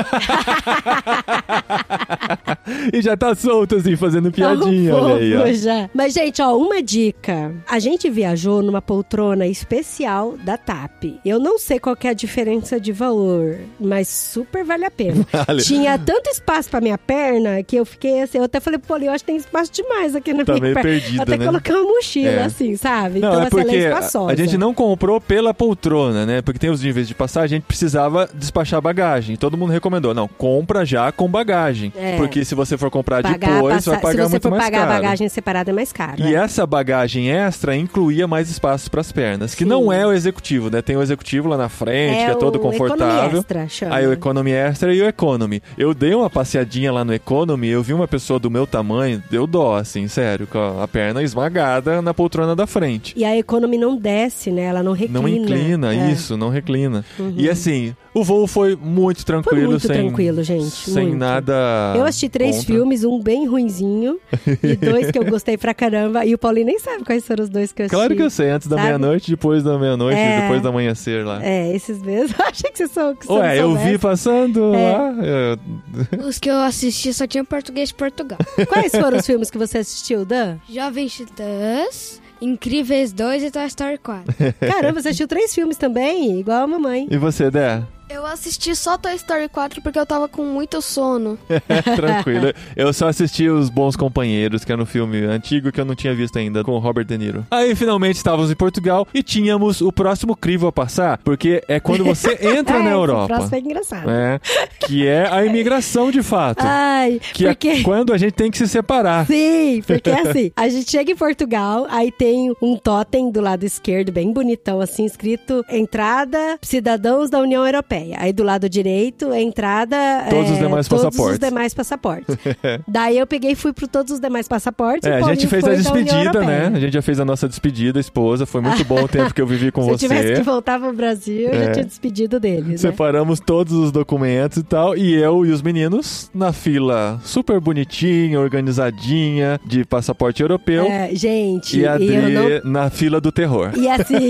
e 2.92 3.00
já 3.02 3.16
tá 3.16 3.34
solto 3.34 3.76
assim, 3.76 3.96
fazendo 3.96 4.30
piadinha, 4.32 4.92
Tá 4.94 5.00
um 5.00 5.04
olha 5.04 5.17
aí, 5.18 5.54
já. 5.54 5.90
Mas, 5.94 6.12
gente, 6.14 6.40
ó, 6.42 6.56
uma 6.56 6.82
dica. 6.82 7.52
A 7.68 7.78
gente 7.78 8.08
viajou 8.10 8.62
numa 8.62 8.80
poltrona 8.82 9.46
especial 9.46 10.36
da 10.44 10.56
TAP. 10.56 11.18
Eu 11.24 11.38
não 11.38 11.58
sei 11.58 11.78
qual 11.78 11.96
é 12.02 12.08
a 12.08 12.12
diferença 12.12 12.80
de 12.80 12.92
valor, 12.92 13.56
mas 13.80 14.08
super 14.08 14.64
vale 14.64 14.84
a 14.84 14.90
pena. 14.90 15.26
Vale. 15.46 15.62
Tinha 15.62 15.98
tanto 15.98 16.28
espaço 16.30 16.68
pra 16.70 16.80
minha 16.80 16.98
perna 16.98 17.62
que 17.62 17.76
eu 17.76 17.84
fiquei 17.84 18.22
assim, 18.22 18.38
eu 18.38 18.44
até 18.44 18.60
falei, 18.60 18.78
pô, 18.78 18.96
eu 18.96 19.10
acho 19.12 19.24
que 19.24 19.28
tem 19.32 19.36
espaço 19.36 19.70
demais 19.72 20.14
aqui 20.16 20.32
na 20.32 20.44
Tá 20.44 20.52
minha 20.54 20.74
perna. 20.74 20.82
perdida, 20.82 21.16
eu 21.18 21.22
até 21.22 21.36
né? 21.36 21.46
coloquei 21.46 21.74
uma 21.74 21.84
mochila, 21.84 22.28
É. 22.30 22.44
assim, 22.44 22.76
sabe? 22.76 23.20
Não, 23.20 23.28
então, 23.28 23.42
é 23.42 23.46
assim, 23.46 23.56
ela 23.56 23.64
porque 23.64 23.76
é 23.76 23.86
a, 23.86 23.88
espaçosa. 23.98 24.32
a 24.32 24.36
gente 24.36 24.56
não 24.58 24.74
comprou 24.74 25.20
pela 25.20 25.52
poltrona, 25.54 26.26
né? 26.26 26.42
Porque 26.42 26.58
tem 26.58 26.70
os 26.70 26.82
níveis 26.82 27.06
de 27.08 27.14
passagem, 27.14 27.56
a 27.56 27.58
gente 27.58 27.66
precisava 27.66 28.28
despachar 28.34 28.80
bagagem. 28.80 29.36
Todo 29.36 29.56
mundo 29.56 29.70
recomendou, 29.72 30.12
não, 30.14 30.26
compra 30.28 30.84
já 30.84 31.10
com 31.12 31.28
bagagem. 31.28 31.92
É. 31.96 32.16
Porque 32.16 32.44
se 32.44 32.54
você 32.54 32.76
for 32.76 32.90
comprar 32.90 33.22
Pagar, 33.22 33.54
depois, 33.54 33.74
passa- 33.76 33.90
vai 33.92 34.00
pagar 34.00 34.22
Se 34.24 34.28
você 34.28 34.30
muito 34.32 34.42
for 34.42 34.50
mais 34.50 34.64
pagar 34.64 34.78
caro. 34.80 34.90
a 34.90 34.94
bagagem 34.94 35.07
separada, 35.28 35.70
é 35.70 35.74
mais 35.74 35.92
caro. 35.92 36.22
E 36.22 36.34
é. 36.34 36.38
essa 36.38 36.66
bagagem 36.66 37.30
extra 37.30 37.76
incluía 37.76 38.26
mais 38.26 38.50
espaço 38.50 38.90
para 38.90 39.00
as 39.00 39.10
pernas, 39.12 39.54
que 39.54 39.64
Sim. 39.64 39.70
não 39.70 39.92
é 39.92 40.06
o 40.06 40.12
executivo, 40.12 40.70
né? 40.70 40.82
Tem 40.82 40.96
o 40.96 41.02
executivo 41.02 41.48
lá 41.48 41.56
na 41.56 41.68
frente, 41.68 42.16
que 42.24 42.30
é 42.30 42.34
todo 42.34 42.56
o 42.56 42.58
confortável. 42.58 43.38
Extra, 43.40 43.68
chama. 43.68 43.96
Aí 43.96 44.06
o 44.06 44.12
Economy 44.12 44.50
Extra 44.52 44.94
e 44.94 45.00
o 45.00 45.06
Economy. 45.06 45.62
Eu 45.76 45.94
dei 45.94 46.14
uma 46.14 46.28
passeadinha 46.28 46.92
lá 46.92 47.04
no 47.04 47.14
Economy, 47.14 47.68
eu 47.68 47.82
vi 47.82 47.92
uma 47.92 48.08
pessoa 48.08 48.38
do 48.38 48.50
meu 48.50 48.66
tamanho, 48.66 49.22
deu 49.30 49.46
dó, 49.46 49.76
assim, 49.76 50.08
sério, 50.08 50.46
com 50.46 50.80
a 50.80 50.88
perna 50.88 51.22
esmagada 51.22 52.02
na 52.02 52.12
poltrona 52.12 52.54
da 52.54 52.66
frente. 52.66 53.14
E 53.16 53.24
a 53.24 53.36
Economy 53.36 53.78
não 53.78 53.96
desce, 53.96 54.50
né? 54.50 54.62
Ela 54.64 54.82
não 54.82 54.92
reclina. 54.92 55.20
Não 55.20 55.28
inclina, 55.28 55.94
É. 55.94 56.10
isso, 56.10 56.36
não 56.36 56.48
reclina. 56.48 57.04
E 57.36 57.48
assim, 57.48 57.94
o 58.14 58.24
voo 58.24 58.46
foi 58.46 58.76
muito 58.76 59.24
tranquilo, 59.24 59.60
Foi 59.60 59.68
muito 59.70 59.86
sem, 59.86 59.96
tranquilo, 59.96 60.42
gente, 60.42 60.70
sem 60.70 61.08
muito. 61.08 61.18
nada. 61.18 61.94
Eu 61.96 62.04
assisti 62.04 62.28
três 62.28 62.56
contra. 62.56 62.74
filmes, 62.74 63.04
um 63.04 63.20
bem 63.20 63.46
ruinzinho 63.46 64.18
e 64.62 64.74
dois 64.76 64.97
que 65.10 65.18
eu 65.18 65.24
gostei 65.24 65.56
pra 65.56 65.72
caramba. 65.72 66.24
E 66.26 66.34
o 66.34 66.38
Paulinho 66.38 66.66
nem 66.66 66.78
sabe 66.78 67.04
quais 67.04 67.26
foram 67.26 67.44
os 67.44 67.50
dois 67.50 67.72
que 67.72 67.82
eu 67.82 67.86
assisti. 67.86 67.96
Claro 67.96 68.16
que 68.16 68.22
eu 68.22 68.30
sei, 68.30 68.50
antes 68.50 68.66
da 68.68 68.76
meia-noite, 68.76 69.30
depois 69.30 69.62
da 69.62 69.78
meia-noite, 69.78 70.18
É. 70.18 70.40
depois 70.42 70.60
do 70.62 70.68
amanhecer 70.68 71.24
lá. 71.24 71.40
É, 71.44 71.74
esses 71.74 72.02
mesmos. 72.02 72.38
Achei 72.40 72.70
que 72.70 72.78
vocês 72.78 72.90
são. 72.90 73.14
Que 73.14 73.30
Ué, 73.32 73.58
eu 73.60 73.68
soubesse. 73.68 73.90
vi 73.92 73.98
passando 73.98 74.74
É. 74.74 74.92
lá. 74.92 75.14
eu- 75.24 76.26
Os 76.28 76.38
que 76.38 76.50
eu 76.50 76.58
assisti 76.58 77.12
só 77.14 77.26
tinham 77.26 77.44
português 77.44 77.88
de 77.90 77.94
Portugal. 77.94 78.38
Quais 78.68 78.92
foram 78.92 79.18
os 79.18 79.26
filmes 79.26 79.50
que 79.50 79.58
você 79.58 79.78
assistiu, 79.78 80.24
Dan? 80.24 80.56
Jovens 80.68 81.12
Titãs, 81.14 82.20
Incríveis 82.40 83.12
2 83.12 83.42
e 83.42 83.50
Toy 83.50 83.66
Story 83.66 83.98
4. 83.98 84.24
Caramba, 84.60 85.00
você 85.00 85.08
assistiu 85.08 85.26
três 85.28 85.54
filmes 85.54 85.76
também, 85.76 86.38
igual 86.38 86.62
a 86.62 86.66
mamãe. 86.66 87.06
E 87.10 87.16
você, 87.16 87.50
Dé? 87.50 87.82
Eu 88.10 88.24
assisti 88.24 88.74
só 88.74 88.96
Toy 88.96 89.14
Story 89.16 89.48
4 89.48 89.82
porque 89.82 89.98
eu 89.98 90.06
tava 90.06 90.28
com 90.28 90.42
muito 90.44 90.80
sono. 90.80 91.38
Tranquilo. 91.94 92.52
Eu 92.74 92.92
só 92.92 93.08
assisti 93.08 93.48
Os 93.48 93.68
Bons 93.68 93.96
Companheiros, 93.96 94.64
que 94.64 94.72
era 94.72 94.80
um 94.82 94.86
filme 94.86 95.18
antigo 95.24 95.70
que 95.70 95.80
eu 95.80 95.84
não 95.84 95.94
tinha 95.94 96.14
visto 96.14 96.38
ainda, 96.38 96.64
com 96.64 96.72
o 96.72 96.78
Robert 96.78 97.04
De 97.04 97.18
Niro. 97.18 97.46
Aí, 97.50 97.74
finalmente, 97.74 98.16
estávamos 98.16 98.50
em 98.50 98.54
Portugal 98.54 99.06
e 99.12 99.22
tínhamos 99.22 99.80
o 99.82 99.92
próximo 99.92 100.34
crivo 100.34 100.66
a 100.66 100.72
passar, 100.72 101.18
porque 101.18 101.62
é 101.68 101.78
quando 101.78 102.02
você 102.04 102.32
entra 102.40 102.78
É, 102.78 102.82
na 102.82 102.90
Europa. 102.90 103.26
próximo 103.34 103.56
é 103.56 103.58
engraçado. 103.60 104.10
É, 104.10 104.40
que 104.86 105.06
é 105.06 105.28
a 105.30 105.44
imigração 105.44 106.10
de 106.10 106.22
fato. 106.22 106.62
Ai, 106.64 107.20
que 107.34 107.44
porque... 107.44 107.68
é 107.68 107.82
quando 107.84 108.12
a 108.14 108.18
gente 108.18 108.32
tem 108.32 108.50
que 108.50 108.56
se 108.56 108.66
separar. 108.68 109.26
Sim, 109.26 109.82
porque 109.86 110.08
é 110.08 110.20
assim, 110.28 110.50
a 110.56 110.68
gente 110.68 110.90
chega 110.90 111.12
em 111.12 111.16
Portugal, 111.16 111.86
aí 111.90 112.10
tem 112.10 112.54
um 112.62 112.76
totem 112.76 113.30
do 113.30 113.40
lado 113.40 113.64
esquerdo, 113.64 114.10
bem 114.12 114.32
bonitão, 114.32 114.80
assim, 114.80 115.04
escrito 115.04 115.62
Entrada 115.68 116.58
Cidadãos 116.62 117.28
da 117.28 117.38
União 117.40 117.66
Europeia. 117.66 117.97
Europeia. 117.98 118.16
Aí 118.20 118.32
do 118.32 118.42
lado 118.42 118.68
direito, 118.68 119.30
a 119.30 119.40
entrada. 119.40 119.96
Todos 120.30 120.50
é, 120.50 120.52
os 120.54 120.58
demais 120.58 120.88
todos 120.88 121.04
passaportes. 121.04 121.32
os 121.34 121.38
demais 121.48 121.74
passaportes. 121.74 122.36
Daí 122.86 123.18
eu 123.18 123.26
peguei 123.26 123.52
e 123.52 123.54
fui 123.54 123.72
pro 123.72 123.86
todos 123.88 124.12
os 124.12 124.20
demais 124.20 124.46
passaportes. 124.48 125.08
É, 125.08 125.18
a 125.20 125.24
o 125.24 125.28
gente 125.28 125.46
fez 125.46 125.64
a 125.64 125.74
despedida, 125.74 126.40
né? 126.40 126.70
A 126.74 126.80
gente 126.80 126.92
já 126.92 127.02
fez 127.02 127.20
a 127.20 127.24
nossa 127.24 127.48
despedida, 127.48 127.98
esposa. 128.00 128.46
Foi 128.46 128.60
muito 128.60 128.84
bom 128.84 129.02
o 129.02 129.08
tempo 129.08 129.32
que 129.34 129.40
eu 129.40 129.46
vivi 129.46 129.70
com 129.70 129.82
Se 129.82 129.88
eu 129.90 129.98
você. 129.98 130.08
tivesse 130.08 130.34
que 130.34 130.42
voltar 130.42 130.78
pro 130.80 130.92
Brasil, 130.92 131.48
eu 131.48 131.52
É. 131.54 131.64
já 131.66 131.72
tinha 131.72 131.84
despedido 131.84 132.38
deles. 132.40 132.68
Né? 132.68 132.76
Separamos 132.76 133.40
todos 133.40 133.72
os 133.72 133.90
documentos 133.92 134.58
e 134.58 134.62
tal. 134.62 134.96
E 134.96 135.14
eu 135.14 135.44
e 135.44 135.50
os 135.50 135.62
meninos 135.62 136.30
na 136.34 136.52
fila 136.52 137.20
super 137.24 137.60
bonitinha, 137.60 138.38
organizadinha, 138.40 139.60
de 139.64 139.84
passaporte 139.84 140.42
europeu. 140.42 140.86
É, 140.86 141.10
gente, 141.14 141.78
E 141.78 141.86
a 141.86 141.90
eu 141.90 141.94
Adri 141.94 142.62
não 142.62 142.72
na 142.72 142.90
fila 142.90 143.20
do 143.20 143.30
terror. 143.32 143.72
E 143.76 143.88
assim, 143.88 144.28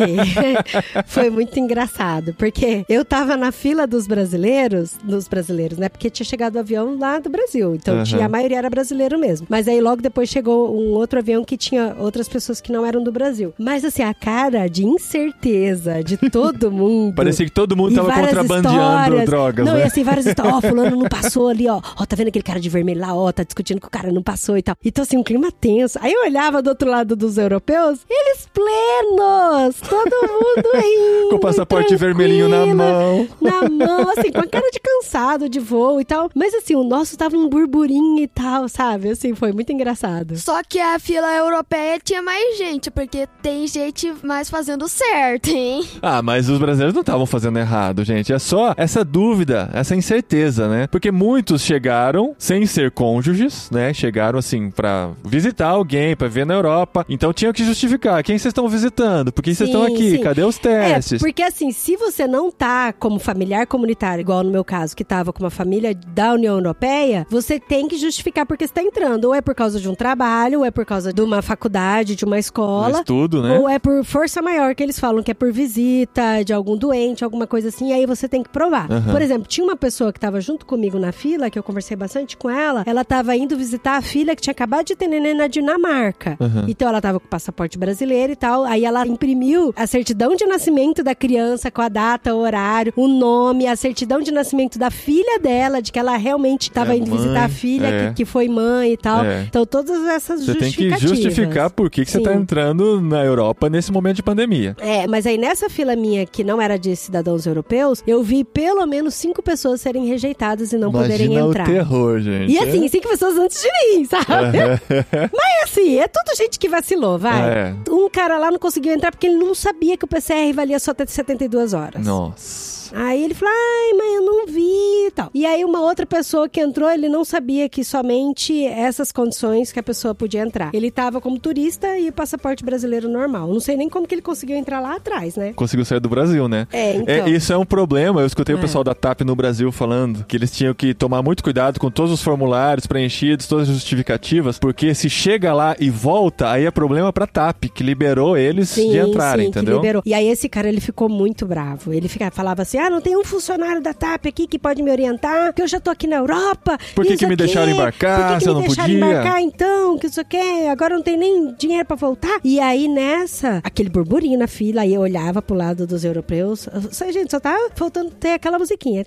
foi 1.07 1.31
muito 1.31 1.59
engraçado, 1.59 2.35
porque 2.35 2.85
eu 2.89 3.05
tava 3.05 3.37
na 3.37 3.53
fila 3.61 3.87
dos 3.87 4.07
brasileiros, 4.07 4.93
dos 5.03 5.27
brasileiros, 5.27 5.79
né? 5.79 5.89
Porque 5.89 6.09
tinha 6.11 6.25
chegado 6.27 6.57
o 6.57 6.59
avião 6.61 6.97
lá 6.99 7.19
do 7.19 7.29
Brasil, 7.29 7.75
então 7.75 7.95
Aham. 7.97 8.05
tinha, 8.05 8.27
a 8.27 8.29
maioria 8.29 8.59
era 8.59 8.71
brasileiro 8.71 9.19
mesmo. 9.19 9.47
Mas 9.51 9.67
aí 9.67 9.81
logo 9.81 10.01
depois 10.01 10.29
chegou 10.29 10.75
um 10.75 10.91
outro 10.95 11.19
avião 11.19 11.45
que 11.45 11.57
tinha 11.57 11.97
outras 11.99 12.29
pessoas 12.29 12.61
que 12.61 12.71
não 12.73 12.87
eram 12.87 13.03
do 13.03 13.11
Brasil. 13.11 13.53
Mas 13.59 13.85
assim, 13.85 14.03
a 14.03 14.15
cara 14.15 14.69
de 14.69 14.85
incerteza 14.85 16.03
de 16.05 16.17
todo 16.31 16.71
mundo. 16.71 17.15
Parecia 17.15 17.45
que 17.47 17.53
todo 17.53 17.77
mundo 17.77 17.95
tava 17.95 18.13
contrabandeando 18.13 18.99
histórias. 19.01 19.27
drogas, 19.27 19.67
Não, 19.67 19.75
né? 19.75 19.81
e 19.81 19.83
assim, 19.85 20.03
várias 20.05 20.27
histórias. 20.27 20.55
Ó, 20.55 20.61
fulano 20.61 20.97
não 20.97 21.09
passou 21.11 21.49
ali, 21.49 21.69
ó. 21.69 21.81
Ó, 21.99 22.07
tá 22.07 22.15
vendo 22.17 22.29
aquele 22.29 22.43
cara 22.45 22.61
de 22.61 22.69
vermelho 22.69 23.01
lá, 23.01 23.15
ó, 23.15 23.33
tá 23.33 23.43
discutindo 23.43 23.81
que 23.81 23.87
o 23.87 23.91
cara 23.91 24.13
não 24.13 24.23
passou 24.23 24.57
e 24.57 24.63
tal. 24.63 24.77
Então, 24.85 25.03
assim, 25.03 25.17
um 25.17 25.23
clima 25.25 25.51
tenso. 25.51 25.99
Aí 26.01 26.13
eu 26.13 26.23
olhava 26.23 26.63
do 26.63 26.69
outro 26.69 26.89
lado 26.89 27.17
dos 27.17 27.37
europeus, 27.39 28.01
eles 28.09 28.49
plenos, 28.53 29.77
todo 29.81 30.29
mundo 30.29 30.69
rindo. 30.75 31.29
Com 31.31 31.37
o 31.37 31.41
passaporte 31.41 31.95
vermelhinho 31.97 32.49
na 32.49 32.65
mão. 32.67 33.27
Na 33.49 33.69
mão, 33.69 34.11
assim, 34.11 34.31
com 34.31 34.41
a 34.41 34.47
cara 34.47 34.71
de 34.71 34.81
cansado 34.81 35.49
de 35.49 35.59
voo 35.59 36.01
e 36.01 36.05
tal. 36.05 36.31
Mas 36.35 36.55
assim, 36.55 36.75
o 36.75 36.85
nosso 36.85 37.17
tava 37.17 37.37
um 37.37 37.49
burburinho 37.49 38.21
e 38.21 38.29
tal, 38.29 38.69
sabe? 38.69 39.11
Assim, 39.11 39.35
foi 39.35 39.53
muito 39.53 39.73
engraçado. 39.73 40.37
Só 40.37 40.63
que 40.63 40.79
a 40.79 40.99
fila 40.99 41.35
europeia 41.35 41.99
tinha 42.03 42.23
mais 42.23 42.59
gente, 42.59 42.91
porque 42.91 43.29
tem 43.43 43.67
gente 43.67 44.13
mais 44.23 44.51
fazendo 44.51 44.89
certo, 44.89 45.49
hein? 45.49 45.87
Ah, 46.03 46.23
mas 46.23 46.49
os 46.49 46.59
brasileiros 46.59 46.95
não 46.95 47.01
estavam 47.01 47.27
fazendo 47.27 47.59
errado, 47.59 48.05
gente. 48.05 48.33
É 48.33 48.39
só 48.39 48.75
essa 48.77 49.05
dúvida, 49.05 49.71
essa 49.73 49.95
incerteza, 49.97 50.69
né? 50.69 50.87
Porque 50.87 51.11
muitos 51.11 51.63
chegaram 51.63 52.35
sem 52.39 52.67
ser 52.67 52.91
cônjuges, 52.91 53.71
né? 53.71 53.93
Chegaram 53.93 54.39
assim 54.39 54.71
pra 54.71 55.11
visitar 55.25 55.69
alguém, 55.69 56.17
pra 56.17 56.29
ver 56.29 56.47
na 56.47 56.55
Europa. 56.55 57.05
Então 57.09 57.33
tinham 57.33 57.53
que 57.53 57.65
justificar 57.65 58.23
quem 58.23 58.39
vocês 58.39 58.51
estão 58.51 58.69
visitando, 58.69 59.33
por 59.33 59.43
que 59.43 59.55
vocês 59.55 59.69
estão 59.69 59.85
aqui, 59.85 60.13
sim. 60.13 60.21
cadê 60.21 60.43
os 60.43 60.59
testes? 60.59 61.23
É, 61.23 61.25
porque 61.25 61.43
assim, 61.43 61.73
se 61.73 61.97
você 61.97 62.27
não 62.27 62.51
tá 62.51 62.93
como 62.93 63.19
familiar 63.39 63.69
comunitário, 63.69 64.21
igual 64.21 64.43
no 64.43 64.51
meu 64.51 64.65
caso, 64.65 64.97
que 64.97 65.05
tava 65.05 65.33
com 65.33 65.45
uma 65.45 65.51
família 65.51 65.95
da 65.95 66.33
União 66.33 66.57
Europeia, 66.57 67.25
você 67.31 67.61
tem 67.61 67.87
que 67.87 67.97
justificar 67.97 68.45
porque 68.45 68.67
você 68.67 68.75
tá 68.75 68.83
entrando. 68.83 69.27
Ou 69.27 69.35
é 69.35 69.41
por 69.41 69.55
causa 69.55 69.79
de 69.79 69.89
um 69.89 69.95
trabalho, 69.95 70.59
ou 70.61 70.65
é 70.65 70.73
por 70.73 70.85
causa 70.85 71.13
de 71.13 71.23
uma 71.23 71.41
faculdade, 71.41 72.17
de 72.17 72.25
uma 72.25 72.39
escola. 72.39 72.99
estudo, 72.99 73.41
né? 73.41 73.57
Ou 73.57 73.69
é 73.69 73.79
por 73.79 74.05
força 74.05 74.43
maior, 74.43 74.75
que 74.75 74.83
eles 74.83 74.99
falam 74.99 75.23
que 75.23 75.31
é 75.31 75.35
por 75.35 75.53
visita 75.53 76.43
de 76.45 76.53
algum 76.53 76.77
doente, 76.77 77.23
alguma 77.23 77.47
coisa 77.47 77.69
assim, 77.69 77.91
e 77.91 77.93
aí 77.93 78.07
você 78.07 78.29
tem 78.29 78.43
que 78.43 78.49
provar. 78.49 78.91
Aham. 78.91 79.13
Por 79.13 79.23
exemplo, 79.23 79.47
tinha 79.47 79.65
uma 79.65 79.77
pessoa 79.77 80.13
que 80.13 80.19
tava 80.19 80.41
junto 80.41 80.67
comigo 80.67 80.99
na 80.99 81.13
fila, 81.13 81.49
que 81.49 81.59
eu 81.59 81.63
conversei 81.63 81.97
bastante 81.97 82.37
com 82.37 82.51
ela, 82.51 82.83
ela 82.87 83.05
tava 83.05 83.37
indo 83.37 83.57
visitar 83.57 83.99
a 83.99 84.03
filha 84.03 84.35
que 84.35 84.43
tinha 84.43 84.53
acabado 84.53 84.87
de 84.87 84.97
ter 84.97 85.07
neném 85.07 85.35
na 85.35 85.47
Dinamarca. 85.47 86.37
Aham. 86.41 86.65
Então 86.67 86.89
ela 86.89 87.01
tava 87.01 87.21
com 87.21 87.27
o 87.27 87.31
passaporte 87.31 87.79
brasileiro 87.79 88.33
e 88.33 88.37
tal, 88.37 88.65
aí 88.65 88.85
ela 88.85 89.07
imprimiu 89.07 89.73
a 89.77 89.87
certidão 89.87 90.35
de 90.35 90.45
nascimento 90.45 91.05
da 91.05 91.15
criança 91.15 91.71
com 91.71 91.83
a 91.83 91.89
data, 91.89 92.35
o 92.35 92.39
horário, 92.39 92.93
o 92.97 93.07
nome, 93.07 93.28
a 93.71 93.77
certidão 93.77 94.21
de 94.21 94.31
nascimento 94.33 94.79
da 94.79 94.91
filha 94.91 95.39
dela, 95.39 95.81
de 95.83 95.91
que 95.93 95.99
ela 95.99 96.17
realmente 96.17 96.71
tava 96.71 96.93
É, 96.93 96.97
indo 96.97 97.09
mãe, 97.11 97.19
visitar 97.19 97.45
a 97.45 97.49
filha, 97.49 97.87
é. 97.87 98.09
que, 98.09 98.15
que 98.17 98.25
foi 98.25 98.49
mãe 98.49 98.93
e 98.93 98.97
tal. 98.97 99.25
É. 99.25 99.43
Então 99.49 99.65
todas 99.67 100.05
essas 100.07 100.41
Você 100.45 100.55
tem 100.55 100.71
que 100.73 100.89
justificativas. 100.89 101.11
justificar 101.19 101.71
por 101.71 101.91
que, 101.91 102.05
que 102.05 102.11
você 102.11 102.21
tá 102.21 102.33
Sim. 102.33 102.39
entrando 102.39 103.01
na 103.01 103.25
Europa 103.25 103.69
nesse 103.69 103.91
momento 103.93 104.17
de 104.17 104.23
pandemia. 104.23 104.77
É, 104.81 105.07
mas 105.07 105.27
aí 105.27 105.37
nessa 105.39 105.69
fila 105.69 105.95
minha, 105.97 106.25
que 106.27 106.43
não 106.45 106.61
era 106.61 106.79
de 106.79 106.95
cidadãos 106.97 107.47
europeus, 107.47 108.03
eu 108.07 108.23
vi 108.23 108.45
pelo 108.45 108.87
menos 108.87 109.15
cinco 109.15 109.43
pessoas 109.43 109.81
serem 109.81 110.07
rejeitadas 110.07 110.73
e 110.73 110.79
não 110.79 110.91
poderem 110.93 111.27
Imagina 111.27 111.47
o 111.47 111.51
entrar. 111.51 111.67
terror, 111.67 112.21
gente. 112.21 112.53
E 112.53 112.59
assim, 112.59 112.89
cinco 112.89 113.09
pessoas 113.09 113.37
antes 113.37 113.61
de 113.63 113.69
mim, 113.97 114.05
sabe? 114.05 114.27
Mas 115.33 115.65
assim, 115.65 115.99
é 115.99 116.09
tudo 116.09 116.37
gente 116.37 116.59
que 116.59 116.69
vacilou, 116.69 117.19
vai. 117.19 117.41
É. 117.51 117.75
Um 117.91 118.09
cara 118.11 118.39
lá 118.39 118.51
não 118.51 118.59
conseguiu 118.59 118.93
entrar 118.93 119.11
porque 119.11 119.27
ele 119.27 119.37
não 119.37 119.55
sabia 119.55 119.97
que 119.97 120.05
o 120.05 120.09
PCR 120.09 120.53
valia 120.55 120.79
só 120.79 120.91
até 120.93 121.05
72 121.07 121.73
horas. 121.75 122.05
Nossa. 122.05 122.78
Aí 122.93 123.23
ele 123.25 123.35
falou, 123.35 123.55
ai, 123.55 123.97
mãe, 123.99 124.15
eu 124.17 124.23
não 124.23 124.47
vi 124.47 125.07
e 125.07 125.11
tal. 125.15 125.31
E 125.35 125.45
aí 125.47 125.65
uma 125.65 125.81
outra 125.81 126.07
pessoa 126.07 126.49
que 126.49 126.61
entrou, 126.61 126.91
ele 126.91 127.09
não 127.09 127.25
sabia 127.25 127.69
que 127.69 127.85
somente 127.85 128.65
essas 128.65 129.13
condições 129.13 129.73
que 129.73 129.79
a 129.79 129.83
pessoa 129.83 130.15
podia 130.15 130.41
entrar. 130.43 130.71
Ele 130.75 130.91
tava 130.91 131.21
como 131.21 131.39
turista 131.39 131.99
e 131.99 132.11
passaporte 132.11 132.65
brasileiro 132.65 133.09
normal. 133.09 133.49
Não 133.53 133.61
sei 133.61 133.77
nem 133.77 133.89
como 133.89 134.07
que 134.07 134.15
ele 134.15 134.23
conseguiu 134.23 134.57
entrar 134.57 134.81
lá 134.81 134.97
atrás, 134.97 135.37
né? 135.37 135.53
Conseguiu 135.55 135.85
sair 135.85 136.01
do 136.01 136.09
Brasil, 136.09 136.49
né? 136.49 136.67
É, 136.73 136.97
então. 136.97 137.15
É, 137.15 137.31
isso 137.31 137.53
é 137.53 137.57
um 137.59 137.65
problema. 137.67 138.21
Eu 138.21 138.27
escutei 138.27 138.55
o 138.55 138.59
É. 138.59 138.61
pessoal 138.61 138.83
da 138.85 138.95
TAP 138.95 139.21
no 139.23 139.35
Brasil 139.37 139.71
falando 139.73 140.25
que 140.25 140.37
eles 140.37 140.51
tinham 140.51 140.75
que 140.75 140.95
tomar 140.95 141.23
muito 141.23 141.43
cuidado 141.43 141.79
com 141.79 141.91
todos 141.91 142.13
os 142.13 142.23
formulários 142.23 142.87
preenchidos, 142.87 143.47
todas 143.47 143.69
as 143.69 143.75
justificativas, 143.75 144.59
porque 144.59 144.95
se 144.95 145.09
chega 145.11 145.53
lá 145.53 145.77
e 145.79 145.91
volta, 145.91 146.51
aí 146.51 146.65
é 146.67 146.71
problema 146.71 147.13
pra 147.13 147.27
TAP, 147.27 147.65
que 147.75 147.83
liberou 147.83 148.37
eles 148.37 148.75
de 148.75 148.99
entrarem, 148.99 149.47
sim, 149.47 149.53
que 149.53 149.59
entendeu? 149.59 149.77
liberou. 149.77 150.03
E 150.05 150.15
aí 150.15 150.29
esse 150.29 150.49
cara, 150.49 150.69
ele 150.69 150.81
ficou 150.81 151.09
muito 151.09 151.47
bravo. 151.47 151.93
Ele 151.93 152.09
falava 152.33 152.63
assim, 152.63 152.78
ah, 152.79 152.91
não 152.91 153.01
tem 153.01 153.17
um 153.17 153.25
funcionário 153.25 153.81
da 153.81 153.93
TAP 153.93 154.27
aqui 154.27 154.47
que 154.47 154.59
pode 154.59 154.83
me 154.83 154.91
orientar, 154.91 155.53
que 155.53 155.63
eu 155.63 155.69
já 155.69 155.81
tô 155.81 155.91
aqui 155.91 156.07
na 156.07 156.17
Europa. 156.17 156.79
Por 156.95 157.05
que 157.05 157.17
que 157.17 157.27
me 157.27 157.35
aqui, 157.35 157.45
deixaram 157.45 157.73
embarcar, 157.73 158.19
Por 158.21 158.39
que, 158.39 158.45
que 158.45 158.49
me 158.49 158.55
não 158.55 158.61
deixaram 158.61 158.89
podia?" 158.89 158.99
embarcar 158.99 159.41
então, 159.43 159.99
que 159.99 160.07
isso 160.07 160.21
aqui, 160.21 160.67
agora 160.69 160.95
não 160.95 161.03
tem 161.03 161.17
nem 161.17 161.55
dinheiro 161.55 161.85
pra 161.85 161.97
voltar. 161.97 162.41
E 162.45 162.61
aí 162.61 162.89
nessa, 162.89 163.61
aquele 163.65 163.89
burburinho 163.91 164.39
na 164.39 164.47
fila, 164.47 164.83
aí 164.83 164.95
eu 164.95 165.01
olhava 165.01 165.41
pro 165.43 165.57
lado 165.57 165.87
dos 165.87 166.05
europeus. 166.05 166.69
Gente, 167.13 167.31
só 167.31 167.41
tava 167.41 167.71
faltando 167.75 168.11
ter 168.11 168.35
aquela 168.35 168.59
musiquinha. 168.59 169.05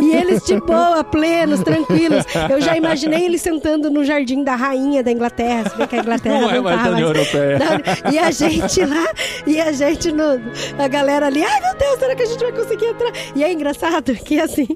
E 0.00 0.14
eles 0.14 0.44
de 0.44 0.58
boa, 0.60 1.02
plenos, 1.04 1.60
tranquilos. 1.60 2.24
Eu 2.48 2.60
já 2.60 2.76
imaginei 2.76 3.24
eles 3.24 3.40
sentando 3.42 3.90
no 3.90 4.04
jardim 4.04 4.42
da 4.42 4.54
rainha 4.54 5.02
da 5.02 5.10
Inglaterra. 5.12 5.68
Se 5.68 5.76
bem 5.76 5.86
que 5.86 5.96
a 5.96 5.98
Inglaterra 6.00 6.34
Não 6.34 6.42
não, 6.42 6.50
é 6.50 6.60
mais 6.60 6.76
tá 6.78 6.84
da 6.84 6.90
União 6.92 7.08
Europeia. 7.08 7.58
Não, 8.04 8.12
E 8.12 8.18
a 8.18 8.30
gente 8.30 8.84
lá, 8.84 9.06
e 9.46 9.60
a 9.60 9.72
gente 9.72 10.12
no. 10.12 10.40
A 10.78 10.88
galera 10.88 11.26
ali, 11.26 11.42
ai 11.42 11.60
meu 11.60 11.76
Deus, 11.76 11.98
será 11.98 12.14
que 12.14 12.22
a 12.22 12.26
gente 12.26 12.40
vai 12.40 12.52
conseguir 12.52 12.86
entrar? 12.86 13.12
E 13.34 13.44
é 13.44 13.52
engraçado 13.52 14.14
que 14.14 14.40
assim, 14.40 14.68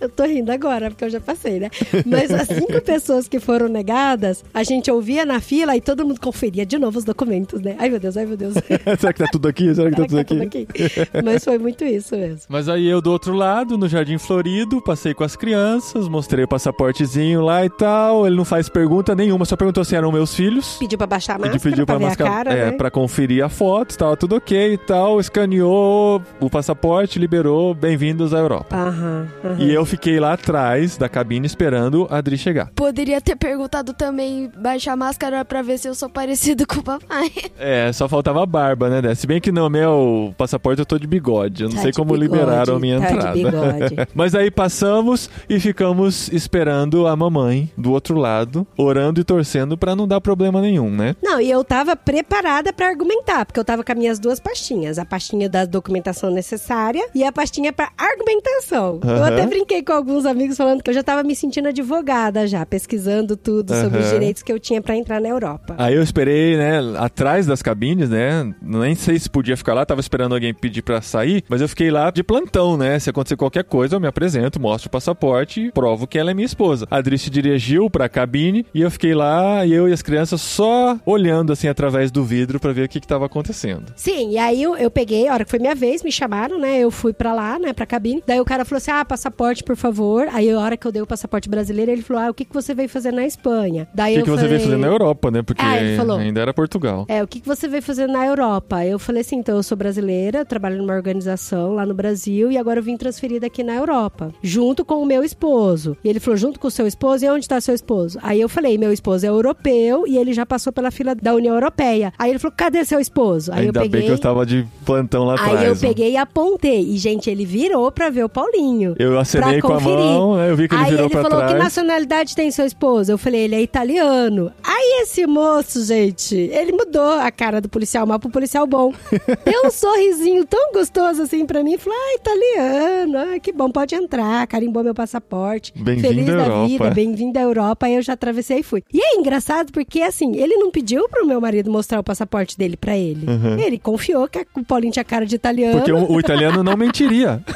eu 0.00 0.08
tô 0.08 0.24
rindo 0.24 0.50
agora, 0.50 0.90
porque 0.90 1.04
eu 1.04 1.10
já 1.10 1.20
passei, 1.20 1.60
né? 1.60 1.70
Mas 2.06 2.30
as 2.30 2.48
cinco 2.48 2.80
pessoas 2.80 3.28
que 3.28 3.38
foram 3.38 3.68
negadas, 3.68 4.44
a 4.52 4.62
gente 4.62 4.90
ouvia 4.90 5.24
na 5.24 5.40
fila 5.40 5.76
e 5.76 5.80
todo 5.80 6.04
mundo 6.06 6.20
conferia 6.20 6.64
de 6.64 6.78
novo 6.78 6.98
os 6.98 7.04
documentos, 7.04 7.60
né? 7.60 7.76
Ai 7.78 7.88
meu 7.88 8.00
Deus, 8.00 8.16
ai 8.16 8.26
meu 8.26 8.36
Deus. 8.36 8.54
Será 8.98 9.12
que 9.12 9.18
tá 9.18 9.28
tudo 9.30 9.48
aqui? 9.48 9.74
Será 9.74 9.90
que 9.90 9.96
tá 9.96 10.08
Será 10.08 10.24
tudo 10.24 10.48
que 10.48 10.58
aqui? 10.58 10.66
tá 10.66 10.72
tudo 10.72 11.02
aqui? 11.12 11.24
Mas 11.24 11.44
foi 11.44 11.58
muito 11.58 11.84
isso 11.84 11.91
mesmo. 12.16 12.42
Mas 12.48 12.68
aí 12.68 12.86
eu 12.88 13.00
do 13.00 13.10
outro 13.10 13.34
lado, 13.34 13.76
no 13.78 13.88
Jardim 13.88 14.18
Florido, 14.18 14.80
passei 14.82 15.14
com 15.14 15.24
as 15.24 15.36
crianças, 15.36 16.08
mostrei 16.08 16.44
o 16.44 16.48
passaportezinho 16.48 17.40
lá 17.42 17.64
e 17.64 17.70
tal. 17.70 18.26
Ele 18.26 18.36
não 18.36 18.44
faz 18.44 18.68
pergunta 18.68 19.14
nenhuma, 19.14 19.44
só 19.44 19.56
perguntou 19.56 19.84
se 19.84 19.94
eram 19.94 20.10
meus 20.12 20.34
filhos. 20.34 20.76
Pediu 20.78 20.98
pra 20.98 21.06
baixar 21.06 21.32
a 21.34 21.36
Ele 21.36 21.48
máscara, 21.54 21.62
pediu 21.70 21.86
pra, 21.86 21.94
pra, 21.96 21.98
ver 21.98 22.04
mascar- 22.10 22.26
a 22.26 22.30
cara, 22.30 22.52
é, 22.52 22.70
né? 22.70 22.72
pra 22.76 22.90
conferir 22.90 23.44
a 23.44 23.48
foto, 23.48 23.90
estava 23.90 24.16
tudo 24.16 24.36
ok 24.36 24.74
e 24.74 24.78
tal. 24.78 25.20
Escaneou 25.20 26.22
o 26.40 26.48
passaporte, 26.50 27.18
liberou, 27.18 27.74
bem-vindos 27.74 28.32
à 28.32 28.38
Europa. 28.38 28.74
Aham, 28.74 29.28
aham. 29.44 29.56
E 29.58 29.72
eu 29.72 29.84
fiquei 29.84 30.18
lá 30.18 30.32
atrás 30.34 30.96
da 30.96 31.08
cabine 31.08 31.46
esperando 31.46 32.06
a 32.10 32.18
Adri 32.18 32.38
chegar. 32.38 32.70
Poderia 32.74 33.20
ter 33.20 33.36
perguntado 33.36 33.92
também, 33.92 34.50
baixar 34.56 34.92
a 34.92 34.96
máscara 34.96 35.44
pra 35.44 35.60
ver 35.62 35.78
se 35.78 35.88
eu 35.88 35.94
sou 35.94 36.08
parecido 36.08 36.66
com 36.68 36.76
o 36.80 36.82
papai. 36.82 37.30
É, 37.58 37.92
só 37.92 38.08
faltava 38.08 38.42
a 38.42 38.46
barba, 38.46 38.88
né? 38.88 39.14
Se 39.14 39.26
bem 39.26 39.40
que 39.40 39.50
no 39.52 39.68
meu 39.68 40.34
passaporte 40.38 40.78
eu 40.80 40.86
tô 40.86 40.98
de 40.98 41.06
bigode. 41.06 41.64
Eu 41.64 41.68
não 41.74 41.76
Tá 41.78 41.82
sei 41.82 41.92
como 41.92 42.12
bigode, 42.12 42.32
liberaram 42.40 42.76
a 42.76 42.78
minha 42.80 43.00
tá 43.00 43.10
entrada. 43.12 44.08
Mas 44.14 44.34
aí 44.34 44.50
passamos 44.50 45.28
e 45.48 45.58
ficamos 45.58 46.28
esperando 46.32 47.06
a 47.06 47.16
mamãe 47.16 47.70
do 47.76 47.92
outro 47.92 48.16
lado, 48.18 48.66
orando 48.76 49.20
e 49.20 49.24
torcendo 49.24 49.76
pra 49.76 49.96
não 49.96 50.06
dar 50.06 50.20
problema 50.20 50.60
nenhum, 50.60 50.90
né? 50.90 51.14
Não, 51.22 51.40
e 51.40 51.50
eu 51.50 51.64
tava 51.64 51.96
preparada 51.96 52.72
pra 52.72 52.86
argumentar, 52.88 53.44
porque 53.46 53.58
eu 53.58 53.64
tava 53.64 53.82
com 53.82 53.92
as 53.92 53.98
minhas 53.98 54.18
duas 54.18 54.38
pastinhas. 54.38 54.98
A 54.98 55.04
pastinha 55.04 55.48
da 55.48 55.64
documentação 55.64 56.30
necessária 56.30 57.06
e 57.14 57.24
a 57.24 57.32
pastinha 57.32 57.72
pra 57.72 57.90
argumentação. 57.96 59.00
Eu 59.02 59.10
Aham. 59.10 59.26
até 59.26 59.46
brinquei 59.46 59.82
com 59.82 59.92
alguns 59.92 60.26
amigos 60.26 60.56
falando 60.56 60.82
que 60.82 60.90
eu 60.90 60.94
já 60.94 61.02
tava 61.02 61.22
me 61.22 61.34
sentindo 61.34 61.68
advogada 61.68 62.46
já, 62.46 62.64
pesquisando 62.66 63.36
tudo 63.36 63.74
sobre 63.74 64.00
os 64.00 64.10
direitos 64.10 64.42
que 64.42 64.52
eu 64.52 64.58
tinha 64.58 64.80
pra 64.82 64.96
entrar 64.96 65.20
na 65.20 65.28
Europa. 65.28 65.74
Aí 65.78 65.94
eu 65.94 66.02
esperei, 66.02 66.56
né, 66.56 66.78
atrás 66.98 67.46
das 67.46 67.62
cabines, 67.62 68.08
né? 68.10 68.52
Nem 68.60 68.94
sei 68.94 69.18
se 69.18 69.28
podia 69.30 69.56
ficar 69.56 69.74
lá, 69.74 69.84
tava 69.86 70.00
esperando 70.00 70.34
alguém 70.34 70.52
pedir 70.52 70.82
pra 70.82 71.00
sair, 71.00 71.44
mas 71.48 71.60
eu 71.62 71.68
fiquei 71.68 71.90
lá 71.90 72.10
de 72.10 72.22
plantão, 72.22 72.76
né? 72.76 72.98
Se 72.98 73.10
acontecer 73.10 73.36
qualquer 73.36 73.64
coisa, 73.64 73.96
eu 73.96 74.00
me 74.00 74.06
apresento, 74.06 74.60
mostro 74.60 74.88
o 74.88 74.90
passaporte 74.90 75.60
e 75.66 75.72
provo 75.72 76.06
que 76.06 76.18
ela 76.18 76.30
é 76.30 76.34
minha 76.34 76.46
esposa. 76.46 76.86
A 76.90 76.96
Adri 76.96 77.18
se 77.18 77.30
dirigiu 77.30 77.88
pra 77.90 78.08
cabine 78.08 78.66
e 78.74 78.80
eu 78.82 78.90
fiquei 78.90 79.14
lá, 79.14 79.64
e 79.66 79.72
eu 79.72 79.88
e 79.88 79.92
as 79.92 80.02
crianças 80.02 80.40
só 80.40 80.98
olhando 81.06 81.52
assim 81.52 81.68
através 81.68 82.10
do 82.10 82.24
vidro 82.24 82.58
pra 82.60 82.72
ver 82.72 82.84
o 82.84 82.88
que 82.88 83.00
que 83.00 83.06
tava 83.06 83.26
acontecendo. 83.26 83.92
Sim, 83.96 84.30
e 84.30 84.38
aí 84.38 84.62
eu, 84.62 84.76
eu 84.76 84.90
peguei, 84.90 85.28
a 85.28 85.34
hora 85.34 85.44
que 85.44 85.50
foi 85.50 85.58
minha 85.58 85.74
vez, 85.74 86.02
me 86.02 86.12
chamaram, 86.12 86.58
né? 86.58 86.78
Eu 86.80 86.90
fui 86.90 87.12
pra 87.12 87.32
lá, 87.34 87.58
né, 87.58 87.72
pra 87.72 87.86
cabine. 87.86 88.22
Daí 88.26 88.40
o 88.40 88.44
cara 88.44 88.64
falou 88.64 88.78
assim: 88.78 88.90
ah, 88.90 89.04
passaporte, 89.04 89.62
por 89.64 89.76
favor. 89.76 90.28
Aí 90.32 90.50
a 90.50 90.58
hora 90.58 90.76
que 90.76 90.86
eu 90.86 90.92
dei 90.92 91.02
o 91.02 91.06
passaporte 91.06 91.48
brasileiro, 91.48 91.90
ele 91.90 92.02
falou: 92.02 92.22
ah, 92.22 92.30
o 92.30 92.34
que, 92.34 92.44
que 92.44 92.54
você 92.54 92.74
veio 92.74 92.88
fazer 92.88 93.12
na 93.12 93.24
Espanha? 93.26 93.88
Daí 93.94 94.12
O 94.12 94.14
que, 94.16 94.20
eu 94.20 94.24
que 94.24 94.30
você 94.30 94.36
falei, 94.42 94.56
veio 94.58 94.60
fazer 94.70 94.76
na 94.78 94.86
Europa, 94.88 95.30
né? 95.30 95.42
Porque 95.42 95.62
Ah, 95.64 95.78
ele 95.80 95.96
falou. 95.96 96.18
ainda 96.18 96.40
era 96.40 96.52
Portugal. 96.54 97.04
É, 97.08 97.22
o 97.22 97.26
que, 97.26 97.40
que 97.40 97.46
você 97.46 97.68
veio 97.68 97.82
fazer 97.82 98.06
na 98.06 98.24
Europa? 98.26 98.84
Eu 98.84 98.98
falei 98.98 99.20
assim, 99.22 99.36
então 99.36 99.56
eu 99.56 99.62
sou 99.62 99.76
brasileira, 99.76 100.44
trabalho 100.44 100.78
numa 100.78 100.94
organização 100.94 101.51
lá 101.56 101.86
no 101.86 101.94
Brasil 101.94 102.50
e 102.50 102.58
agora 102.58 102.80
eu 102.80 102.82
vim 102.82 102.96
transferida 102.96 103.46
aqui 103.46 103.62
na 103.62 103.74
Europa, 103.74 104.32
junto 104.42 104.84
com 104.84 105.02
o 105.02 105.06
meu 105.06 105.24
esposo. 105.24 105.96
E 106.02 106.08
ele 106.08 106.20
falou, 106.20 106.36
junto 106.36 106.58
com 106.58 106.68
o 106.68 106.70
seu 106.70 106.86
esposo, 106.86 107.24
e 107.24 107.28
onde 107.28 107.48
tá 107.48 107.60
seu 107.60 107.74
esposo? 107.74 108.18
Aí 108.22 108.40
eu 108.40 108.48
falei, 108.48 108.78
meu 108.78 108.92
esposo 108.92 109.26
é 109.26 109.28
europeu 109.28 110.06
e 110.06 110.16
ele 110.16 110.32
já 110.32 110.44
passou 110.46 110.72
pela 110.72 110.90
fila 110.90 111.14
da 111.14 111.34
União 111.34 111.54
Europeia. 111.54 112.12
Aí 112.18 112.30
ele 112.30 112.38
falou, 112.38 112.54
cadê 112.56 112.84
seu 112.84 113.00
esposo? 113.00 113.52
Aí 113.52 113.66
ainda 113.66 113.78
eu 113.78 113.82
peguei... 113.82 114.00
bem 114.00 114.02
que 114.02 114.10
eu 114.10 114.16
estava 114.16 114.44
de 114.46 114.66
plantão 114.84 115.24
lá 115.24 115.34
atrás. 115.34 115.60
Aí 115.60 115.66
eu 115.66 115.72
ó. 115.72 115.76
peguei 115.76 116.12
e 116.12 116.16
apontei. 116.16 116.80
E, 116.92 116.96
gente, 116.96 117.30
ele 117.30 117.44
virou 117.44 117.90
pra 117.90 118.10
ver 118.10 118.24
o 118.24 118.28
Paulinho. 118.28 118.94
Eu 118.98 119.18
acenei 119.18 119.60
com 119.60 119.68
a 119.68 119.74
conferir. 119.78 119.96
mão, 119.96 120.36
né? 120.36 120.50
eu 120.50 120.56
vi 120.56 120.68
que 120.68 120.74
ele 120.74 120.82
Aí 120.82 120.90
virou 120.90 121.06
ele 121.06 121.12
pra 121.12 121.22
falou, 121.22 121.38
trás. 121.38 121.52
que 121.52 121.58
nacionalidade 121.58 122.34
tem 122.34 122.50
seu 122.50 122.66
esposo? 122.66 123.12
Eu 123.12 123.18
falei, 123.18 123.42
ele 123.42 123.54
é 123.54 123.62
italiano. 123.62 124.52
Aí 124.62 125.02
esse 125.02 125.26
moço, 125.26 125.84
gente, 125.84 126.34
ele 126.34 126.72
mudou 126.72 127.12
a 127.12 127.30
cara 127.30 127.60
do 127.60 127.68
policial 127.68 128.06
mal 128.06 128.18
pro 128.18 128.30
policial 128.30 128.66
bom. 128.66 128.92
Deu 129.44 129.66
um 129.66 129.70
sorrisinho 129.70 130.44
tão 130.44 130.72
gostoso 130.72 131.22
assim 131.22 131.41
pra 131.46 131.62
mim. 131.62 131.76
Falou, 131.78 131.98
ah, 131.98 132.14
italiano, 132.16 133.18
ah, 133.18 133.38
que 133.38 133.52
bom, 133.52 133.70
pode 133.70 133.94
entrar. 133.94 134.46
Carimbou 134.46 134.82
meu 134.82 134.94
passaporte. 134.94 135.72
Feliz 135.72 136.26
da 136.26 136.32
Europa. 136.32 136.66
vida, 136.66 136.90
bem-vindo 136.90 137.38
à 137.38 137.42
Europa. 137.42 137.86
Aí 137.86 137.94
eu 137.94 138.02
já 138.02 138.12
atravessei 138.12 138.58
e 138.58 138.62
fui. 138.62 138.82
E 138.92 139.00
é 139.00 139.16
engraçado 139.16 139.72
porque, 139.72 140.02
assim, 140.02 140.36
ele 140.36 140.56
não 140.56 140.70
pediu 140.70 141.08
pro 141.08 141.26
meu 141.26 141.40
marido 141.40 141.70
mostrar 141.70 142.00
o 142.00 142.04
passaporte 142.04 142.56
dele 142.56 142.76
pra 142.76 142.96
ele. 142.96 143.26
Ele 143.64 143.78
confiou 143.78 144.28
que 144.28 144.44
o 144.54 144.64
Paulinho 144.64 144.92
tinha 144.92 145.04
cara 145.04 145.26
de 145.26 145.34
italiano. 145.34 145.78
Porque 145.78 145.92
o, 145.92 146.12
o 146.12 146.20
italiano 146.20 146.62
não 146.62 146.76
mentiria. 146.76 147.42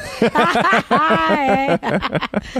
É. 1.28 1.78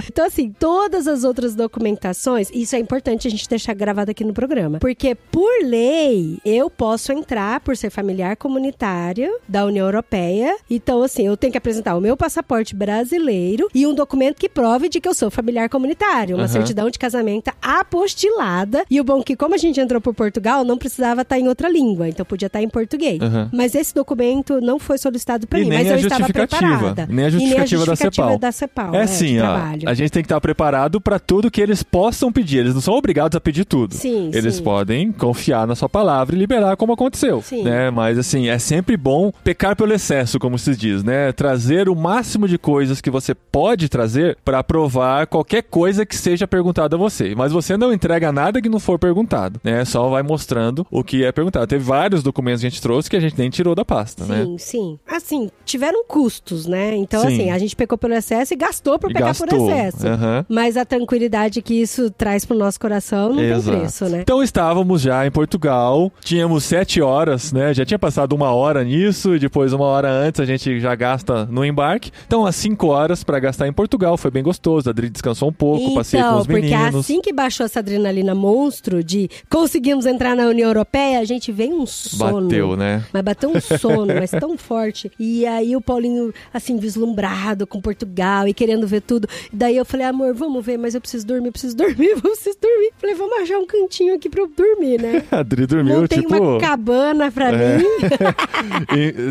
Então, 0.07 0.25
assim, 0.25 0.51
todas 0.51 1.07
as 1.07 1.23
outras 1.23 1.55
documentações, 1.55 2.49
isso 2.53 2.75
é 2.75 2.79
importante 2.79 3.27
a 3.27 3.31
gente 3.31 3.47
deixar 3.47 3.73
gravado 3.73 4.11
aqui 4.11 4.23
no 4.23 4.33
programa. 4.33 4.79
Porque, 4.79 5.15
por 5.15 5.63
lei, 5.63 6.37
eu 6.45 6.69
posso 6.69 7.11
entrar 7.11 7.59
por 7.61 7.75
ser 7.75 7.89
familiar 7.89 8.35
comunitário 8.35 9.31
da 9.47 9.65
União 9.65 9.85
Europeia. 9.85 10.55
Então, 10.69 11.01
assim, 11.01 11.16
eu 11.25 11.37
tenho 11.37 11.51
que 11.51 11.57
apresentar 11.57 11.95
o 11.95 12.01
meu 12.01 12.15
passaporte 12.15 12.75
brasileiro 12.75 13.67
e 13.73 13.85
um 13.87 13.93
documento 13.93 14.37
que 14.37 14.47
prove 14.49 14.89
de 14.89 14.99
que 14.99 15.07
eu 15.07 15.13
sou 15.13 15.29
familiar 15.31 15.69
comunitário. 15.69 16.35
Uma 16.35 16.43
Aham. 16.43 16.47
certidão 16.53 16.89
de 16.89 16.97
casamento 16.99 17.51
apostilada. 17.61 18.83
E 18.89 18.99
o 18.99 19.03
bom 19.03 19.19
é 19.19 19.23
que, 19.23 19.35
como 19.35 19.55
a 19.55 19.57
gente 19.57 19.79
entrou 19.79 19.99
por 19.99 20.13
Portugal, 20.13 20.63
não 20.63 20.77
precisava 20.77 21.21
estar 21.21 21.39
em 21.39 21.47
outra 21.47 21.69
língua. 21.69 22.07
Então, 22.07 22.25
podia 22.25 22.47
estar 22.47 22.61
em 22.61 22.69
português. 22.69 23.21
Aham. 23.21 23.49
Mas 23.53 23.75
esse 23.75 23.93
documento 23.93 24.59
não 24.61 24.79
foi 24.79 24.97
solicitado 24.97 25.47
para 25.47 25.59
mim. 25.59 25.69
nem 25.69 25.79
Mas 25.79 25.87
a 25.87 25.91
eu 25.91 25.97
estava 25.97 26.19
justificativa. 26.21 26.77
preparada. 26.77 27.07
Nem 27.09 27.25
a 27.25 27.27
E 27.27 27.31
justificativa 27.31 27.85
da 27.85 27.95
CEPAL. 27.95 28.37
da 28.39 28.51
CEPAL. 28.51 28.95
É 28.95 29.01
assim, 29.03 29.39
ó. 29.39 29.41
trabalho. 29.53 29.89
A 29.89 29.93
gente 29.93 30.11
tem 30.11 30.21
que 30.21 30.25
estar 30.27 30.39
preparado 30.41 30.99
para 31.01 31.19
tudo 31.19 31.49
que 31.51 31.61
eles 31.61 31.83
possam 31.83 32.31
pedir. 32.31 32.59
Eles 32.59 32.73
não 32.73 32.81
são 32.81 32.93
obrigados 32.93 33.35
a 33.35 33.39
pedir 33.41 33.65
tudo. 33.65 33.93
Sim, 33.95 34.29
Eles 34.33 34.55
sim. 34.55 34.63
podem 34.63 35.11
confiar 35.11 35.65
na 35.67 35.75
sua 35.75 35.89
palavra 35.89 36.35
e 36.35 36.39
liberar 36.39 36.75
como 36.77 36.93
aconteceu. 36.93 37.41
Sim. 37.41 37.63
Né? 37.63 37.89
Mas 37.91 38.17
assim, 38.17 38.47
é 38.49 38.57
sempre 38.59 38.95
bom 38.97 39.31
pecar 39.43 39.75
pelo 39.75 39.93
excesso, 39.93 40.39
como 40.39 40.57
se 40.57 40.75
diz, 40.75 41.03
né? 41.07 41.31
Trazer 41.31 41.87
o 41.89 41.95
máximo 41.95 42.47
de 42.47 42.57
coisas 42.57 42.99
que 43.01 43.09
você 43.09 43.33
pode 43.33 43.87
trazer 43.89 44.37
para 44.43 44.61
provar 44.63 45.25
qualquer 45.27 45.63
coisa 45.63 46.05
que 46.05 46.15
seja 46.15 46.45
perguntada 46.47 46.95
a 46.95 46.99
você. 46.99 47.33
Mas 47.35 47.51
você 47.51 47.77
não 47.77 47.93
entrega 47.93 48.31
nada 48.31 48.61
que 48.61 48.69
não 48.69 48.79
for 48.79 48.99
perguntado, 48.99 49.59
né? 49.63 49.85
Só 49.85 50.09
vai 50.09 50.21
mostrando 50.21 50.85
o 50.91 51.03
que 51.03 51.23
é 51.23 51.31
perguntado. 51.31 51.65
Teve 51.65 51.83
vários 51.83 52.21
documentos 52.21 52.61
que 52.61 52.67
a 52.67 52.69
gente 52.69 52.81
trouxe 52.81 53.09
que 53.09 53.15
a 53.15 53.19
gente 53.19 53.37
nem 53.37 53.49
tirou 53.49 53.73
da 53.73 53.85
pasta, 53.85 54.25
né? 54.25 54.43
Sim, 54.43 54.57
sim. 54.57 54.99
Assim, 55.07 55.49
tiveram 55.65 56.03
custos, 56.05 56.65
né? 56.67 56.95
Então, 56.95 57.21
Sim. 57.21 57.27
assim, 57.27 57.51
a 57.51 57.57
gente 57.57 57.75
pecou 57.75 57.97
pelo 57.97 58.13
excesso 58.13 58.53
e 58.53 58.57
gastou 58.57 58.99
por 58.99 59.09
E 59.09 59.13
pecar 59.13 59.35
por 59.35 59.47
gastou. 59.47 59.69
excesso. 59.71 60.07
Aham. 60.07 60.45
Mas 60.49 60.75
a 60.77 60.83
tranquilidade 60.85 61.61
que 61.61 61.73
isso 61.81 62.11
traz 62.11 62.43
pro 62.45 62.57
nosso 62.57 62.79
coração 62.79 63.33
não 63.33 63.41
Exato. 63.41 63.69
tem 63.71 63.79
preço, 63.79 64.05
né? 64.09 64.19
Então 64.21 64.43
estávamos 64.43 65.01
já 65.01 65.25
em 65.25 65.31
Portugal, 65.31 66.11
tínhamos 66.21 66.63
sete 66.63 67.01
horas, 67.01 67.51
né? 67.53 67.73
Já 67.73 67.85
tinha 67.85 67.97
passado 67.99 68.33
uma 68.33 68.51
hora 68.51 68.83
nisso 68.83 69.35
e 69.35 69.39
depois 69.39 69.71
uma 69.73 69.85
hora 69.85 70.09
antes 70.09 70.39
a 70.41 70.45
gente 70.45 70.79
já 70.79 70.93
gasta 70.97 71.45
no 71.45 71.63
embarque. 71.63 72.11
Então, 72.27 72.45
as 72.45 72.55
cinco 72.57 72.87
horas 72.87 73.23
para 73.23 73.39
gastar 73.39 73.67
em 73.67 73.71
Portugal 73.73 74.17
foi 74.17 74.29
bem 74.29 74.43
gostoso. 74.43 74.89
A 74.89 74.91
Adri 74.91 75.09
descansou 75.09 75.47
um 75.49 75.53
pouco, 75.53 75.93
passei 75.95 76.19
com 76.19 76.25
Então, 76.27 76.39
os 76.41 76.47
porque 76.47 76.61
meninos. 76.61 76.95
assim 76.95 77.21
que 77.21 77.31
baixou 77.31 77.65
essa 77.65 77.79
adrenalina 77.79 78.35
monstro 78.35 79.01
de 79.03 79.29
conseguimos 79.49 80.05
entrar 80.05 80.35
na 80.35 80.47
União 80.47 80.67
Europeia, 80.69 81.19
a 81.19 81.23
gente 81.23 81.51
veio 81.51 81.79
um 81.79 81.85
sono. 81.85 82.41
Bateu, 82.49 82.75
né? 82.75 83.03
Mas 83.13 83.21
bateu 83.23 83.49
um 83.51 83.61
sono, 83.61 84.07
mas 84.13 84.31
tão 84.31 84.57
forte. 84.59 85.09
E 85.19 85.45
aí 85.45 85.75
o 85.75 85.81
Paulinho, 85.81 86.33
assim, 86.53 86.77
vislumbrado 86.77 87.65
com 87.67 87.79
Portugal 87.79 88.47
e 88.47 88.53
querendo 88.53 88.87
ver 88.87 89.01
tudo. 89.01 89.27
Daí 89.53 89.77
eu 89.77 89.85
falei, 89.85 90.05
amor, 90.07 90.33
vamos 90.33 90.65
ver, 90.65 90.77
mas 90.77 90.95
eu 90.95 91.01
preciso 91.01 91.25
dormir, 91.27 91.51
preciso 91.51 91.75
dormir, 91.77 92.15
preciso 92.21 92.57
dormir. 92.61 92.91
Falei, 92.97 93.15
vamos 93.15 93.37
achar 93.39 93.57
um 93.59 93.67
cantinho 93.67 94.15
aqui 94.15 94.29
pra 94.29 94.41
eu 94.41 94.47
dormir, 94.55 94.99
né? 95.01 95.23
A 95.31 95.39
Adri 95.39 95.67
dormiu, 95.67 96.01
Montei 96.01 96.19
tipo, 96.21 96.35
uma 96.35 96.59
cabana 96.59 97.31
pra 97.31 97.51
É. 97.51 97.77
mim. 97.77 97.83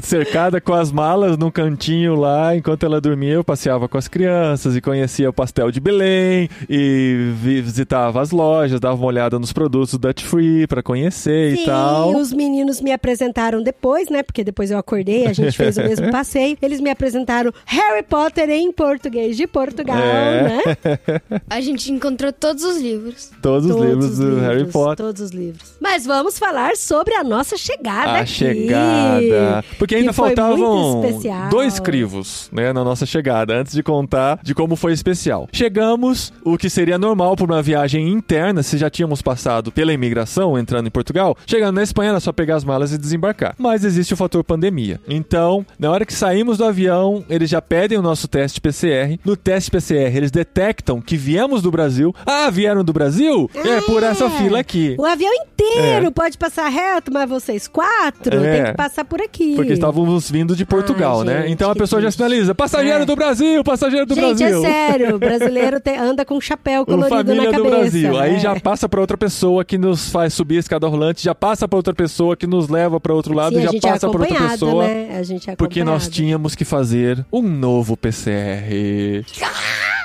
cercada 0.02 0.60
com 0.60 0.72
as 0.72 0.90
malas 0.92 1.36
num 1.36 1.50
cantinho 1.56 2.14
lá. 2.14 2.54
Enquanto 2.54 2.84
ela 2.84 3.00
dormia, 3.00 3.32
eu 3.32 3.42
passeava 3.44 3.88
com 3.88 3.96
as 3.96 4.06
crianças 4.08 4.76
e 4.76 4.80
conhecia 4.82 5.30
o 5.30 5.32
pastel 5.32 5.70
de 5.70 5.80
Belém 5.80 6.50
e 6.68 7.32
vi- 7.36 7.62
visitava 7.62 8.20
as 8.20 8.30
lojas, 8.30 8.78
dava 8.78 8.94
uma 8.96 9.06
olhada 9.06 9.38
nos 9.38 9.52
produtos 9.54 9.96
Dutch 9.98 10.22
Free 10.22 10.66
pra 10.66 10.82
conhecer 10.82 11.54
e 11.54 11.56
Sim, 11.58 11.64
tal. 11.64 12.14
os 12.14 12.30
meninos 12.32 12.80
me 12.82 12.92
apresentaram 12.92 13.62
depois, 13.62 14.10
né? 14.10 14.22
Porque 14.22 14.44
depois 14.44 14.70
eu 14.70 14.76
acordei, 14.76 15.26
a 15.26 15.32
gente 15.32 15.56
fez 15.56 15.78
o 15.78 15.82
mesmo 15.88 16.10
passeio. 16.10 16.58
Eles 16.60 16.78
me 16.80 16.90
apresentaram 16.90 17.50
Harry 17.64 18.02
Potter 18.02 18.50
em 18.50 18.70
português 18.70 19.36
de 19.36 19.46
Portugal, 19.46 19.96
É. 19.96 20.42
né? 20.42 20.60
A 21.48 21.60
gente 21.60 21.90
encontrou 21.90 22.32
todos 22.32 22.62
os 22.64 22.76
livros. 22.82 23.30
Todos, 23.40 23.70
os 23.70 23.76
livros 23.80 24.18
do 24.18 24.40
Harry 24.40 24.66
Potter. 24.66 25.06
Todos 25.06 25.22
os 25.22 25.30
livros. 25.30 25.74
Mas 25.80 26.04
vamos 26.04 26.38
falar 26.38 26.76
sobre 26.76 27.14
a 27.14 27.24
nossa 27.24 27.56
chegada 27.56 28.10
A 28.12 28.20
aqui. 28.20 28.30
chegada. 28.32 29.64
Porque 29.78 29.94
ainda 29.94 30.10
que 30.10 30.14
foi 30.16 30.34
faltavam 30.34 31.00
especial. 31.36 31.48
dois 31.50 31.80
crivos, 31.80 32.48
né, 32.52 32.72
na 32.72 32.82
nossa 32.84 33.06
chegada, 33.06 33.54
antes 33.54 33.72
de 33.74 33.82
contar 33.82 34.38
de 34.42 34.54
como 34.54 34.76
foi 34.76 34.92
especial. 34.92 35.48
Chegamos, 35.52 36.32
o 36.44 36.56
que 36.56 36.68
seria 36.70 36.98
normal 36.98 37.36
para 37.36 37.44
uma 37.46 37.62
viagem 37.62 38.08
interna, 38.08 38.62
se 38.62 38.78
já 38.78 38.88
tínhamos 38.90 39.20
passado 39.22 39.70
pela 39.72 39.92
imigração, 39.92 40.58
entrando 40.58 40.86
em 40.86 40.90
Portugal, 40.90 41.36
chegando 41.46 41.76
na 41.76 41.82
Espanha 41.82 42.10
era 42.10 42.20
só 42.20 42.32
pegar 42.32 42.56
as 42.56 42.64
malas 42.64 42.92
e 42.92 42.98
desembarcar. 42.98 43.54
Mas 43.58 43.84
existe 43.84 44.14
o 44.14 44.16
fator 44.16 44.42
pandemia. 44.44 45.00
Então, 45.08 45.64
na 45.78 45.90
hora 45.90 46.04
que 46.06 46.14
saímos 46.14 46.58
do 46.58 46.64
avião, 46.64 47.24
eles 47.28 47.50
já 47.50 47.60
pedem 47.60 47.98
o 47.98 48.02
nosso 48.02 48.28
teste 48.28 48.60
PCR. 48.60 49.18
No 49.24 49.36
teste 49.36 49.70
PCR, 49.70 50.16
eles 50.16 50.30
detectam 50.30 51.00
que 51.00 51.16
viemos 51.16 51.62
do 51.62 51.70
Brasil. 51.70 52.14
Ah, 52.24 52.48
vieram 52.50 52.82
do 52.84 52.92
Brasil? 52.92 53.50
É, 53.54 53.80
por 53.82 54.02
essa 54.02 54.28
fila 54.30 54.58
aqui. 54.60 54.94
O 54.98 55.04
avião 55.04 55.32
inteiro 55.34 56.06
É. 56.06 56.10
pode 56.10 56.38
passar 56.38 56.68
reto, 56.68 57.12
mas 57.12 57.28
vocês 57.28 57.66
quatro 57.68 58.36
É. 58.44 58.56
tem 58.56 58.64
que 58.70 58.76
passar 58.76 59.04
por 59.04 59.20
aqui. 59.20 59.54
Porque 59.56 59.72
estávamos 59.72 60.30
vindo 60.30 60.54
de 60.54 60.64
Portugal, 60.64 61.20
Ai, 61.20 61.25
né? 61.26 61.42
gente, 61.42 61.52
Então 61.52 61.70
a 61.70 61.74
pessoa 61.74 62.00
já 62.00 62.10
sinaliza: 62.10 62.54
passageiro 62.54 63.02
É. 63.02 63.06
do 63.06 63.14
Brasil, 63.16 63.62
passageiro 63.64 64.06
do 64.06 64.14
Gente, 64.14 64.38
Brasil. 64.38 64.64
é 64.64 64.68
sério, 64.68 65.16
o 65.16 65.18
brasileiro 65.18 65.80
tem- 65.80 65.98
anda 65.98 66.24
com 66.24 66.36
um 66.36 66.40
chapéu 66.40 66.84
colorido 66.86 67.08
família 67.16 67.50
na 67.50 67.56
do 67.58 67.62
cabeça. 67.64 67.76
Brasil. 67.80 68.18
Aí 68.18 68.34
é. 68.36 68.38
já 68.38 68.58
passa 68.60 68.88
pra 68.88 69.00
outra 69.00 69.16
pessoa 69.18 69.64
que 69.64 69.76
nos 69.78 70.08
faz 70.10 70.32
subir 70.34 70.56
a 70.56 70.60
escada 70.60 70.86
rolante, 70.88 71.22
já 71.24 71.34
passa 71.34 71.66
pra 71.68 71.76
outra 71.76 71.92
pessoa 71.94 72.36
que 72.36 72.46
nos 72.46 72.68
leva 72.68 72.98
pra 73.00 73.12
outro 73.12 73.34
lado, 73.34 73.56
Sim, 73.56 73.62
já 73.62 73.70
gente 73.70 73.82
passa 73.82 74.06
é 74.06 74.10
pra 74.10 74.20
outra 74.20 74.48
pessoa. 74.48 74.86
né? 74.86 75.16
A 75.18 75.22
gente 75.22 75.50
é 75.50 75.56
Porque 75.56 75.82
nós 75.84 76.08
tínhamos 76.08 76.54
que 76.54 76.64
fazer 76.64 77.24
um 77.32 77.42
novo 77.42 77.96
PCR. 77.96 79.24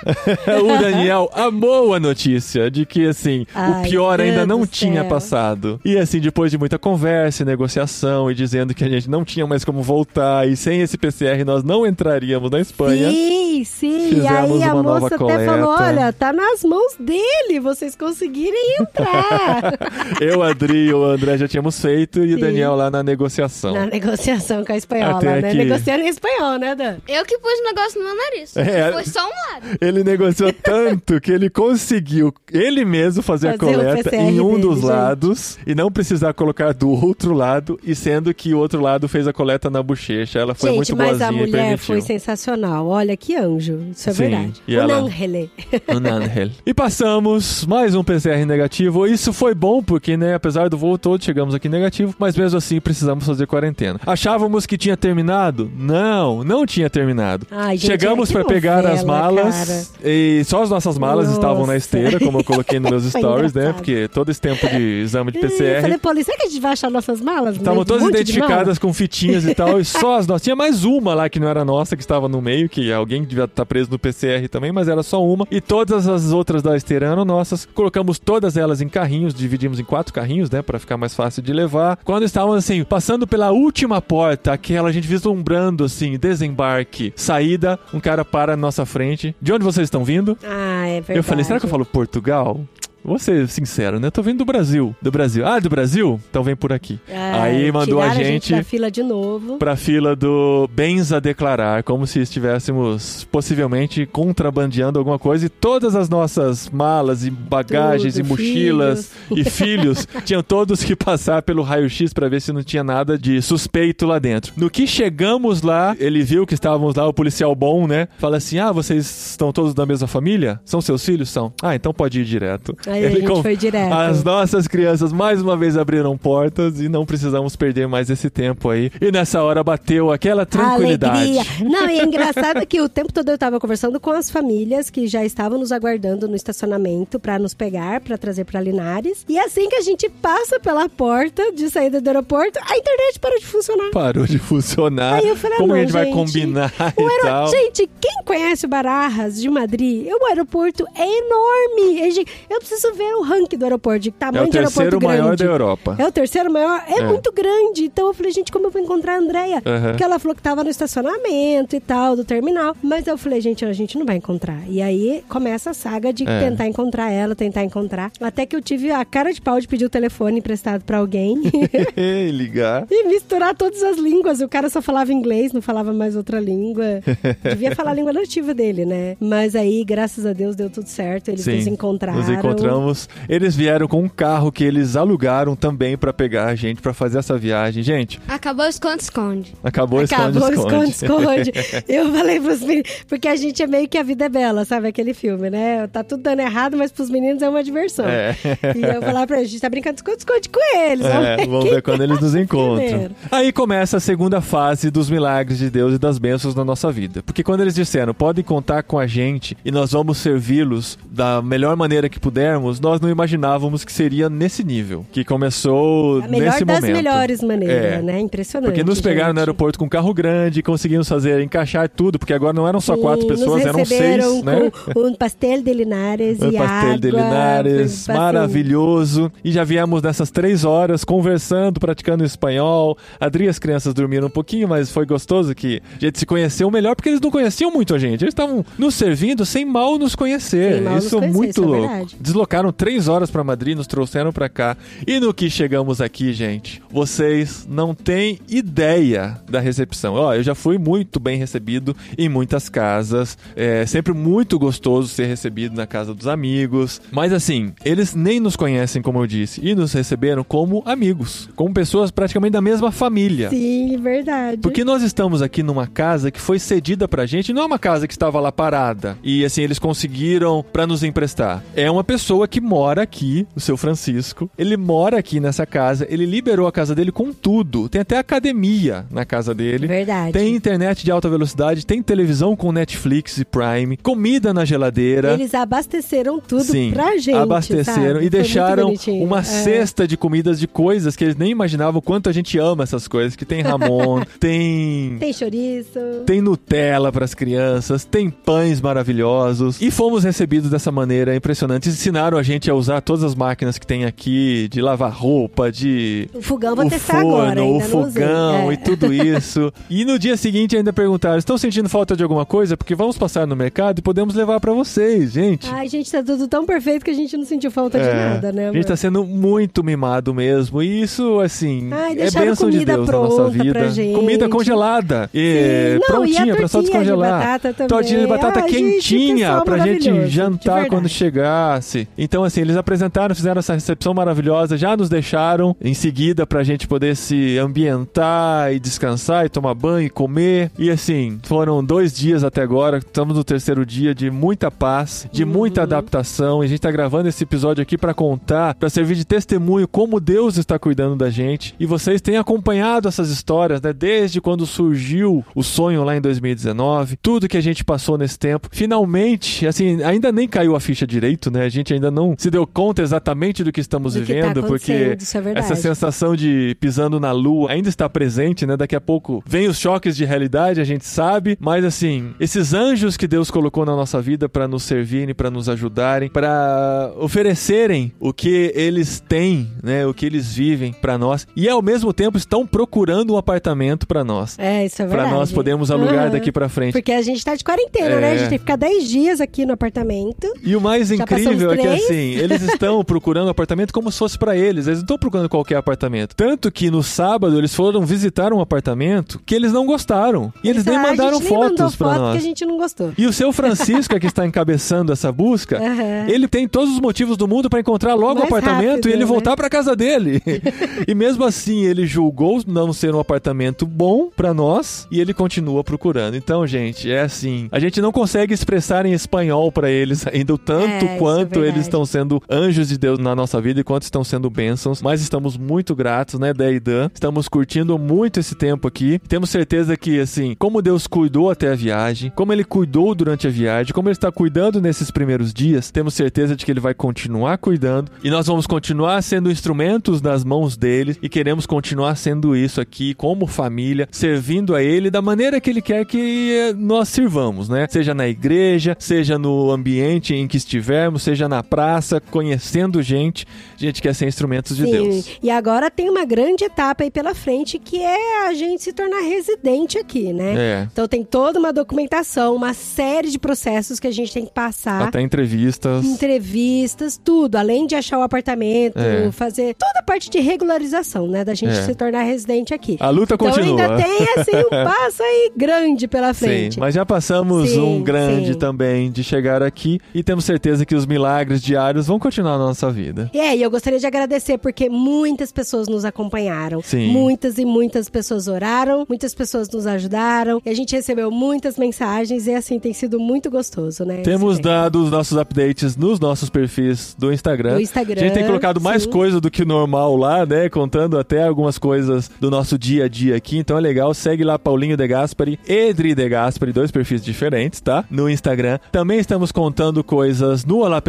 o 0.64 0.78
Daniel 0.82 1.30
amou 1.34 1.93
a 1.93 1.99
notícia 1.99 2.70
de 2.70 2.86
que, 2.86 3.08
assim, 3.08 3.41
o 3.41 3.45
Ai, 3.56 3.84
pior 3.89 4.18
Deus 4.18 4.30
ainda 4.30 4.45
não 4.45 4.66
tinha 4.66 5.02
céu. 5.02 5.10
passado. 5.10 5.80
E, 5.84 5.97
assim, 5.97 6.20
depois 6.20 6.52
de 6.52 6.58
muita 6.58 6.78
conversa 6.80 7.43
e 7.43 7.45
negociação 7.45 8.30
e 8.32 8.36
dizendo 8.36 8.74
que 8.74 8.84
a 8.84 8.89
gente 8.89 9.10
não 9.10 9.24
tinha 9.24 9.45
mais 9.47 9.64
como 9.64 9.82
voltar 9.82 10.47
e 10.47 10.56
sem 10.56 10.82
esse 10.82 10.97
PCR 10.97 11.43
nós 11.45 11.64
não 11.64 11.86
entraríamos 11.86 12.49
na 12.52 12.60
Espanha. 12.60 13.10
Sim, 13.10 13.64
sim. 13.66 14.08
E 14.08 14.16
Fizemos 14.16 14.62
aí 14.62 14.64
a 14.70 14.74
uma 14.74 14.84
nova 14.84 14.99
moça 15.02 15.16
até 15.16 15.18
coleta. 15.18 15.45
falou: 15.45 15.70
olha, 15.78 16.14
tá 16.14 16.34
nas 16.34 16.64
mãos 16.64 16.95
dele, 16.99 17.60
vocês 17.60 17.95
conseguirem 17.95 18.78
entrar. 18.80 19.74
Eu, 20.20 20.41
Adri 20.43 20.88
e 20.88 20.93
o 20.93 21.04
André 21.04 21.38
já 21.38 21.47
tínhamos 21.47 21.80
feito 21.80 22.24
e 22.24 22.34
o 22.34 22.36
Sim. 22.36 22.41
Daniel 22.41 22.76
lá 22.76 22.89
na 22.89 23.04
negociação. 23.04 23.74
Na 23.74 23.86
negociação 23.86 24.64
com 24.66 24.72
a 24.74 24.78
espanhola, 24.78 25.18
Até 25.18 25.41
né? 25.41 25.47
aqui. 25.49 25.58
Negociando 25.58 26.04
em 26.04 26.08
espanhol, 26.08 26.58
né, 26.58 26.76
Dan? 26.76 26.97
Eu 27.08 27.26
que 27.26 27.38
pus 27.38 27.52
o 27.60 27.64
negócio 27.64 27.99
no 28.02 28.08
meu 28.08 28.16
nariz. 28.18 28.56
É. 28.58 28.91
Foi 28.91 29.06
só 29.06 29.22
um 29.22 29.54
lado. 29.54 29.78
Ele 29.92 30.04
negociou 30.04 30.52
tanto 30.64 31.20
que 31.20 31.32
ele 31.32 31.50
conseguiu 31.50 32.34
ele 32.52 32.86
mesmo 32.86 33.22
fazer, 33.22 33.50
a 33.50 33.58
Fazer 33.58 33.72
o 33.72 33.76
coleta 33.76 34.16
em 34.16 34.39
um 34.39 34.52
dele, 34.52 34.62
dos 34.62 34.76
gente. 34.78 34.86
lados 34.88 35.58
e 35.68 35.76
não 35.76 35.92
precisar 35.92 36.34
colocar 36.34 36.74
do 36.74 36.89
outro 36.89 37.34
lado, 37.34 37.80
e 37.84 37.94
sendo 37.94 38.34
que 38.34 38.54
o 38.54 38.58
outro 38.60 38.80
lado 38.82 39.08
fez 39.08 39.28
a 39.28 39.34
coleta 39.34 39.70
na 39.70 39.82
bochecha. 39.84 40.39
Ela 40.39 40.56
foi 40.56 40.70
Gente, 40.70 40.78
muito 40.94 40.96
mas 40.98 41.18
boazinha 41.18 41.30
a 41.30 41.34
e 41.34 41.36
mulher 41.36 41.78
foi 41.78 42.02
sensacional. 42.02 42.88
Olha 42.88 43.16
que 43.18 43.36
anjo. 43.36 43.80
Isso 43.92 44.10
é 44.10 44.14
Sim, 44.14 44.20
verdade. 44.30 44.62
e 44.68 44.78
Um 44.78 44.80
ela- 44.80 45.02
Nandhel. 45.02 46.52
E 46.66 46.74
passamos 46.74 47.66
mais 47.66 47.96
um 47.96 48.04
PCR 48.04 48.46
negativo. 48.46 49.06
Isso 49.06 49.34
foi 49.34 49.54
bom 49.54 49.82
porque, 49.84 50.16
né, 50.18 50.34
apesar 50.36 50.70
do 50.70 50.78
voo 50.78 50.98
todo, 50.98 51.24
chegamos 51.24 51.54
aqui 51.54 51.68
negativo, 51.70 52.14
mas 52.18 52.36
mesmo 52.36 52.58
assim 52.58 52.80
precisamos 52.80 53.26
fazer 53.26 53.46
quarentena. 53.48 54.00
Achávamos 54.06 54.66
que 54.66 54.78
tinha 54.78 54.96
terminado? 54.96 55.70
Não, 55.76 56.44
não 56.44 56.66
tinha 56.66 56.89
terminado. 56.89 57.46
Ai, 57.52 57.78
gente, 57.78 57.88
Chegamos 57.92 58.32
pra 58.32 58.44
pegar 58.46 58.86
as 58.86 59.04
malas 59.04 59.80
e 60.03 60.43
só 60.45 60.63
as 60.63 60.69
nossas 60.69 60.97
malas 60.97 61.25
Nossa. 61.25 61.39
estavam 61.39 61.65
na 61.65 61.75
esteira, 61.75 62.19
como 62.19 62.39
eu 62.39 62.43
coloquei 62.43 62.79
nos 62.79 62.91
meus 62.91 63.03
stories, 63.11 63.53
né? 63.53 63.73
Porque 63.73 64.07
todo 64.07 64.29
esse 64.29 64.41
tempo 64.41 64.67
de 64.67 65.01
exame 65.01 65.32
de 65.32 65.39
Eu 65.39 65.47
PCR 65.47 65.82
falei, 65.82 65.97
Paulinho, 65.97 66.25
será 66.25 66.38
que 66.38 66.47
a 66.47 66.49
gente 66.49 66.61
vai 66.61 66.71
achar 66.73 66.89
nossas 66.89 67.21
malas? 67.21 67.55
Estavam 67.55 67.86
todas 67.86 68.03
um 68.03 68.09
identificadas 68.09 68.77
com 68.77 68.93
fitinhas 68.93 69.45
e 69.45 69.53
tal, 69.53 69.79
e 69.79 69.86
só 69.86 70.17
as 70.17 70.27
nossas. 70.27 70.43
Tinha 70.43 70.55
mais 70.55 70.84
uma 70.84 71.13
lá 71.13 71.29
que 71.29 71.39
não 71.39 71.47
era 71.47 71.63
nossa, 71.65 71.95
que 71.95 72.01
estava 72.01 72.27
no 72.27 72.41
meio, 72.41 72.69
que 72.69 72.91
alguém 72.91 73.23
devia 73.23 73.45
estar 73.45 73.65
preso 73.65 73.89
no 73.91 73.99
PCR 73.99 74.47
também, 74.49 74.71
mas 74.71 74.88
era 74.88 75.03
só 75.03 75.23
uma. 75.23 75.47
E 75.51 75.61
todas 75.61 76.07
as 76.07 76.32
outras 76.32 76.61
da 76.61 76.75
esteira 76.75 77.07
eram 77.07 77.25
nossas. 77.25 77.67
Colocamos 77.73 78.19
todas 78.19 78.57
elas 78.57 78.82
em 78.82 78.89
carrinhos, 78.89 79.34
dividimos 79.34 79.79
em 79.79 79.84
quatro 79.84 80.13
carrinhos, 80.13 80.49
né, 80.49 80.61
Pra 80.61 80.79
ficar 80.79 80.97
mais 80.97 81.15
fácil 81.15 81.41
de 81.41 81.51
levar. 81.51 81.97
Quando 82.03 82.23
estávamos 82.23 82.57
assim, 82.57 82.84
passando 82.84 83.27
pela 83.27 83.51
última 83.51 84.01
porta, 84.01 84.53
aquela 84.53 84.89
a 84.89 84.91
gente 84.91 85.07
vislumbrando 85.07 85.84
assim, 85.84 86.17
desembarque, 86.17 87.13
saída, 87.15 87.79
um 87.93 87.99
cara 87.99 88.23
para 88.23 88.55
na 88.55 88.61
nossa 88.61 88.86
frente. 88.86 89.36
De 89.41 89.51
onde 89.51 89.63
vocês 89.72 89.86
estão 89.86 90.03
vindo? 90.03 90.38
Ah, 90.43 90.88
é 90.88 90.93
verdade. 91.01 91.19
Eu 91.19 91.24
falei, 91.24 91.43
será 91.43 91.59
que 91.59 91.65
eu 91.65 91.69
falo 91.69 91.86
Portugal? 91.86 92.59
Vou 93.04 93.18
ser 93.20 93.47
sincero, 93.47 93.99
né? 93.99 94.10
Tô 94.12 94.22
vindo 94.22 94.39
do 94.39 94.45
Brasil. 94.45 94.95
Do 95.02 95.12
Brasil. 95.12 95.45
Ah, 95.45 95.60
do 95.60 95.70
Brasil? 95.70 96.20
Então 96.30 96.43
vem 96.43 96.56
por 96.56 96.72
aqui. 96.72 96.99
Ah, 97.10 97.43
Aí 97.43 97.72
mandou 97.72 97.99
a 98.02 98.10
tiraram 98.12 98.24
gente 98.26 98.52
da 98.54 98.64
fila 98.64 98.91
de 98.91 99.02
novo. 99.04 99.58
pra 99.58 99.76
fila 99.76 100.16
do 100.16 100.70
bens 100.74 101.12
a 101.12 101.20
declarar, 101.20 101.84
como 101.84 102.06
se 102.06 102.20
estivéssemos 102.20 103.28
possivelmente 103.32 104.06
contrabandeando 104.06 104.99
alguma 104.99 105.18
coisa 105.18 105.45
e 105.45 105.49
todas 105.49 105.95
as 105.95 106.10
nossas 106.10 106.70
malas 106.70 107.26
e 107.26 107.32
bagagens 107.32 108.16
Tudo, 108.16 108.26
e 108.26 108.30
mochilas 108.30 109.12
e 109.36 109.43
filhos 109.43 110.08
tinham 110.26 110.43
todos 110.43 110.84
que 110.84 110.95
passar 110.95 111.41
pelo 111.41 111.64
raio-x 111.64 112.14
pra 112.14 112.30
ver 112.30 112.41
se 112.41 112.52
não 112.54 112.64
tinha 112.64 112.84
nada 112.84 113.18
de 113.18 113.41
suspeito 113.41 114.06
lá 114.06 114.20
dentro. 114.20 114.54
No 114.56 114.70
que 114.70 114.86
chegamos 114.86 115.62
lá, 115.62 115.95
ele 115.99 116.22
viu 116.24 116.45
que 116.45 116.54
estávamos 116.54 116.95
lá, 116.95 117.08
o 117.08 117.14
policial 117.14 117.56
bom, 117.56 117.88
né? 117.88 118.08
Fala 118.20 118.38
assim: 118.38 118.60
"Ah, 118.60 118.72
vocês 118.72 119.30
estão 119.32 119.52
todos 119.52 119.74
da 119.74 119.86
mesma 119.86 120.08
família? 120.08 120.60
São 120.66 120.82
seus 120.82 121.04
filhos? 121.06 121.30
São. 121.30 121.52
Ah, 121.62 121.76
então 121.76 121.93
pode 121.93 122.20
ir 122.22 122.26
direto." 122.26 122.76
Aí 122.92 123.06
a 123.06 123.10
gente 123.10 123.42
foi 123.42 123.56
direto. 123.56 123.94
As 123.94 124.24
nossas 124.24 124.68
crianças 124.68 125.12
mais 125.14 125.42
uma 125.42 125.56
vez 125.58 125.78
abriram 125.78 126.18
portas 126.18 126.80
e 126.80 126.89
não 126.89 127.06
precisamos 127.06 127.56
perder 127.56 127.88
mais 127.88 128.10
esse 128.10 128.30
tempo 128.30 128.70
aí. 128.70 128.92
E 129.00 129.12
nessa 129.12 129.42
hora 129.44 129.64
bateu 129.64 130.12
aquela 130.12 130.46
tranquilidade. 130.46 131.38
Alegria. 131.39 131.70
Não, 131.70 131.89
e 131.89 132.00
é 132.00 132.04
engraçado 132.06 132.66
que 132.66 132.82
o 132.82 132.89
tempo 132.89 133.12
todo 133.14 133.30
eu 133.30 133.38
tava 133.38 133.60
conversando 133.60 134.00
com 134.00 134.12
as 134.12 134.30
famílias 134.30 134.89
que 134.89 135.08
já 135.08 135.24
estavam 135.24 135.58
nos 135.58 135.72
aguardando 135.72 136.28
no 136.28 136.36
estacionamento 136.36 137.20
pra 137.20 137.38
nos 137.39 137.54
pegar, 137.54 138.02
pra 138.02 138.18
trazer 138.18 138.46
pra 138.46 138.60
Linares. 138.62 139.26
E 139.28 139.39
assim 139.39 139.70
que 139.70 139.76
a 139.76 139.82
gente 139.82 140.10
passa 140.10 140.60
pela 140.60 140.88
porta 140.89 141.52
de 141.52 141.70
saída 141.70 142.02
do 142.02 142.08
aeroporto, 142.08 142.60
a 142.60 142.78
internet 142.78 143.20
parou 143.20 143.39
de 143.39 143.46
funcionar. 143.46 143.92
Parou 143.92 144.26
de 144.26 144.39
funcionar. 144.39 145.16
Aí 145.16 145.28
eu 145.28 145.36
falei, 145.36 145.58
ah, 145.58 145.60
Como 145.62 145.74
a 145.74 145.76
não, 145.76 145.82
gente 145.84 145.94
vai 145.94 146.06
gente. 146.06 146.14
combinar 146.14 146.74
O 146.98 147.02
e 147.02 147.04
aero- 147.12 147.22
tal? 147.24 147.48
Gente, 147.48 147.89
quem 148.00 148.24
conhece 148.26 148.66
o 148.66 148.70
Barajas 148.70 149.39
de 149.42 149.50
Madrid, 149.50 150.08
o 150.12 150.26
aeroporto 150.26 150.86
é 150.96 151.04
enorme. 151.06 152.02
E, 152.08 152.12
gente, 152.12 152.32
Eu 152.50 152.60
preciso 152.60 152.80
ver 152.93 153.13
o 153.15 153.21
ranking 153.21 153.57
do 153.57 153.63
aeroporto, 153.65 153.99
de 153.99 154.09
é 154.09 154.13
tamanho 154.17 154.45
o 154.47 154.49
de 154.49 154.57
aeroporto 154.57 154.89
terceiro 154.91 155.05
maior 155.07 155.25
grande. 155.27 155.43
da 155.43 155.49
Europa. 155.51 155.95
É 155.97 156.05
o 156.07 156.11
terceiro 156.11 156.51
maior? 156.51 156.84
É, 156.88 156.99
É. 156.99 157.03
muito 157.07 157.32
grande. 157.32 157.86
Então 157.86 158.07
eu 158.07 158.13
falei, 158.13 158.32
gente, 158.32 158.51
como 158.51 158.67
eu 158.67 158.71
vou 158.71 158.82
encontrar 158.82 159.15
a 159.15 159.17
Andrea? 159.19 159.61
Aham. 159.65 159.89
Porque 159.89 160.03
ela 160.03 160.19
falou 160.19 160.36
que 160.36 160.41
tava 160.41 160.63
no 160.63 160.69
estacionamento 160.69 161.75
e 161.75 161.79
tal, 161.79 162.15
do 162.15 162.23
terminal. 162.23 162.75
Mas 162.82 163.07
eu 163.07 163.17
falei, 163.17 163.41
gente, 163.41 163.63
a 163.65 163.73
gente 163.73 163.97
não 163.97 164.05
vai 164.05 164.15
encontrar. 164.17 164.61
E 164.67 164.82
aí 164.82 165.23
começa 165.29 165.71
a 165.71 165.73
saga 165.73 166.11
de 166.13 166.27
É. 166.27 166.39
tentar 166.49 166.67
encontrar 166.67 167.11
ela, 167.11 167.36
tentar 167.36 167.63
encontrar. 167.63 168.11
Até 168.19 168.45
que 168.45 168.55
eu 168.55 168.61
tive 168.61 168.91
a 168.91 169.03
cara 169.05 169.32
de 169.34 169.41
pau 169.41 169.59
de 169.59 169.67
pedir 169.67 169.86
o 169.86 169.89
telefone 169.89 170.39
emprestado 170.39 170.84
pra 170.84 170.97
alguém. 170.97 171.41
E 171.97 172.32
ligar. 172.32 172.86
E 172.89 173.07
misturar 173.07 173.55
todas 173.55 173.82
as 173.84 173.97
línguas. 173.97 174.41
O 174.41 174.47
cara 174.49 174.69
só 174.69 174.82
falava 174.82 175.11
inglês, 175.13 175.51
não 175.53 175.61
falava 175.61 175.93
mais 175.93 176.15
outra 176.15 176.39
língua. 176.39 177.01
Devia 177.43 177.75
falar 177.75 177.91
a 177.91 177.93
língua 177.93 178.13
nativa 178.13 178.53
dele, 178.53 178.86
né? 178.86 179.15
Mas 179.19 179.55
aí, 179.55 179.84
graças 179.84 180.25
a 180.25 180.34
Deus, 180.34 180.55
deu 180.55 180.69
tudo 180.69 180.88
certo. 180.88 181.29
Eles 181.29 181.45
nos 181.45 181.67
encontraram. 181.67 182.19
Nos 182.19 182.29
encontramos. 182.72 183.09
Eles 183.28 183.55
vieram 183.55 183.88
com 183.88 184.03
um 184.03 184.09
carro 184.09 184.51
que 184.51 184.63
eles 184.63 184.95
alugaram 184.95 185.55
também 185.55 185.97
pra 185.97 186.13
pegar 186.13 186.47
a 186.47 186.55
gente, 186.55 186.82
pra 186.82 186.93
fazer 186.93 187.19
essa 187.19 187.38
viagem. 187.38 187.84
Gente, 187.84 188.19
Acabou 188.28 188.65
o 188.65 188.69
esconde-esconde. 188.69 189.53
acabou 189.63 189.99
o 189.99 190.03
Acabou 190.03 190.43
o 190.49 190.53
esconde-esconde. 190.53 191.51
Eu 191.88 192.11
falei 192.11 192.39
pros 192.39 192.61
meninos, 192.61 192.89
porque 193.07 193.28
a 193.28 193.36
gente 193.36 193.61
é 193.61 193.67
meio 193.67 193.88
que 193.88 193.97
a 193.97 194.03
vida 194.03 194.26
é 194.26 194.30
bela, 194.30 194.65
sabe? 194.65 194.88
Aquele 194.88 195.13
filme, 195.13 195.49
né? 195.49 195.88
Tá 195.88 196.03
tudo 196.03 196.24
dando 196.24 196.39
errado, 196.41 196.78
mas 196.78 196.91
pros 196.91 197.09
meninos 197.09 197.41
é 197.41 197.49
uma 197.49 197.63
diversão. 197.63 198.05
É. 198.05 198.36
E 198.76 198.82
eu 198.84 199.01
falava 199.01 199.28
pra 199.28 199.38
eles, 199.38 199.49
a 199.49 199.51
gente 199.51 199.61
tá 199.61 199.69
brincando 199.69 199.95
de 199.95 200.01
esconde-esconde 200.01 200.49
com 200.49 200.78
eles. 200.78 201.05
É, 201.05 201.38
vamos 201.45 201.63
quem 201.63 201.74
ver 201.74 201.82
quando 201.82 202.01
eles 202.03 202.19
nos 202.19 202.36
encontram. 202.36 202.86
primeiro. 202.88 203.15
Aí 203.32 203.51
começa 203.51 203.97
a 203.97 203.99
segunda 203.99 204.41
fase 204.41 204.89
dos 204.89 205.09
milagres 205.09 205.57
de 205.59 205.69
Deus 205.69 205.93
e 205.95 205.97
das 205.97 206.17
bênçãos 206.17 206.55
na 206.55 206.63
nossa 206.65 206.91
vida. 206.91 207.22
Porque 207.24 207.43
quando 207.43 207.61
eles 207.61 207.76
disseram, 207.76 208.13
podem 208.13 208.43
contar 208.43 208.84
com 208.84 208.97
a 208.99 209.07
gente 209.07 209.57
e 209.63 209.72
nós 209.72 209.91
vamos 209.91 210.17
servi-los 210.17 210.97
da 211.09 211.41
melhor 211.41 211.76
maneira 211.76 212.09
que 212.09 212.19
pudermos, 212.19 212.61
nós 212.80 212.99
não 213.01 213.09
imaginávamos 213.09 213.84
que 213.84 213.91
seria 213.91 214.30
nesse 214.30 214.64
nível. 214.64 215.05
Que 215.12 215.24
começou 215.24 216.22
A 216.24 216.28
melhor 216.28 216.45
nesse 216.53 216.66
das 216.66 216.80
momento. 216.82 216.95
melhores 216.95 217.41
maneiras, 217.41 217.99
É. 217.99 218.01
né? 218.01 218.20
Impressionante. 218.20 218.70
Porque 218.72 218.84
nos 218.84 219.01
pegaram 219.01 219.30
gente. 219.30 219.36
no 219.36 219.39
aeroporto 219.41 219.80
com 219.80 219.86
um 219.86 219.89
carro 219.89 220.14
grande, 220.14 220.62
conseguimos 220.62 221.07
fazer, 221.07 221.41
encaixar 221.41 221.89
tudo, 221.89 222.18
porque 222.20 222.34
agora 222.34 222.53
não 222.53 222.68
eram 222.68 222.80
só 222.82 222.95
Sim, 222.95 223.01
quatro 223.01 223.28
nos 223.28 223.39
pessoas, 223.39 223.66
eram 223.66 223.86
seis, 223.86 224.43
né? 224.43 224.72
um 224.95 225.14
pastel 225.14 225.62
de 225.62 225.74
Linares 225.74 226.39
Um 226.41 226.49
e 226.49 226.57
pastel 226.57 226.68
água. 226.89 226.97
de 226.99 227.12
Linares, 227.12 228.09
assim, 228.09 228.18
maravilhoso. 228.18 229.32
E 229.43 229.51
já 229.51 229.64
viemos 229.64 230.01
nessas 230.01 230.30
três 230.32 230.64
horas 230.64 231.03
conversando, 231.03 231.80
praticando 231.80 232.24
espanhol. 232.24 232.97
Adri 233.20 233.47
as 233.47 233.59
crianças 233.59 233.93
dormiram 233.93 234.28
um 234.28 234.32
pouquinho, 234.32 234.68
mas 234.68 234.91
foi 234.91 235.05
gostoso 235.05 235.53
que 235.55 235.82
a 235.97 236.05
gente 236.05 236.20
se 236.20 236.26
conheceu 236.26 236.70
melhor, 236.70 236.95
porque 236.95 237.09
eles 237.09 237.22
não 237.22 237.32
conheciam 237.32 237.72
muito 237.72 237.93
a 237.93 237.99
gente. 237.99 238.24
Eles 238.24 238.32
estavam 238.34 238.66
nos 238.78 238.95
servindo 238.95 239.45
sem 239.45 239.66
mal 239.66 239.97
nos 239.97 240.16
conhecer. 240.16 240.82
Mal 240.82 240.95
nos 240.95 241.05
isso 241.05 241.16
é 241.16 241.20
conhecer, 241.20 241.38
muito 241.38 241.49
isso 241.51 241.64
é 241.64 241.66
louco. 241.66 241.88
verdade. 241.88 242.16
Deslocaram 242.52 242.74
três 242.74 243.08
horas 243.08 243.32
pra 243.32 243.45
Madrid, 243.45 243.78
nos 243.78 243.88
trouxeram 243.88 244.34
pra 244.34 244.49
cá. 244.49 244.76
E 245.08 245.22
no 245.22 245.34
que 245.34 245.49
chegamos 245.49 246.02
aqui, 246.02 246.34
gente, 246.34 246.84
vocês 246.91 247.66
não 247.70 247.95
têm 247.95 248.39
ideia 248.49 249.39
da 249.49 249.62
recepção. 249.62 250.16
Ó, 250.16 250.36
eu 250.36 250.43
já 250.43 250.54
fui 250.54 250.78
muito 250.78 251.18
bem 251.18 251.38
recebido 251.38 251.95
em 252.18 252.28
muitas 252.28 252.68
casas. 252.68 253.38
É 253.56 253.86
sempre 253.86 254.12
muito 254.12 254.60
gostoso 254.60 255.08
ser 255.08 255.28
recebido 255.28 255.78
na 255.78 255.88
casa 255.88 256.14
dos 256.14 256.28
amigos. 256.28 257.02
Mas 257.10 257.32
assim, 257.32 257.72
eles 257.86 258.14
nem 258.14 258.41
nos 258.41 258.58
conhecem, 258.58 259.02
como 259.02 259.20
eu 259.20 259.28
disse, 259.28 259.66
e 259.66 259.74
nos 259.74 259.93
receberam 259.93 260.43
como 260.43 260.84
amigos, 260.86 261.47
como 261.56 261.74
pessoas 261.74 262.12
praticamente 262.12 262.52
da 262.52 262.62
mesma 262.62 262.91
família. 262.91 263.49
Sim, 263.49 263.97
verdade. 264.02 264.58
Porque 264.58 264.84
nós 264.84 265.04
estamos 265.04 265.41
aqui 265.41 265.64
numa 265.64 265.88
casa 265.88 266.30
que 266.30 266.41
foi 266.41 266.60
cedida 266.60 267.08
pra 267.08 267.26
gente, 267.26 267.54
não 267.54 267.62
é 267.62 267.66
uma 267.66 267.80
casa 267.80 268.06
que 268.06 268.14
estava 268.14 268.41
lá 268.41 268.52
parada 268.52 269.18
e 269.24 269.45
assim 269.45 269.62
eles 269.62 269.80
conseguiram 269.80 270.66
pra 270.74 270.86
nos 270.86 271.02
emprestar. 271.02 271.64
É 271.74 271.89
uma 271.89 272.04
pessoa 272.04 272.41
que 272.48 272.62
mora 272.62 273.02
aqui, 273.04 273.46
o 273.56 273.60
seu 273.60 273.76
Francisco. 273.78 274.50
Ele 274.58 274.78
mora 274.78 275.18
aqui 275.18 275.39
nessa 275.39 275.66
casa, 275.66 276.06
ele 276.10 276.26
liberou 276.26 276.68
a 276.68 276.72
casa 276.72 276.94
dele 276.96 277.12
com 277.12 277.32
tudo. 277.34 277.88
Tem 277.89 278.02
até 278.02 278.18
academia 278.18 279.06
na 279.12 279.26
casa 279.26 279.54
dele. 279.54 279.88
Verdade. 279.88 280.34
Tem 280.34 280.56
internet 280.56 281.04
de 281.04 281.12
alta 281.12 281.30
velocidade, 281.30 281.86
tem 281.86 282.02
televisão 282.02 282.56
com 282.56 282.72
Netflix 282.72 283.38
e 283.38 283.46
Prime, 283.46 283.98
comida 283.98 284.54
na 284.54 284.66
geladeira. 284.66 285.34
Eles 285.34 285.54
abasteceram 285.54 286.39
tudo 286.39 286.64
Sim, 286.64 286.92
pra 286.94 287.18
gente. 287.18 287.36
abasteceram 287.36 288.16
sabe? 288.16 288.18
e 288.18 288.22
Foi 288.22 288.30
deixaram 288.30 288.94
uma 289.22 289.39
É. 289.39 289.44
cesta 289.44 290.08
de 290.08 290.18
comidas 290.18 290.60
de 290.60 290.68
coisas 290.68 291.16
que 291.16 291.24
eles 291.24 291.36
nem 291.36 291.52
imaginavam 291.52 292.00
o 292.00 292.02
quanto 292.02 292.30
a 292.30 292.34
gente 292.34 292.58
ama 292.58 292.84
essas 292.84 293.08
coisas. 293.08 293.36
Que 293.36 293.46
tem 293.46 293.62
Ramon, 293.62 294.22
tem 294.39 295.18
Tem 295.20 295.34
chouriço. 295.34 296.00
tem 296.26 296.42
Nutella 296.42 297.12
para 297.12 297.26
as 297.26 297.34
crianças, 297.34 298.04
tem 298.06 298.30
pães 298.30 298.82
maravilhosos. 298.82 299.82
E 299.82 299.92
fomos 299.92 300.24
recebidos 300.24 300.70
dessa 300.70 300.92
maneira 300.92 301.36
impressionante. 301.36 301.89
Ensinaram 301.89 302.30
ensinaram 302.32 302.38
a 302.38 302.43
gente 302.43 302.69
a 302.71 302.75
usar 302.75 303.01
todas 303.01 303.23
as 303.23 303.36
máquinas 303.36 303.77
que 303.77 303.86
tem 303.86 304.05
aqui, 304.05 304.67
de 304.71 304.82
lavar 304.82 305.11
roupa, 305.11 305.71
de 305.71 306.29
O 306.34 306.41
fogão 306.41 306.73
o 306.73 306.89
testar 306.89 307.21
forno, 307.21 307.38
agora, 307.41 307.63
o 307.63 307.79
fogão 307.82 308.71
É. 308.71 308.73
e 308.73 308.77
tudo 308.77 309.13
isso. 309.13 309.71
e 309.89 310.05
no 310.05 310.17
dia 310.17 310.38
seguinte 310.38 310.75
ainda 310.77 310.93
perguntaram: 310.93 311.38
estão 311.38 311.57
sentindo 311.57 311.89
falta 311.89 312.15
de 312.15 312.23
alguma 312.23 312.45
coisa? 312.45 312.77
Porque 312.77 312.95
vamos 312.95 313.17
passar 313.17 313.45
no 313.45 313.55
mercado 313.55 313.99
e 313.99 314.01
podemos 314.01 314.34
levar 314.36 314.59
pra 314.59 314.71
vocês, 314.73 315.32
gente. 315.34 315.67
Ai, 315.71 315.88
gente, 315.88 316.09
tá 316.11 316.23
tudo 316.23 316.47
tão 316.47 316.65
perfeito 316.65 317.03
que 317.03 317.11
a 317.11 317.15
gente 317.15 317.36
não 317.36 317.45
sentiu 317.45 317.69
falta 317.71 317.99
de 317.99 318.05
É, 318.07 318.13
nada, 318.29 318.51
né? 318.51 318.69
a 318.69 318.73
gente 318.73 318.84
tá 318.86 318.89
amor? 318.93 318.97
sendo 318.97 319.25
muito 319.25 319.84
mimado 319.84 320.34
mesmo. 320.34 320.82
E 320.82 321.01
isso, 321.01 321.39
assim, 321.39 321.89
Ai, 321.91 322.13
é 322.19 322.32
bênção 322.32 322.69
de 322.69 322.86
Deus 322.86 323.07
na 323.07 323.13
nossa 323.17 323.49
vida. 323.49 323.89
gente. 323.89 324.15
Comida 324.15 324.47
congelada. 324.47 325.29
E. 325.34 325.97
Não, 325.99 326.07
prontinha 326.07 326.45
e 326.45 326.51
a 326.51 326.55
pra 326.55 326.67
só 326.67 326.79
tortinha 326.79 326.99
de 326.99 327.05
descongelar. 327.05 327.39
batata 327.39 327.73
também. 327.73 327.88
Tortinha 327.88 328.19
de 328.19 328.27
batata 328.27 328.61
gente, 328.61 328.71
quentinha 328.71 329.47
pessoal 329.47 329.63
pra 329.63 329.77
gente 329.79 330.11
de 330.11 330.27
jantar 330.27 330.88
quando 330.88 331.09
chegasse. 331.09 332.07
Então, 332.18 332.43
assim, 332.43 332.62
eles 332.62 332.78
apresentaram, 332.78 333.34
fizeram 333.36 333.59
essa 333.59 333.74
recepção 333.74 334.14
maravilhosa, 334.14 334.78
já 334.78 334.95
nos 334.95 335.09
deixaram 335.09 335.76
em 335.82 335.93
seguida 335.93 336.45
pra 336.45 336.64
gente 336.64 336.88
poder 336.88 337.16
se 337.16 337.57
ambientar 337.57 338.74
e 338.74 338.80
descansar 338.80 339.45
e 339.45 339.49
tomar 339.49 339.74
banho 339.74 340.05
e 340.07 340.09
comer. 340.09 340.72
E 340.78 340.89
assim, 340.89 341.39
foram 341.43 341.84
dois 341.84 342.14
dias 342.14 342.43
até 342.43 342.62
agora. 342.62 342.97
Estamos 342.97 343.36
no 343.36 343.43
terceiro 343.43 343.86
dia 343.86 344.14
de 344.14 344.30
muita 344.32 344.70
paz, 344.72 345.28
de 345.32 345.43
Uhum. 345.43 345.49
muita 345.49 345.84
adaptação. 345.84 346.62
E 346.64 346.66
a 346.66 346.70
gente 346.70 346.80
tá 346.82 346.91
gravando 346.91 347.28
esse 347.30 347.43
episódio 347.43 347.82
aqui 347.82 347.97
pra 347.97 348.14
contar, 348.14 348.76
pra 348.76 348.89
servir 348.89 349.16
de 349.16 349.26
testemunho 349.26 349.88
como 349.88 350.20
Deus 350.20 350.57
está 350.57 350.78
cuidando 350.80 351.16
da 351.16 351.30
gente. 351.30 351.76
E 351.80 351.86
vocês 351.86 352.22
têm 352.22 352.38
acompanhado 352.38 353.07
essas 353.07 353.30
histórias, 353.30 353.82
né? 353.82 353.93
Desde 353.93 354.39
quando 354.41 354.66
surgiu 354.66 355.43
o 355.55 355.64
sonho 355.64 356.03
lá 356.03 356.16
em 356.16 356.22
2019, 356.22 357.18
tudo 357.22 357.47
que 357.47 357.57
a 357.57 357.62
gente 357.62 357.84
passou 357.84 358.18
nesse 358.18 358.38
tempo. 358.38 358.68
Finalmente, 358.72 359.66
assim, 359.68 360.01
ainda 360.03 360.32
nem 360.32 360.47
caiu 360.47 360.76
a 360.76 360.80
ficha 360.80 361.05
direito, 361.05 361.49
né? 361.51 361.66
A 361.66 361.70
gente 361.70 361.93
ainda 361.93 362.01
não 362.10 362.34
se 362.38 362.49
deu 362.49 362.66
conta 362.66 363.02
exatamente 363.02 363.64
do 363.64 363.72
que 363.72 363.82
estamos 363.82 364.14
Do 364.14 364.22
que 364.24 364.34
tá 364.34 364.47
vivendo, 364.47 364.64
porque 364.64 364.91
é 364.91 365.16
verdade. 365.41 365.60
essa 365.60 365.76
sensação 365.76 366.36
de 366.36 366.76
pisando 366.80 367.20
na 367.20 367.32
lua 367.32 367.72
ainda 367.72 367.89
está 367.89 368.10
presente, 368.10 368.66
né? 368.66 368.76
Daqui 368.78 368.95
a 368.95 369.02
pouco 369.02 369.43
vem 369.45 369.68
os 369.68 369.78
choques 369.78 370.16
de 370.16 370.24
realidade, 370.26 370.80
a 370.80 370.84
gente 370.84 371.06
sabe, 371.06 371.58
mas 371.60 371.84
assim, 371.86 372.34
esses 372.39 372.74
anjos 372.74 373.18
que 373.18 373.28
Deus 373.28 373.52
colocou 373.52 373.86
na 373.86 373.95
nossa 373.95 374.22
vida 374.22 374.47
para 374.47 374.68
nos 374.68 374.84
servirem, 374.84 375.36
para 375.36 375.49
nos 375.52 375.68
ajudarem, 375.70 376.30
para 376.30 377.12
oferecerem 377.18 378.12
o 378.20 378.32
que 378.34 378.72
eles 378.76 379.20
têm, 379.20 379.70
né? 379.84 380.06
O 380.06 380.14
que 380.14 380.26
eles 380.26 380.54
vivem 380.54 380.93
para 380.93 381.18
nós 381.18 381.45
e 381.56 381.68
ao 381.68 381.82
mesmo 381.82 382.14
tempo 382.14 382.38
estão 382.38 382.66
procurando 382.66 383.34
um 383.34 383.38
apartamento 383.38 384.08
para 384.08 384.24
nós, 384.24 384.58
É, 384.58 384.86
isso 384.86 385.02
é 385.02 385.06
para 385.06 385.16
verdade. 385.18 385.36
nós 385.36 385.52
podermos 385.52 385.91
alugar 385.91 386.26
Aham. 386.26 386.32
daqui 386.32 386.52
para 386.52 386.70
frente. 386.70 386.93
Porque 386.93 387.12
a 387.12 387.22
gente 387.22 387.43
tá 387.43 387.56
de 387.56 387.64
quarentena, 387.64 388.20
né? 388.20 388.30
É. 388.30 388.32
A 388.34 388.38
gente 388.38 388.49
tem 388.49 388.58
que 388.58 388.64
ficar 388.64 388.76
10 388.76 389.10
dias 389.10 389.41
aqui 389.41 389.66
no 389.66 389.74
apartamento. 389.74 390.47
E 390.64 390.76
o 390.76 390.82
mais 390.82 391.12
incrível 391.12 391.72
é 391.72 391.78
que. 391.78 391.88
Assim, 391.92 392.36
eles 392.38 392.62
estão 392.62 393.04
procurando 393.06 393.48
um 393.48 393.52
apartamento 393.52 393.94
como 393.94 394.12
se 394.12 394.18
fosse 394.20 394.38
pra 394.38 394.56
eles. 394.56 394.88
Eles 394.88 395.00
não 395.00 395.04
estão 395.04 395.18
procurando 395.18 395.50
qualquer 395.50 395.76
apartamento. 395.78 396.36
Tanto 396.36 396.72
que 396.72 396.89
no 396.92 397.04
sábado 397.04 397.58
eles 397.58 397.74
foram 397.76 398.06
visitar 398.06 398.54
um 398.54 398.60
apartamento 398.62 399.39
que 399.46 399.56
eles 399.56 399.72
não 399.72 399.86
gostaram. 399.86 400.54
E 400.64 400.70
eles 400.70 400.86
nem 400.86 400.96
Ah, 400.98 401.02
mandaram 401.02 401.39
nem 401.39 401.48
fotos 401.50 401.96
pra 401.96 402.08
foto 402.10 402.20
nós. 402.20 402.32
que 402.34 402.38
a 402.38 402.42
gente 402.42 402.66
não 402.66 402.78
gostou. 402.78 403.12
E 403.18 403.26
o 403.26 403.34
seu 403.34 403.52
Francisco, 403.52 404.16
é 404.16 404.20
que 404.20 404.28
está 404.28 404.46
encabeçando 404.48 405.12
essa 405.12 405.32
busca, 405.32 405.78
Aham. 405.78 406.28
ele 406.28 406.48
tem 406.48 406.68
todos 406.68 406.94
os 406.94 407.00
motivos 407.00 407.38
do 407.38 407.48
mundo 407.48 407.70
pra 407.70 407.80
encontrar 407.80 408.14
logo 408.16 408.39
o 408.39 408.44
apartamento 408.44 408.89
rápido, 408.89 409.10
e 409.10 409.12
ele 409.12 409.20
né? 409.20 409.26
voltar 409.26 409.56
pra 409.56 409.70
casa 409.70 409.96
dele. 409.96 410.42
e 411.08 411.14
mesmo 411.16 411.44
assim, 411.44 411.84
ele 411.84 412.06
julgou 412.06 412.62
não 412.68 412.92
ser 412.94 413.14
um 413.14 413.20
apartamento 413.20 413.86
bom 413.86 414.30
pra 414.36 414.54
nós 414.54 415.08
e 415.12 415.20
ele 415.20 415.34
continua 415.34 415.84
procurando. 415.84 416.36
Então, 416.36 416.66
gente, 416.68 417.12
é 417.12 417.22
assim, 417.22 417.68
a 417.72 417.80
gente 417.80 418.02
não 418.02 418.12
consegue 418.12 418.54
expressar 418.54 419.06
em 419.06 419.14
espanhol 419.14 419.72
pra 419.72 419.89
eles 419.89 420.26
ainda 420.28 420.54
o 420.54 420.58
tanto 420.58 421.06
É, 421.06 421.16
é 421.16 421.18
quanto 421.18 421.60
verdade. 421.62 421.80
Eles 421.82 421.88
estão 421.88 422.05
sendo 422.05 422.41
anjos 422.49 422.89
de 422.89 422.97
Deus 422.97 423.17
na 423.17 423.36
nossa 423.36 423.59
vida 423.59 423.79
e 423.79 423.84
quanto 423.84 424.03
estão 424.03 424.23
sendo 424.23 424.49
bênçãos, 424.49 425.01
mas 425.01 425.21
estamos 425.21 425.57
muito 425.57 425.95
gratos, 425.95 426.39
né, 426.39 426.53
Dé 426.53 426.73
e 426.73 426.79
Dan? 426.79 427.09
Estamos 427.13 427.47
curtindo 427.47 427.97
muito 427.97 428.39
esse 428.39 428.55
tempo 428.55 428.88
aqui. 428.88 429.19
Temos 429.27 429.49
certeza 429.49 429.97
que, 429.97 430.19
assim, 430.19 430.55
como 430.57 430.82
Deus 430.82 431.07
cuidou 431.07 431.49
até 431.49 431.71
a 431.71 431.75
viagem, 431.75 432.32
como 432.36 432.53
Ele 432.53 432.63
cuidou 432.63 433.15
durante 433.15 433.47
a 433.47 433.49
viagem, 433.49 433.93
como 433.93 434.09
Ele 434.09 434.15
está 434.15 434.32
cuidando 434.32 434.79
nesses 434.79 435.09
primeiros 435.09 435.53
dias, 435.53 435.91
temos 435.91 436.13
certeza 436.13 436.55
de 436.55 436.65
que 436.65 436.71
Ele 436.71 436.79
vai 436.79 436.93
continuar 436.93 437.57
cuidando 437.57 438.11
e 438.23 438.29
nós 438.29 438.47
vamos 438.47 438.67
continuar 438.67 439.21
sendo 439.21 439.51
instrumentos 439.51 440.21
nas 440.21 440.43
mãos 440.43 440.77
dele 440.77 441.17
e 441.21 441.27
queremos 441.27 441.65
continuar 441.65 442.15
sendo 442.15 442.55
isso 442.55 442.79
aqui 442.79 443.13
como 443.13 443.47
família, 443.47 444.07
servindo 444.11 444.75
a 444.75 444.84
Ele 444.84 445.09
da 445.09 445.21
maneira 445.21 445.59
que 445.59 445.69
Ele 445.69 445.82
quer 445.82 446.05
que 446.05 446.73
nós 446.77 447.09
sirvamos, 447.09 447.67
né? 447.67 447.88
Seja 447.89 448.13
na 448.13 448.27
igreja, 448.27 448.95
seja 448.99 449.39
no 449.39 449.71
ambiente 449.71 450.36
em 450.36 450.47
que 450.47 450.57
estivermos, 450.57 451.23
seja 451.23 451.49
na 451.49 451.63
praça, 451.76 452.19
conhecendo 452.19 453.01
gente, 453.01 453.45
gente 453.78 454.01
quer 454.01 454.13
ser 454.13 454.28
instrumentos 454.28 454.76
de 454.76 454.84
Sim. 454.84 454.91
Deus. 454.91 455.30
E 455.41 455.49
agora 455.49 455.89
tem 455.89 456.09
uma 456.09 456.26
grande 456.26 456.65
etapa 456.65 457.05
aí 457.05 457.09
pela 457.09 457.34
frente 457.34 457.80
que 457.80 458.03
é 458.03 458.45
a 458.49 458.53
gente 458.53 458.84
se 458.84 458.91
tornar 458.91 459.22
residente 459.22 459.97
aqui, 459.97 460.34
né? 460.34 460.53
É. 460.57 460.88
Então 460.91 461.07
tem 461.07 461.24
toda 461.24 461.57
uma 461.57 461.72
documentação, 461.72 462.53
uma 462.53 462.74
série 462.74 463.30
de 463.30 463.39
processos 463.39 464.01
que 464.01 464.07
a 464.07 464.11
gente 464.11 464.34
tem 464.34 464.45
que 464.45 464.51
passar. 464.53 465.03
Até 465.07 465.22
entrevistas. 465.22 466.03
Entrevistas, 466.03 467.17
tudo, 467.24 467.55
além 467.55 467.88
de 467.88 467.95
achar 467.95 468.19
o 468.19 468.22
apartamento, 468.22 468.97
É. 468.99 469.32
fazer 469.32 469.74
toda 469.76 469.99
a 469.99 470.03
parte 470.03 470.30
de 470.30 470.39
regularização, 470.41 471.26
né? 471.26 471.45
Da 471.45 471.53
gente 471.53 471.72
É. 471.72 471.84
se 471.84 471.95
tornar 471.95 472.24
residente 472.24 472.74
aqui. 472.74 472.97
A 472.99 473.09
luta 473.09 473.36
então 473.36 473.47
continua. 473.47 473.82
ainda 473.82 474.03
tem, 474.03 474.28
assim, 474.38 474.57
um 474.57 474.69
passo 474.84 475.24
aí 475.24 475.51
grande 475.55 476.05
pela 476.05 476.34
Sim, 476.34 476.45
frente. 476.45 476.80
mas 476.80 476.93
já 476.95 477.05
passamos 477.05 477.69
Sim, 477.69 477.80
um 477.80 478.03
grande 478.03 478.53
sim. 478.53 478.59
também 478.59 479.09
de 479.09 479.24
chegar 479.24 479.63
aqui 479.63 480.01
e 480.13 480.22
temos 480.22 480.43
certeza 480.43 480.86
que 480.86 480.93
os 480.95 481.05
milagres 481.05 481.61
diários 481.62 482.07
vão 482.07 482.20
continuar 482.20 482.57
na 482.57 482.66
nossa 482.66 482.91
vida. 482.91 483.30
É, 483.34 483.55
e 483.55 483.62
eu 483.62 483.70
gostaria 483.70 483.99
de 483.99 484.05
agradecer 484.05 484.57
porque 484.57 484.89
muitas 484.89 485.51
pessoas 485.51 485.88
nos 485.88 486.05
acompanharam. 486.05 486.82
Sim. 486.82 487.07
Muitas 487.12 487.57
e 487.57 487.66
muitas 487.66 488.09
pessoas 488.09 488.47
oraram, 488.47 489.05
muitas 489.07 489.34
pessoas 489.34 489.70
nos 489.70 489.86
ajudaram. 489.88 490.62
E 490.66 490.70
a 490.70 490.74
gente 490.76 490.95
recebeu 490.95 491.32
muitas 491.32 491.78
mensagens 491.78 492.47
e 492.47 492.53
assim 492.53 492.80
tem 492.80 492.93
sido 492.93 493.20
muito 493.20 493.49
gostoso, 493.49 494.03
né? 494.05 494.18
Temos 494.18 494.59
dado 494.59 495.03
os 495.03 495.12
nossos 495.12 495.38
updates 495.38 495.95
nos 495.95 496.20
nossos 496.20 496.49
perfis 496.49 497.16
do 497.18 497.32
Instagram. 497.32 497.76
Do 497.76 497.82
Instagram, 497.82 498.22
A 498.22 498.24
gente 498.26 498.34
tem 498.34 498.45
colocado 498.45 498.80
mais 498.82 499.03
sim. 499.03 499.09
coisa 499.09 499.39
do 499.41 499.49
que 499.51 499.66
normal 499.66 500.16
lá, 500.16 500.45
né? 500.45 500.70
Contando 500.70 501.18
até 501.18 501.47
algumas 501.47 501.78
coisas 501.78 502.30
do 502.39 502.49
nosso 502.49 502.78
dia 502.78 503.05
a 503.05 503.07
dia 503.07 503.36
aqui. 503.36 503.57
Então 503.57 503.78
é 503.78 503.82
legal. 503.82 504.14
Segue 504.14 504.43
lá 504.43 504.57
Paulinho 504.57 504.97
De 504.97 505.07
Gaspari 505.07 505.59
e 505.68 505.93
Dri 505.93 506.14
De 506.16 506.28
Gaspari, 506.30 506.72
dois 506.72 506.91
perfis 506.91 507.24
diferentes, 507.24 507.82
tá? 507.82 508.05
No 508.09 508.30
Instagram. 508.30 508.80
Também 508.91 509.20
estamos 509.20 509.51
contando 509.51 510.03
coisas 510.03 510.66
no 510.66 510.80
Olá 510.80 511.01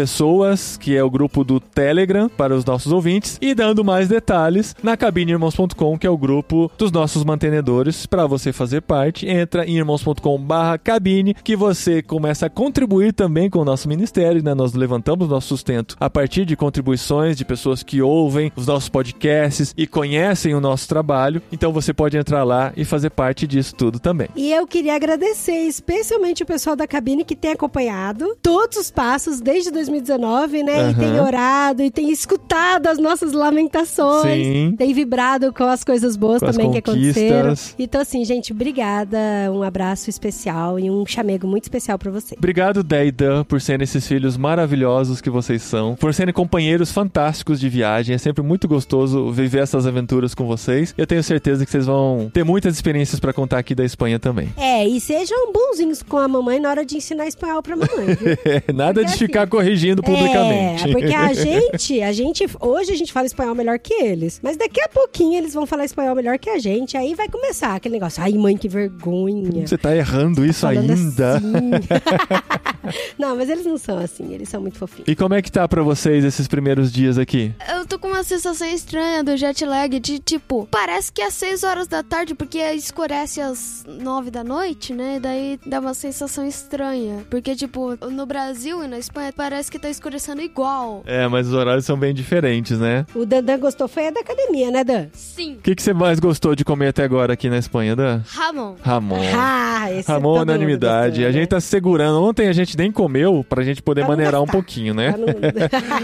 Pessoas, 0.43 0.77
que 0.77 0.97
é 0.97 1.05
o 1.05 1.11
grupo 1.11 1.45
do 1.45 1.61
Telegram 1.61 2.29
para 2.29 2.55
os 2.55 2.65
nossos 2.65 2.91
ouvintes. 2.91 3.39
E 3.41 3.55
dando 3.55 3.85
mais 3.85 4.09
detalhes 4.09 4.75
na 4.83 4.97
cabineirmãos.com, 4.97 5.97
que 5.97 6.07
é 6.07 6.11
o 6.11 6.19
grupo 6.19 6.71
dos 6.77 6.91
nossos 6.91 7.23
mantenedores. 7.23 8.07
Para 8.07 8.27
você 8.27 8.53
fazer 8.53 8.81
parte, 8.81 9.27
entra 9.27 9.65
em 9.65 9.77
irmãos.com/barra 9.77 10.79
cabine, 10.79 11.35
que 11.35 11.55
você 11.55 12.03
começa 12.03 12.47
a 12.47 12.51
contribuir 12.51 13.13
também 13.13 13.49
com 13.49 13.61
o 13.61 13.65
nosso 13.65 13.89
ministério, 13.89 14.43
né? 14.43 14.53
Nós 14.53 14.73
levantamos 14.73 15.29
nosso 15.29 15.49
sustento 15.49 15.97
a 16.01 16.11
partir 16.11 16.45
de 16.45 16.57
contribuições 16.57 17.37
de 17.37 17.45
pessoas 17.45 17.85
que 17.85 18.03
ouvem 18.03 18.51
os 18.57 18.67
nossos 18.67 18.89
podcasts 18.89 19.73
e 19.77 19.87
conhecem 19.87 20.55
o 20.55 20.61
nosso 20.61 20.89
trabalho. 20.89 21.41
Então 21.53 21.73
você 21.73 21.93
pode 21.93 22.17
entrar 22.17 22.43
lá 22.43 22.73
e 22.77 22.85
fazer 22.85 23.11
parte 23.11 23.47
disso 23.47 23.77
tudo 23.77 24.01
também. 24.01 24.29
E 24.35 24.51
eu 24.51 24.67
queria 24.67 24.97
agradecer 24.97 25.69
especialmente 25.69 26.43
o 26.43 26.47
pessoal 26.47 26.75
da 26.75 26.87
cabine 26.87 27.25
que 27.25 27.37
tem 27.37 27.53
acompanhado 27.53 28.37
todos 28.43 28.77
os 28.77 28.91
passos 28.91 29.41
desde 29.41 29.71
2019, 29.71 30.32
né? 30.63 30.77
E 30.77 30.81
Aham. 30.81 30.95
tem 30.95 31.21
orado 31.21 31.83
e 31.83 31.91
tem 31.91 32.11
escutado 32.11 32.87
as 32.87 32.99
nossas 32.99 33.33
lamentações. 33.33 34.47
Sim. 34.47 34.75
Tem 34.77 34.93
vibrado 34.93 35.53
com 35.53 35.65
as 35.65 35.85
coisas 35.85 36.17
boas 36.17 36.41
Com 36.41 36.51
também 36.51 36.71
que 36.71 36.79
aconteceram. 36.79 37.55
Então, 37.79 38.01
assim, 38.01 38.25
gente, 38.25 38.53
obrigada. 38.53 39.19
Um 39.53 39.63
abraço 39.63 40.11
especial 40.11 40.79
e 40.79 40.91
um 40.91 41.05
chamego 41.07 41.47
muito 41.47 41.65
especial 41.65 41.99
pra 41.99 42.11
você. 42.11 42.35
Obrigado, 42.37 42.83
Dé 42.83 43.07
e 43.07 43.13
Dan, 43.13 43.45
por 43.45 43.61
serem 43.61 43.85
esses 43.85 44.07
filhos 44.07 44.37
maravilhosos 44.37 45.21
que 45.21 45.31
vocês 45.31 45.63
são, 45.63 45.95
por 45.95 46.13
serem 46.15 46.33
companheiros 46.33 46.91
fantásticos 46.91 47.61
de 47.61 47.69
viagem. 47.69 48.15
É 48.15 48.19
sempre 48.19 48.43
muito 48.43 48.67
gostoso 48.69 49.31
viver 49.31 49.63
essas 49.63 49.87
aventuras 49.87 50.35
com 50.35 50.47
vocês. 50.47 50.95
Eu 50.97 51.07
tenho 51.07 51.23
certeza 51.23 51.65
que 51.65 51.71
vocês 51.71 51.87
vão 51.87 52.31
ter 52.33 52.45
muitas 52.45 52.75
experiências 52.75 53.21
pra 53.21 53.33
contar 53.33 53.59
aqui 53.59 53.75
da 53.75 53.85
Espanha 53.85 54.19
também. 54.19 54.49
É, 54.57 54.87
e 54.87 55.01
sejam 55.01 55.53
bonzinhos 55.53 56.03
com 56.03 56.19
a 56.19 56.29
mamãe 56.29 56.61
na 56.61 56.71
hora 56.71 56.85
de 56.85 56.97
ensinar 56.97 57.27
espanhol 57.27 57.63
pra 57.63 57.77
mamãe? 57.77 58.17
Nada 58.75 59.03
de 59.05 59.13
Porque 59.13 59.27
ficar 59.27 59.47
corrigindo 59.47 60.03
publicamente. 60.23 60.89
É, 60.89 60.93
porque 60.93 61.15
a 61.15 61.33
gente, 61.35 62.03
a 62.03 62.13
gente, 62.13 62.47
hoje 62.61 62.93
a 62.93 62.97
gente 62.97 63.13
fala 63.13 63.27
espanhol 63.27 63.55
melhor 63.55 63.79
que 63.79 63.95
eles. 63.95 64.41
Mas 64.43 64.57
daqui 64.57 64.81
a 64.81 64.89
pouquinho 64.89 65.39
eles 65.39 65.55
vão 65.55 65.67
falar 65.67 65.85
espanhol 65.85 66.15
melhor 66.15 66.39
que 66.39 66.51
a 66.51 66.59
gente. 66.59 66.97
Aí 66.97 67.15
vai 67.15 67.29
começar 67.29 67.75
aquele 67.75 67.95
negócio. 67.95 68.23
Ai, 68.23 68.33
mãe, 68.33 68.57
que 68.57 68.69
vergonha. 68.69 69.67
Você 69.67 69.79
tá 69.79 69.95
errando 69.95 70.45
isso 70.45 70.61
Falando 70.61 70.91
ainda. 70.91 71.37
assim. 71.37 71.53
Não, 73.17 73.37
mas 73.37 73.49
eles 73.49 73.65
não 73.65 73.79
são 73.79 73.99
assim, 73.99 74.33
eles 74.33 74.49
são 74.49 74.61
muito 74.61 74.77
fofinhos. 74.77 75.07
E 75.07 75.15
como 75.15 75.35
é 75.35 75.41
que 75.41 75.53
tá 75.53 75.67
pra 75.69 75.83
vocês 75.83 76.25
esses 76.25 76.49
primeiros 76.49 76.93
dias 76.93 77.17
aqui? 77.17 77.55
Eu 77.73 77.87
tô 77.87 77.97
com 77.99 78.09
uma 78.09 78.25
sensação 78.25 78.67
estranha 78.67 79.23
do 79.23 79.37
jet 79.37 79.65
lag 79.65 80.01
de 80.01 80.19
tipo, 80.19 80.67
parece 80.69 81.13
que 81.13 81.23
é 81.23 81.31
6 81.31 81.63
horas 81.63 81.87
da 81.87 82.03
tarde, 82.03 82.35
porque 82.35 82.59
escurece 82.59 83.41
às 83.41 83.85
9 83.87 84.31
da 84.31 84.43
noite, 84.43 84.93
né? 84.93 85.17
E 85.17 85.21
daí 85.21 85.61
dá 85.65 85.79
uma 85.79 85.95
sensação 85.95 86.45
estranha. 86.47 87.25
Porque, 87.31 87.55
tipo, 87.55 87.97
no 88.11 88.27
Brasil 88.27 88.83
e 88.83 88.89
na 88.89 88.99
Espanha 88.99 89.33
parece 89.33 89.71
que 89.71 89.79
tá 89.79 89.89
escurecendo 89.89 90.02
igual. 90.43 91.03
É, 91.07 91.27
mas 91.29 91.49
os 91.49 91.55
horários 91.55 91.85
são 91.85 91.97
bem 91.99 92.13
diferentes, 92.15 92.79
né? 92.79 93.07
O 93.15 93.25
Dandan 93.25 93.59
gostou 93.59 93.89
foi 93.89 94.09
a 94.09 94.11
da 94.11 94.21
academia, 94.21 94.71
né, 94.71 94.85
Dan? 94.85 95.07
Sim. 95.13 95.55
O 95.55 95.63
que, 95.63 95.75
que 95.75 95.83
você 95.83 95.93
mais 95.93 96.19
gostou 96.19 96.55
de 96.55 96.65
comer 96.65 96.89
até 96.89 97.05
agora 97.05 97.33
aqui 97.33 97.49
na 97.49 97.59
Espanha, 97.59 97.95
Dan? 97.97 98.21
Ramon. 98.27 98.75
Ramon. 98.83 99.21
Ah, 99.35 99.91
esse 99.93 100.11
Ramon, 100.11 100.31
mundo 100.39 100.43
unanimidade. 100.43 101.09
gostou, 101.21 101.29
A 101.29 101.33
gente 101.33 101.41
né? 101.43 101.47
tá 101.47 101.61
segurando. 101.61 102.23
Ontem 102.23 102.49
a 102.49 102.53
gente 102.53 102.77
nem 102.77 102.91
comeu 102.91 103.45
pra 103.49 103.63
gente 103.63 103.83
poder 103.83 104.03
Pra 104.03 104.09
maneirar 104.11 104.43
um 104.43 104.47
pouquinho, 104.47 104.95
né? 104.95 105.13
Pra 105.13 105.19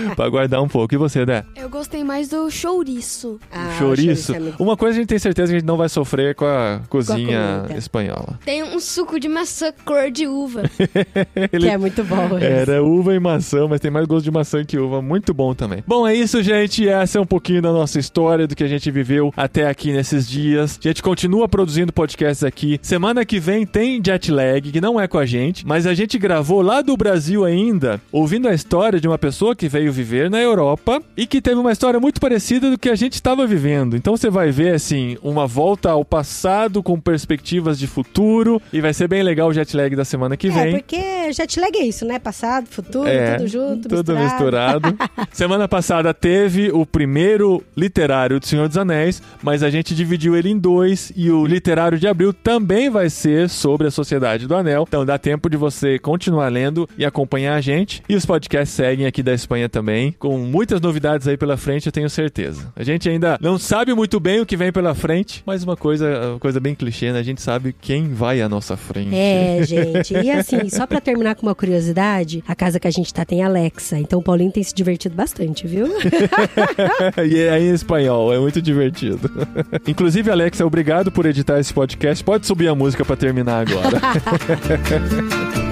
não- 0.08 0.14
pra 0.16 0.28
guardar 0.28 0.62
um 0.62 0.68
pouco. 0.68 0.94
E 0.94 0.96
você, 0.98 1.24
Dé? 1.26 1.44
Eu 1.56 1.68
gostei 1.68 2.04
mais 2.04 2.28
do 2.28 2.48
chouriço. 2.50 3.38
Ah, 3.52 3.68
o 3.74 3.78
chouriço. 3.78 4.34
é 4.34 4.38
muito- 4.40 4.62
Uma 4.62 4.76
coisa 4.76 4.96
a 4.96 5.00
gente 5.00 5.08
tem 5.08 5.18
certeza 5.18 5.48
que 5.52 5.56
a 5.56 5.58
gente 5.58 5.66
não 5.68 5.76
vai 5.76 5.88
sofrer 5.88 6.34
com 6.34 6.44
a 6.44 6.80
cozinha 6.88 7.58
comida. 7.62 7.78
espanhola. 7.78 8.38
Tem 8.44 8.62
um 8.62 8.78
suco 8.78 9.18
de 9.18 9.28
maçã 9.28 9.72
cor 9.84 10.10
de 10.10 10.26
uva. 10.26 10.62
Ele 11.52 11.66
Que 11.66 11.68
é 11.72 11.76
muito 11.78 12.04
bom. 12.04 12.38
Era 12.40 12.82
uva 12.82 13.14
e 13.14 13.18
maçã, 13.20 13.66
mas 13.68 13.80
tem 13.80 13.87
mais 13.90 14.06
gosto 14.06 14.24
de 14.24 14.30
maçã 14.30 14.64
que 14.64 14.78
uva. 14.78 15.00
Muito 15.02 15.32
bom 15.34 15.54
também. 15.54 15.82
Bom, 15.86 16.06
é 16.06 16.14
isso, 16.14 16.42
gente. 16.42 16.88
Essa 16.88 17.18
é 17.18 17.20
um 17.20 17.26
pouquinho 17.26 17.62
da 17.62 17.72
nossa 17.72 17.98
história, 17.98 18.46
do 18.46 18.54
que 18.56 18.64
a 18.64 18.68
gente 18.68 18.90
viveu 18.90 19.32
até 19.36 19.68
aqui 19.68 19.92
nesses 19.92 20.28
dias. 20.28 20.78
A 20.82 20.88
gente 20.88 21.02
continua 21.02 21.48
produzindo 21.48 21.92
podcasts 21.92 22.44
aqui. 22.44 22.78
Semana 22.82 23.24
que 23.24 23.38
vem 23.40 23.66
tem 23.66 24.00
jet 24.04 24.30
lag, 24.30 24.60
que 24.70 24.80
não 24.80 25.00
é 25.00 25.06
com 25.08 25.18
a 25.18 25.26
gente, 25.26 25.66
mas 25.66 25.86
a 25.86 25.94
gente 25.94 26.18
gravou 26.18 26.60
lá 26.62 26.80
do 26.82 26.96
Brasil 26.96 27.44
ainda, 27.44 28.00
ouvindo 28.12 28.48
a 28.48 28.54
história 28.54 29.00
de 29.00 29.08
uma 29.08 29.18
pessoa 29.18 29.54
que 29.54 29.68
veio 29.68 29.92
viver 29.92 30.30
na 30.30 30.40
Europa 30.40 31.02
e 31.16 31.26
que 31.26 31.40
teve 31.40 31.56
uma 31.60 31.72
história 31.72 32.00
muito 32.00 32.20
parecida 32.20 32.70
do 32.70 32.78
que 32.78 32.88
a 32.88 32.94
gente 32.94 33.14
estava 33.14 33.46
vivendo. 33.46 33.96
Então 33.96 34.16
você 34.16 34.30
vai 34.30 34.50
ver, 34.50 34.74
assim, 34.74 35.16
uma 35.22 35.46
volta 35.46 35.90
ao 35.90 36.04
passado 36.04 36.82
com 36.82 36.98
perspectivas 37.00 37.78
de 37.78 37.86
futuro 37.86 38.60
e 38.72 38.80
vai 38.80 38.92
ser 38.94 39.08
bem 39.08 39.22
legal 39.22 39.48
o 39.48 39.52
jet 39.52 39.76
lag 39.76 39.94
da 39.94 40.04
semana 40.04 40.36
que 40.36 40.48
É, 40.48 40.50
vem. 40.50 40.72
porque 40.78 41.32
jet 41.32 41.60
lag 41.60 41.76
é 41.76 41.84
isso, 41.84 42.04
né? 42.04 42.18
Passado, 42.18 42.66
futuro, 42.68 43.08
É, 43.08 43.36
tudo 43.36 43.48
junto, 43.48 43.77
tudo 43.78 44.16
misturado. 44.16 44.88
misturado. 44.88 44.98
Semana 45.32 45.68
passada 45.68 46.12
teve 46.14 46.70
o 46.70 46.84
primeiro 46.86 47.62
literário 47.76 48.40
do 48.40 48.46
Senhor 48.46 48.68
dos 48.68 48.76
Anéis, 48.76 49.22
mas 49.42 49.62
a 49.62 49.70
gente 49.70 49.94
dividiu 49.94 50.36
ele 50.36 50.50
em 50.50 50.58
dois 50.58 51.12
e 51.16 51.30
o 51.30 51.46
literário 51.46 51.98
de 51.98 52.06
abril 52.06 52.32
também 52.32 52.90
vai 52.90 53.10
ser 53.10 53.48
sobre 53.48 53.86
a 53.86 53.90
Sociedade 53.90 54.46
do 54.46 54.54
Anel. 54.54 54.84
Então 54.86 55.04
dá 55.04 55.18
tempo 55.18 55.48
de 55.48 55.56
você 55.56 55.98
continuar 55.98 56.48
lendo 56.48 56.88
e 56.96 57.04
acompanhar 57.04 57.54
a 57.54 57.60
gente. 57.60 58.02
E 58.08 58.14
os 58.14 58.24
podcasts 58.24 58.74
seguem 58.74 59.06
aqui 59.06 59.22
da 59.22 59.32
Espanha 59.32 59.68
também, 59.68 60.12
com 60.18 60.38
muitas 60.38 60.80
novidades 60.80 61.28
aí 61.28 61.36
pela 61.36 61.56
frente, 61.56 61.86
eu 61.86 61.92
tenho 61.92 62.08
certeza. 62.08 62.72
A 62.74 62.82
gente 62.82 63.08
ainda 63.08 63.38
não 63.40 63.58
sabe 63.58 63.94
muito 63.94 64.18
bem 64.18 64.40
o 64.40 64.46
que 64.46 64.56
vem 64.56 64.72
pela 64.72 64.94
frente, 64.94 65.42
mas 65.44 65.62
uma 65.62 65.76
coisa, 65.76 66.30
uma 66.30 66.38
coisa 66.38 66.60
bem 66.60 66.74
clichê, 66.74 67.12
né? 67.12 67.18
A 67.18 67.22
gente 67.22 67.42
sabe 67.42 67.74
quem 67.78 68.08
vai 68.12 68.40
à 68.40 68.48
nossa 68.48 68.76
frente. 68.76 69.14
É, 69.14 69.62
gente. 69.64 70.14
E 70.14 70.30
assim, 70.30 70.68
só 70.68 70.86
pra 70.86 71.00
terminar 71.00 71.34
com 71.34 71.46
uma 71.46 71.54
curiosidade, 71.54 72.42
a 72.46 72.54
casa 72.54 72.80
que 72.80 72.86
a 72.88 72.90
gente 72.90 73.12
tá 73.12 73.24
tem 73.24 73.42
Alexa. 73.68 73.98
Então 73.98 74.18
o 74.18 74.22
Paulinho 74.22 74.50
tem 74.50 74.62
se 74.62 74.74
divertido 74.74 75.14
bastante, 75.14 75.66
viu? 75.66 75.86
e 77.24 77.38
é 77.38 77.60
em 77.60 77.72
espanhol, 77.72 78.32
é 78.32 78.38
muito 78.38 78.60
divertido. 78.60 79.30
Inclusive, 79.86 80.30
Alexa, 80.30 80.64
obrigado 80.64 81.12
por 81.12 81.26
editar 81.26 81.58
esse 81.58 81.72
podcast. 81.72 82.24
Pode 82.24 82.46
subir 82.46 82.68
a 82.68 82.74
música 82.74 83.04
pra 83.04 83.16
terminar 83.16 83.66
agora. 83.68 84.00